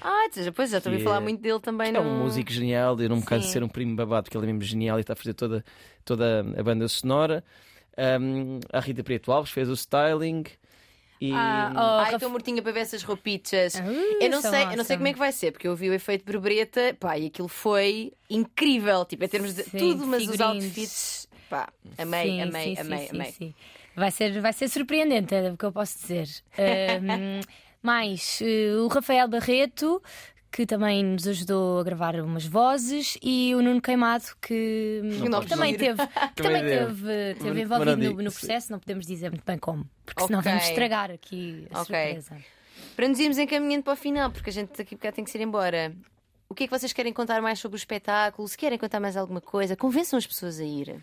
Ah, 0.00 0.26
pois 0.56 0.70
já 0.70 0.78
estou 0.78 0.90
a 0.90 0.92
ouvir 0.92 0.98
Que 0.98 1.04
falar 1.04 1.18
é- 1.18 1.20
muito 1.20 1.40
dele 1.42 1.60
também. 1.60 1.88
é 1.88 1.92
no... 1.92 2.00
um 2.00 2.18
músico 2.24 2.50
genial, 2.50 2.98
eu 3.00 3.08
não 3.08 3.16
me 3.16 3.22
canso 3.22 3.46
de 3.46 3.52
ser 3.52 3.62
um 3.62 3.68
primo 3.68 3.94
babado, 3.94 4.24
porque 4.24 4.36
ele 4.36 4.44
é 4.46 4.52
mesmo 4.52 4.62
genial 4.62 4.96
e 4.98 5.02
está 5.02 5.12
a 5.12 5.16
fazer 5.16 5.34
toda, 5.34 5.64
toda 6.04 6.40
a 6.56 6.62
banda 6.62 6.88
sonora. 6.88 7.44
Um, 8.20 8.60
a 8.72 8.80
Rita 8.80 9.02
Preto 9.04 9.30
Alves 9.30 9.52
fez 9.52 9.68
o 9.68 9.74
styling. 9.74 10.44
E 11.20 11.32
Ah, 11.34 11.72
oh, 11.74 12.00
Ai, 12.04 12.14
estou 12.14 12.30
mortinha 12.30 12.62
para 12.62 12.72
ver 12.72 12.80
essas 12.80 13.02
roupitas. 13.02 13.74
Ah, 13.76 13.84
eu 14.20 14.30
não 14.30 14.40
sei, 14.40 14.62
eu 14.62 14.76
não 14.76 14.84
sei 14.84 14.96
awesome. 14.96 14.96
como 14.96 15.08
é 15.08 15.12
que 15.12 15.18
vai 15.18 15.32
ser, 15.32 15.52
porque 15.52 15.66
eu 15.66 15.74
vi 15.74 15.90
o 15.90 15.94
efeito 15.94 16.24
borboleta, 16.24 16.96
pá, 16.98 17.18
e 17.18 17.26
aquilo 17.26 17.48
foi 17.48 18.12
incrível, 18.30 19.04
tipo, 19.04 19.24
em 19.24 19.28
termos 19.28 19.54
de 19.54 19.62
Sim, 19.64 19.78
tudo, 19.78 20.06
mas 20.06 20.22
os 20.22 20.40
figurinos. 20.40 20.64
outfits, 20.64 21.28
pá, 21.48 21.68
amei, 21.98 22.30
Sim, 22.30 22.40
amei, 22.42 22.76
sim, 22.76 22.80
amei, 22.82 23.06
sim, 23.06 23.16
amei. 23.16 23.32
sim. 23.32 23.54
Vai 23.96 24.10
ser, 24.12 24.40
vai 24.40 24.52
ser 24.52 24.68
surpreendente, 24.68 25.34
é 25.34 25.50
o 25.50 25.56
que 25.56 25.64
eu 25.64 25.72
posso 25.72 25.98
dizer. 25.98 26.28
Ahm, 26.56 27.40
mais 27.82 28.40
eh, 28.42 28.76
o 28.76 28.86
Rafael 28.86 29.26
Barreto, 29.28 30.00
que 30.50 30.64
também 30.66 31.04
nos 31.04 31.26
ajudou 31.26 31.80
a 31.80 31.84
gravar 31.84 32.16
umas 32.16 32.46
vozes, 32.46 33.18
e 33.22 33.54
o 33.54 33.62
Nuno 33.62 33.80
Queimado, 33.82 34.24
que, 34.40 35.00
que 35.42 35.48
também 35.48 35.76
teve, 35.76 36.06
que 36.34 36.42
também 36.42 36.62
teve, 36.62 37.34
teve 37.40 37.60
envolvido 37.62 37.96
no, 37.96 38.22
no 38.22 38.32
processo, 38.32 38.72
não 38.72 38.78
podemos 38.78 39.06
dizer 39.06 39.30
muito 39.30 39.44
bem 39.44 39.58
como, 39.58 39.88
porque 40.04 40.22
senão 40.24 40.40
Ok. 40.40 40.50
vamos 40.50 40.68
estragar 40.68 41.10
aqui 41.10 41.66
a 41.70 41.82
Ok. 41.82 41.84
surpresa. 41.84 42.36
Para 42.96 43.08
nos 43.08 43.18
irmos 43.20 43.38
encaminhando 43.38 43.82
para 43.84 43.92
o 43.92 43.96
final, 43.96 44.30
porque 44.30 44.50
a 44.50 44.52
gente 44.52 44.76
daqui 44.76 44.94
a 44.94 44.98
bocado 44.98 45.16
tem 45.16 45.24
que 45.24 45.36
ir 45.36 45.40
embora. 45.40 45.92
O 46.48 46.54
que 46.54 46.64
é 46.64 46.66
que 46.66 46.76
vocês 46.78 46.92
querem 46.92 47.12
contar 47.12 47.42
mais 47.42 47.58
sobre 47.58 47.76
o 47.76 47.78
espetáculo? 47.78 48.48
Se 48.48 48.56
querem 48.56 48.78
contar 48.78 48.98
mais 49.00 49.16
alguma 49.16 49.40
coisa, 49.40 49.76
convençam 49.76 50.18
as 50.18 50.26
pessoas 50.26 50.58
a 50.58 50.64
ir. 50.64 50.96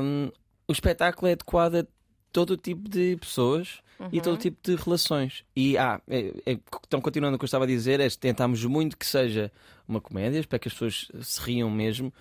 um, 0.00 0.30
o 0.68 0.72
espetáculo 0.72 1.28
é 1.28 1.32
adequado 1.32 1.74
a 1.76 1.86
todo 2.32 2.56
tipo 2.56 2.88
de 2.88 3.16
pessoas 3.16 3.80
e 4.12 4.16
Uhum. 4.18 4.22
todo 4.22 4.34
o 4.34 4.38
tipo 4.38 4.56
de 4.62 4.76
relações. 4.76 5.44
E 5.56 5.76
ah, 5.76 6.00
é, 6.08 6.32
é- 6.46 6.58
então, 6.86 7.00
continuando 7.00 7.34
o 7.36 7.38
que 7.38 7.44
eu 7.44 7.46
estava 7.46 7.64
a 7.64 7.66
dizer, 7.66 7.98
é 8.00 8.08
tentámos 8.10 8.64
muito 8.64 8.96
que 8.96 9.06
seja 9.06 9.50
uma 9.88 10.00
comédia, 10.00 10.44
para 10.48 10.58
que 10.58 10.68
as 10.68 10.74
pessoas 10.74 11.08
se 11.22 11.40
riam 11.40 11.70
mesmo. 11.70 12.12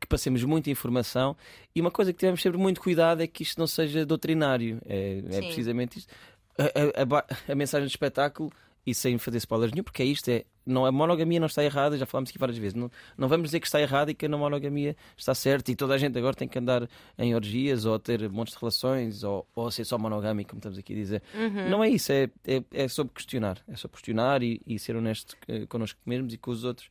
Que 0.00 0.06
passemos 0.06 0.44
muita 0.44 0.70
informação 0.70 1.36
e 1.74 1.80
uma 1.80 1.90
coisa 1.90 2.12
que 2.12 2.18
tivemos 2.20 2.40
sempre 2.40 2.56
muito 2.56 2.80
cuidado 2.80 3.20
é 3.20 3.26
que 3.26 3.42
isto 3.42 3.58
não 3.58 3.66
seja 3.66 4.06
doutrinário. 4.06 4.80
É, 4.86 5.18
é 5.28 5.38
precisamente 5.42 5.98
isto. 5.98 6.14
A, 6.56 6.62
a- 6.64 7.18
a 7.48 7.52
a 7.52 7.54
mensagem 7.56 7.86
do 7.86 7.90
espetáculo, 7.90 8.50
e 8.86 8.94
sem 8.94 9.18
fazer 9.18 9.38
spoilers 9.38 9.72
nenhum, 9.72 9.82
porque 9.84 10.02
é 10.02 10.06
isto: 10.06 10.28
é, 10.30 10.44
não, 10.68 10.86
a 10.86 10.92
monogamia 10.92 11.40
não 11.40 11.46
está 11.46 11.64
errada, 11.64 11.96
já 11.96 12.06
falámos 12.06 12.30
aqui 12.30 12.38
várias 12.38 12.58
vezes. 12.58 12.74
Não, 12.74 12.90
não 13.16 13.28
vamos 13.28 13.48
dizer 13.48 13.60
que 13.60 13.66
está 13.66 13.80
errada 13.80 14.10
e 14.10 14.14
que 14.14 14.26
a 14.26 14.28
não 14.28 14.38
monogamia 14.38 14.96
está 15.16 15.34
certa 15.34 15.70
e 15.72 15.76
toda 15.76 15.94
a 15.94 15.98
gente 15.98 16.16
agora 16.18 16.34
tem 16.34 16.46
que 16.46 16.58
andar 16.58 16.88
em 17.18 17.34
orgias 17.34 17.84
ou 17.84 17.98
ter 17.98 18.28
montes 18.28 18.54
de 18.54 18.60
relações 18.60 19.24
ou, 19.24 19.46
ou 19.54 19.70
ser 19.70 19.84
só 19.84 19.98
monogâmico, 19.98 20.50
como 20.50 20.58
estamos 20.58 20.78
aqui 20.78 20.92
a 20.92 20.96
dizer. 20.96 21.22
Uhum. 21.34 21.68
Não 21.68 21.82
é 21.82 21.88
isso, 21.88 22.12
é, 22.12 22.30
é, 22.46 22.62
é 22.72 22.88
sobre 22.88 23.12
questionar. 23.14 23.58
É 23.66 23.76
sobre 23.76 23.96
questionar 23.96 24.42
e, 24.42 24.60
e 24.66 24.78
ser 24.78 24.96
honesto 24.96 25.36
eh, 25.48 25.66
connosco 25.66 25.98
mesmos 26.04 26.32
e 26.34 26.38
com 26.38 26.50
os 26.50 26.64
outros. 26.64 26.90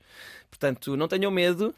Portanto, 0.50 0.98
não 0.98 1.08
tenham 1.08 1.32
medo. 1.32 1.74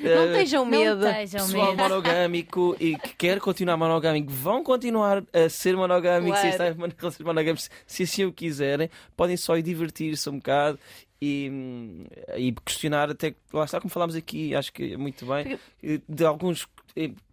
Não 0.00 0.10
Eh, 0.10 0.44
tenham 0.44 0.64
medo. 0.64 1.00
Não 1.00 1.10
estejam 1.10 1.46
pessoal 1.46 1.70
medo. 1.76 1.82
monogâmico 1.82 2.76
e 2.78 2.96
que 2.96 3.14
quer 3.16 3.40
continuar 3.40 3.76
monogâmico 3.76 4.30
vão 4.30 4.62
continuar 4.62 5.24
a 5.32 5.48
ser 5.48 5.76
monogâmicos 5.76 6.38
Claro. 6.40 6.46
e 6.46 6.50
estar 6.50 6.70
em 6.70 6.76
relações 6.98 7.18
monogâmicas 7.26 7.70
se 7.86 8.02
assim 8.04 8.24
o 8.24 8.32
quiserem, 8.32 8.88
podem 9.16 9.36
só 9.36 9.56
ir 9.56 9.62
divertir-se 9.62 10.28
um 10.30 10.36
bocado 10.36 10.78
e, 11.20 11.48
hum, 11.52 12.04
e 12.36 12.52
questionar 12.64 13.10
até 13.10 13.34
lá 13.52 13.64
está 13.64 13.80
como 13.80 13.90
falámos 13.90 14.14
aqui, 14.14 14.54
acho 14.54 14.72
que 14.72 14.92
é 14.92 14.96
muito 14.96 15.26
bem, 15.26 15.58
eh, 15.82 16.00
de 16.08 16.24
alguns 16.24 16.62
eh, 16.62 16.77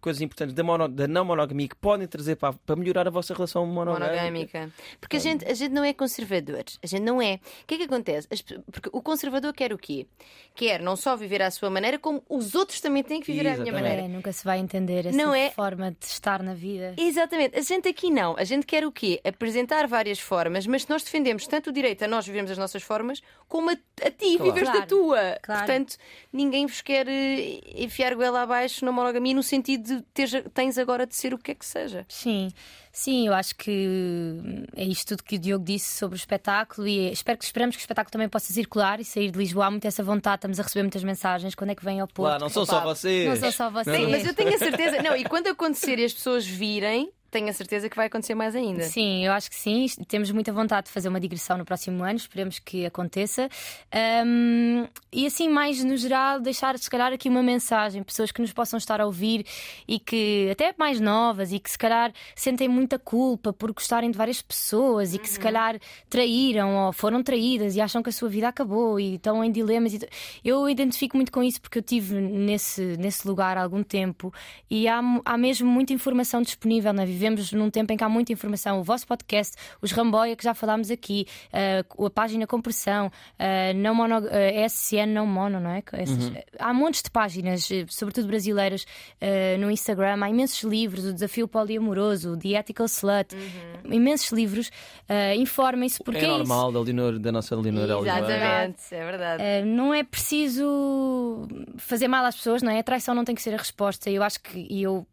coisas 0.00 0.22
importantes 0.22 0.54
da, 0.54 0.62
mono- 0.62 0.88
da 0.88 1.06
não 1.08 1.24
monogamia 1.24 1.68
que 1.68 1.76
podem 1.76 2.06
trazer 2.06 2.36
para, 2.36 2.52
para 2.52 2.76
melhorar 2.76 3.06
a 3.08 3.10
vossa 3.10 3.34
relação 3.34 3.66
monogâmica. 3.66 4.10
monogâmica. 4.16 4.70
Porque 5.00 5.16
a 5.16 5.20
gente, 5.20 5.44
a 5.44 5.54
gente 5.54 5.72
não 5.72 5.82
é 5.84 5.92
conservador. 5.92 6.64
A 6.82 6.86
gente 6.86 7.02
não 7.02 7.20
é. 7.20 7.40
O 7.62 7.66
que 7.66 7.74
é 7.74 7.78
que 7.78 7.84
acontece? 7.84 8.28
Porque 8.70 8.88
o 8.92 9.02
conservador 9.02 9.52
quer 9.52 9.72
o 9.72 9.78
quê? 9.78 10.06
Quer 10.54 10.80
não 10.80 10.94
só 10.96 11.16
viver 11.16 11.42
à 11.42 11.50
sua 11.50 11.68
maneira, 11.68 11.98
como 11.98 12.22
os 12.28 12.54
outros 12.54 12.80
também 12.80 13.02
têm 13.02 13.20
que 13.20 13.26
viver 13.26 13.40
à 13.40 13.42
minha 13.52 13.54
Exatamente. 13.64 13.82
maneira. 13.82 14.02
É, 14.02 14.08
nunca 14.08 14.32
se 14.32 14.44
vai 14.44 14.58
entender 14.58 15.06
essa 15.06 15.16
Não 15.16 15.34
é- 15.34 15.50
forma 15.50 15.90
de 15.90 16.06
estar 16.06 16.42
na 16.42 16.54
vida. 16.54 16.94
Exatamente. 16.96 17.58
A 17.58 17.62
gente 17.62 17.88
aqui 17.88 18.10
não. 18.10 18.36
A 18.38 18.44
gente 18.44 18.64
quer 18.64 18.86
o 18.86 18.92
quê? 18.92 19.20
Apresentar 19.24 19.86
várias 19.88 20.20
formas, 20.20 20.66
mas 20.66 20.86
nós 20.86 21.02
defendemos 21.02 21.46
tanto 21.46 21.70
o 21.70 21.72
direito 21.72 22.04
a 22.04 22.08
nós 22.08 22.24
vivermos 22.26 22.50
as 22.52 22.58
nossas 22.58 22.82
formas, 22.82 23.20
como 23.48 23.70
a, 23.70 23.72
a 23.72 24.10
ti 24.10 24.36
Claro. 24.36 24.44
viveres 24.44 24.68
a 24.68 24.72
Claro. 24.72 24.86
tua. 24.86 25.38
Claro. 25.42 25.60
Portanto, 25.66 25.96
ninguém 26.32 26.66
vos 26.66 26.80
quer 26.80 27.06
eh, 27.08 27.60
enfiar 27.74 28.14
goela 28.14 28.42
abaixo 28.42 28.84
na 28.84 28.92
monogamia 28.92 29.34
no 29.34 29.42
sentido 29.42 29.55
de 29.60 30.02
teres, 30.14 30.32
tens 30.52 30.78
agora 30.78 31.06
de 31.06 31.14
ser 31.14 31.34
o 31.34 31.38
que 31.38 31.52
é 31.52 31.54
que 31.54 31.64
seja. 31.64 32.04
Sim, 32.08 32.50
sim, 32.92 33.26
eu 33.26 33.34
acho 33.34 33.54
que 33.56 34.66
é 34.74 34.84
isto 34.84 35.08
tudo 35.08 35.22
que 35.22 35.36
o 35.36 35.38
Diogo 35.38 35.64
disse 35.64 35.96
sobre 35.96 36.16
o 36.16 36.18
espetáculo 36.18 36.86
e 36.86 37.10
espero 37.10 37.38
que 37.38 37.44
esperamos 37.44 37.76
que 37.76 37.80
o 37.80 37.84
espetáculo 37.84 38.10
também 38.10 38.28
possa 38.28 38.52
circular 38.52 39.00
e 39.00 39.04
sair 39.04 39.30
de 39.30 39.38
Lisboa. 39.38 39.66
Há 39.66 39.70
muita 39.70 39.88
essa 39.88 40.02
vontade, 40.02 40.36
estamos 40.36 40.60
a 40.60 40.62
receber 40.62 40.82
muitas 40.82 41.04
mensagens. 41.04 41.54
Quando 41.54 41.70
é 41.70 41.74
que 41.74 41.84
vem 41.84 42.00
ao 42.00 42.08
Porto? 42.08 42.32
Lá, 42.32 42.38
não 42.38 42.48
são 42.48 42.66
só 42.66 42.80
vocês. 42.80 43.28
Não 43.28 43.36
são 43.36 43.52
só 43.52 43.70
vocês. 43.70 43.96
Sim, 43.96 44.10
mas 44.10 44.26
eu 44.26 44.34
tenho 44.34 44.54
a 44.54 44.58
certeza. 44.58 45.02
Não, 45.02 45.16
e 45.16 45.24
quando 45.24 45.48
acontecer 45.48 45.98
e 45.98 46.04
as 46.04 46.12
pessoas 46.12 46.46
virem, 46.46 47.10
tenho 47.30 47.48
a 47.48 47.52
certeza 47.52 47.88
que 47.88 47.96
vai 47.96 48.06
acontecer 48.06 48.34
mais 48.34 48.54
ainda. 48.54 48.82
Sim, 48.82 49.24
eu 49.24 49.32
acho 49.32 49.50
que 49.50 49.56
sim. 49.56 49.86
Temos 50.08 50.30
muita 50.30 50.52
vontade 50.52 50.86
de 50.86 50.92
fazer 50.92 51.08
uma 51.08 51.20
digressão 51.20 51.58
no 51.58 51.64
próximo 51.64 52.02
ano, 52.04 52.16
esperemos 52.16 52.58
que 52.58 52.86
aconteça. 52.86 53.48
Um, 54.24 54.86
e 55.12 55.26
assim, 55.26 55.48
mais 55.48 55.82
no 55.82 55.96
geral, 55.96 56.40
deixar 56.40 56.78
se 56.78 56.88
calhar 56.90 57.12
aqui 57.12 57.28
uma 57.28 57.42
mensagem, 57.42 58.02
pessoas 58.02 58.30
que 58.30 58.40
nos 58.40 58.52
possam 58.52 58.78
estar 58.78 59.00
a 59.00 59.06
ouvir 59.06 59.46
e 59.86 59.98
que 59.98 60.48
até 60.50 60.74
mais 60.78 61.00
novas 61.00 61.52
e 61.52 61.58
que 61.58 61.70
se 61.70 61.78
calhar 61.78 62.12
sentem 62.34 62.68
muita 62.68 62.98
culpa 62.98 63.52
por 63.52 63.72
gostarem 63.72 64.10
de 64.10 64.18
várias 64.18 64.42
pessoas 64.42 65.14
e 65.14 65.18
que 65.18 65.28
se 65.28 65.38
calhar 65.38 65.78
traíram 66.08 66.86
ou 66.86 66.92
foram 66.92 67.22
traídas 67.22 67.76
e 67.76 67.80
acham 67.80 68.02
que 68.02 68.10
a 68.10 68.12
sua 68.12 68.28
vida 68.28 68.48
acabou 68.48 68.98
e 69.00 69.14
estão 69.16 69.42
em 69.42 69.50
dilemas. 69.50 69.94
E... 69.94 70.00
Eu 70.44 70.68
identifico 70.68 71.16
muito 71.16 71.32
com 71.32 71.42
isso 71.42 71.60
porque 71.60 71.78
eu 71.78 71.82
tive 71.82 72.14
nesse, 72.14 72.96
nesse 72.96 73.26
lugar 73.26 73.56
há 73.58 73.62
algum 73.62 73.82
tempo 73.82 74.32
e 74.70 74.86
há, 74.88 75.00
há 75.24 75.38
mesmo 75.38 75.68
muita 75.68 75.92
informação 75.92 76.42
disponível. 76.42 76.92
Né? 76.92 77.04
Vivemos 77.16 77.50
num 77.52 77.70
tempo 77.70 77.94
em 77.94 77.96
que 77.96 78.04
há 78.04 78.08
muita 78.08 78.30
informação. 78.30 78.78
O 78.78 78.82
vosso 78.82 79.06
podcast, 79.06 79.56
os 79.80 79.90
Ramboia, 79.90 80.36
que 80.36 80.44
já 80.44 80.52
falámos 80.52 80.90
aqui, 80.90 81.26
uh, 81.98 82.04
a 82.04 82.10
página 82.10 82.46
Compressão, 82.46 83.06
uh, 83.06 83.74
não 83.74 83.94
mono, 83.94 84.18
uh, 84.18 84.68
SCN 84.68 85.14
não 85.14 85.26
mono, 85.26 85.58
não 85.58 85.70
é? 85.70 85.82
Essas, 85.94 86.28
uhum. 86.28 86.34
Há 86.58 86.74
montes 86.74 87.02
de 87.02 87.10
páginas, 87.10 87.68
sobretudo 87.88 88.28
brasileiras, 88.28 88.84
no 89.58 89.70
Instagram. 89.70 90.22
Há 90.22 90.28
imensos 90.28 90.62
livros, 90.62 91.06
o 91.06 91.14
Desafio 91.14 91.48
Poliamoroso, 91.48 92.36
The 92.36 92.50
Ethical 92.50 92.86
Slut, 92.86 93.34
uhum. 93.34 93.92
imensos 93.92 94.30
livros. 94.30 94.70
Informem-se 95.38 96.02
porque. 96.02 96.24
É 96.24 96.28
normal, 96.28 96.70
da, 96.70 96.80
Leonor, 96.80 97.18
da 97.18 97.32
nossa 97.32 97.56
Leonor 97.56 98.02
Exatamente, 98.02 98.82
é 98.90 99.04
verdade. 99.04 99.64
não 99.64 99.94
é 99.94 100.02
preciso 100.02 101.48
fazer 101.78 102.08
mal 102.08 102.24
às 102.24 102.36
pessoas, 102.36 102.62
não 102.62 102.70
é? 102.70 102.78
A 102.78 102.82
traição 102.82 103.14
não 103.14 103.24
tem 103.24 103.34
que 103.34 103.42
ser 103.42 103.54
a 103.54 103.56
resposta. 103.56 104.10
Eu 104.10 104.22
acho 104.22 104.40
que 104.40 104.66
e 104.68 104.82
eu 104.82 105.06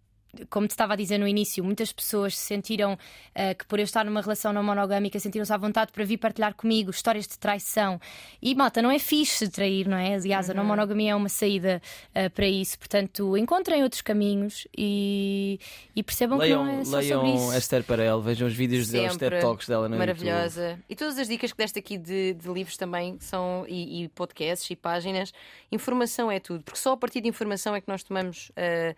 como 0.49 0.67
te 0.67 0.71
estava 0.71 0.93
a 0.93 0.95
dizer 0.95 1.17
no 1.17 1.27
início, 1.27 1.63
muitas 1.63 1.91
pessoas 1.91 2.37
se 2.37 2.45
sentiram 2.45 2.93
uh, 2.93 3.55
que 3.57 3.65
por 3.65 3.79
eu 3.79 3.83
estar 3.83 4.03
numa 4.03 4.21
relação 4.21 4.51
não 4.51 4.63
monogâmica 4.63 5.19
sentiram-se 5.19 5.53
à 5.53 5.57
vontade 5.57 5.91
para 5.91 6.03
vir 6.03 6.17
partilhar 6.17 6.53
comigo 6.55 6.89
histórias 6.89 7.27
de 7.27 7.37
traição. 7.37 7.99
E 8.41 8.55
malta, 8.55 8.81
não 8.81 8.89
é 8.89 8.97
fixe 8.97 9.47
trair, 9.49 9.87
não 9.87 9.97
é? 9.97 10.15
Aliás, 10.15 10.47
uhum. 10.47 10.53
a 10.53 10.55
não 10.55 10.65
monogamia 10.65 11.11
é 11.11 11.15
uma 11.15 11.29
saída 11.29 11.81
uh, 12.15 12.29
para 12.31 12.47
isso. 12.47 12.79
Portanto, 12.79 13.37
encontrem 13.37 13.83
outros 13.83 14.01
caminhos 14.01 14.67
e, 14.75 15.59
e 15.95 16.01
percebam 16.01 16.39
leiam, 16.39 16.65
que 16.65 16.71
não 16.71 16.79
é 16.79 16.85
só 16.85 16.97
leiam 16.97 17.21
sobre 17.21 17.37
isso. 17.37 17.57
Esther 17.57 17.83
Perel, 17.83 18.21
vejam 18.21 18.47
os 18.47 18.53
vídeos 18.53 18.87
Sempre. 18.87 19.07
os 19.07 19.17
TED 19.17 19.41
Talks 19.41 19.67
dela 19.67 19.87
no 19.87 19.97
Maravilhosa. 19.97 20.61
YouTube. 20.61 20.85
E 20.89 20.95
todas 20.95 21.17
as 21.19 21.27
dicas 21.27 21.51
que 21.51 21.57
deste 21.57 21.79
aqui 21.79 21.97
de, 21.97 22.33
de 22.33 22.49
livros 22.49 22.75
também 22.75 23.17
são, 23.19 23.65
e, 23.67 24.03
e, 24.03 24.09
podcasts 24.09 24.69
e 24.69 24.75
páginas. 24.75 25.31
Informação 25.71 26.31
é 26.31 26.39
tudo, 26.39 26.63
porque 26.63 26.79
só 26.79 26.93
a 26.93 26.97
partir 26.97 27.21
de 27.21 27.27
informação 27.27 27.75
é 27.75 27.81
que 27.81 27.87
nós 27.87 28.03
tomamos. 28.03 28.49
Uh, 28.49 28.95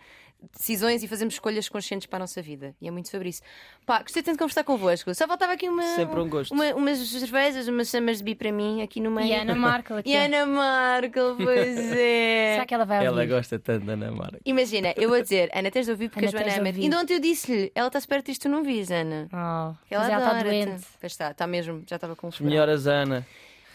decisões 0.53 1.03
e 1.03 1.07
fazemos 1.07 1.36
escolhas 1.36 1.67
conscientes 1.69 2.05
para 2.07 2.17
a 2.17 2.19
nossa 2.19 2.41
vida. 2.41 2.75
E 2.81 2.88
é 2.88 2.91
muito 2.91 3.09
sobre 3.09 3.29
isso. 3.29 3.41
Pá, 3.86 4.01
gostei 4.01 4.21
tanto 4.21 4.36
de 4.36 4.39
conversar 4.39 4.63
convosco. 4.63 5.13
Só 5.13 5.27
faltava 5.27 5.53
aqui 5.53 5.67
uma. 5.67 5.83
Sempre 5.95 6.19
um 6.19 6.29
gosto. 6.29 6.53
Uma, 6.53 6.73
umas 6.73 6.99
cervejas, 6.99 7.67
umas 7.67 7.89
chamas 7.89 8.19
de 8.19 8.23
bi 8.23 8.36
para 8.36 8.51
mim 8.51 8.81
aqui 8.81 8.99
no 8.99 9.11
meio. 9.11 9.27
E 9.27 9.33
a 9.33 9.41
Ana 9.41 9.55
Markel 9.55 9.97
aqui. 9.97 10.09
E 10.15 10.15
a 10.15 10.25
Ana 10.25 10.45
Markel, 10.45 11.36
pois 11.36 11.77
é. 11.91 12.53
Será 12.53 12.65
que 12.65 12.73
ela 12.73 12.86
vai 12.86 12.97
ouvir? 12.99 13.07
Ela 13.07 13.25
gosta 13.25 13.59
tanto 13.59 13.86
da 13.86 13.93
Ana 13.93 14.11
Markel. 14.11 14.39
Imagina, 14.45 14.93
eu 14.95 15.09
vou 15.09 15.21
dizer, 15.21 15.49
Ana, 15.53 15.71
tens 15.71 15.86
de 15.86 15.91
ouvir 15.91 16.09
porque 16.09 16.25
Ana, 16.25 16.38
a 16.38 16.49
Joana 16.49 16.69
ama. 16.69 16.77
Ainda 16.77 16.99
ontem 16.99 17.13
eu 17.15 17.19
disse-lhe, 17.19 17.71
ela 17.73 17.88
está 17.88 17.99
perto 18.01 18.27
disto, 18.27 18.43
tu 18.43 18.49
não 18.49 18.63
vis, 18.63 18.91
Ana. 18.91 19.27
Oh, 19.33 19.75
ela, 19.89 20.11
ela 20.11 20.17
está 20.17 20.43
doente. 20.43 20.86
Pois 20.99 21.11
está, 21.11 21.31
está 21.31 21.47
mesmo, 21.47 21.83
já 21.88 21.95
estava 21.95 22.15
com 22.15 22.29
Melhoras, 22.41 22.88
Ana. 22.88 23.25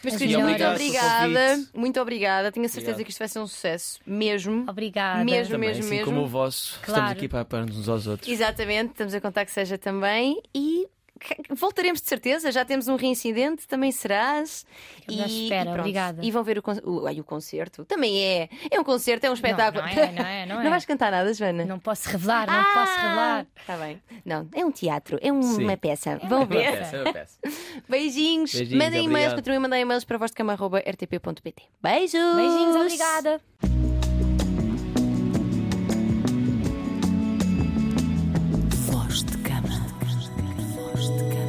Mas 0.02 0.16
querida, 0.16 0.38
muito 0.38 0.64
obrigada. 0.64 1.64
Muito 1.74 2.00
obrigada. 2.00 2.52
Tenho 2.52 2.66
a 2.66 2.68
certeza 2.68 2.92
obrigado. 2.92 3.04
que 3.04 3.10
isto 3.10 3.18
vai 3.18 3.28
ser 3.28 3.38
um 3.38 3.46
sucesso. 3.46 4.00
Mesmo. 4.06 4.64
Obrigada. 4.68 5.24
Mesmo, 5.24 5.52
também, 5.52 5.68
mesmo, 5.68 5.84
assim 5.84 5.90
mesmo. 5.96 6.06
como 6.06 6.22
o 6.22 6.26
vosso. 6.26 6.78
Claro. 6.82 7.00
Estamos 7.00 7.10
aqui 7.12 7.28
para 7.28 7.40
apoiar 7.40 7.64
uns 7.64 7.88
aos 7.88 8.06
outros. 8.06 8.30
Exatamente. 8.30 8.92
Estamos 8.92 9.14
a 9.14 9.20
contar 9.20 9.44
que 9.44 9.52
seja 9.52 9.76
também. 9.76 10.40
E 10.54 10.88
voltaremos 11.50 12.00
de 12.00 12.08
certeza, 12.08 12.50
já 12.50 12.64
temos 12.64 12.88
um 12.88 12.96
reincidente, 12.96 13.66
também 13.66 13.92
serás. 13.92 14.64
E, 15.08 15.20
espera, 15.44 15.70
e 15.70 15.78
obrigada. 15.78 16.24
E 16.24 16.30
vão 16.30 16.42
ver 16.42 16.58
o, 16.58 16.62
con 16.62 16.74
o, 16.84 17.06
ai, 17.06 17.20
o 17.20 17.24
concerto. 17.24 17.84
Também 17.84 18.22
é. 18.22 18.48
É 18.70 18.80
um 18.80 18.84
concerto, 18.84 19.26
é 19.26 19.30
um 19.30 19.34
espetáculo. 19.34 19.84
Não, 19.84 19.94
não 19.94 20.02
é, 20.02 20.12
não 20.12 20.26
é. 20.26 20.40
Não, 20.50 20.60
é. 20.60 20.64
não 20.64 20.70
vais 20.70 20.84
cantar 20.84 21.12
nada, 21.12 21.32
Joana? 21.32 21.64
Não 21.64 21.78
posso 21.78 22.08
revelar, 22.08 22.46
não 22.46 22.54
ah, 22.54 22.70
posso 22.74 23.00
revelar. 23.00 23.46
Está 23.56 23.76
bem. 23.76 24.02
Não, 24.24 24.48
é 24.52 24.64
um 24.64 24.70
teatro, 24.70 25.18
é 25.22 25.32
um, 25.32 25.40
uma 25.40 25.76
peça. 25.76 26.10
É 26.10 26.26
vão 26.26 26.38
uma 26.38 26.46
ver. 26.46 26.72
Peça, 26.72 26.96
é 26.96 27.02
uma 27.02 27.12
peça. 27.12 27.38
Beijinhos. 27.88 28.52
Beijinhos, 28.52 28.84
Mandem 28.84 29.04
e-mails, 29.04 29.34
continuem 29.34 29.58
a 29.58 29.60
mandar 29.60 29.78
e-mails 29.78 30.04
para 30.04 30.18
vostecama.rtp.pt. 30.18 31.62
Beijos. 31.82 32.36
Beijinhos, 32.36 32.76
obrigada. 32.76 33.40
Voz 41.00 41.39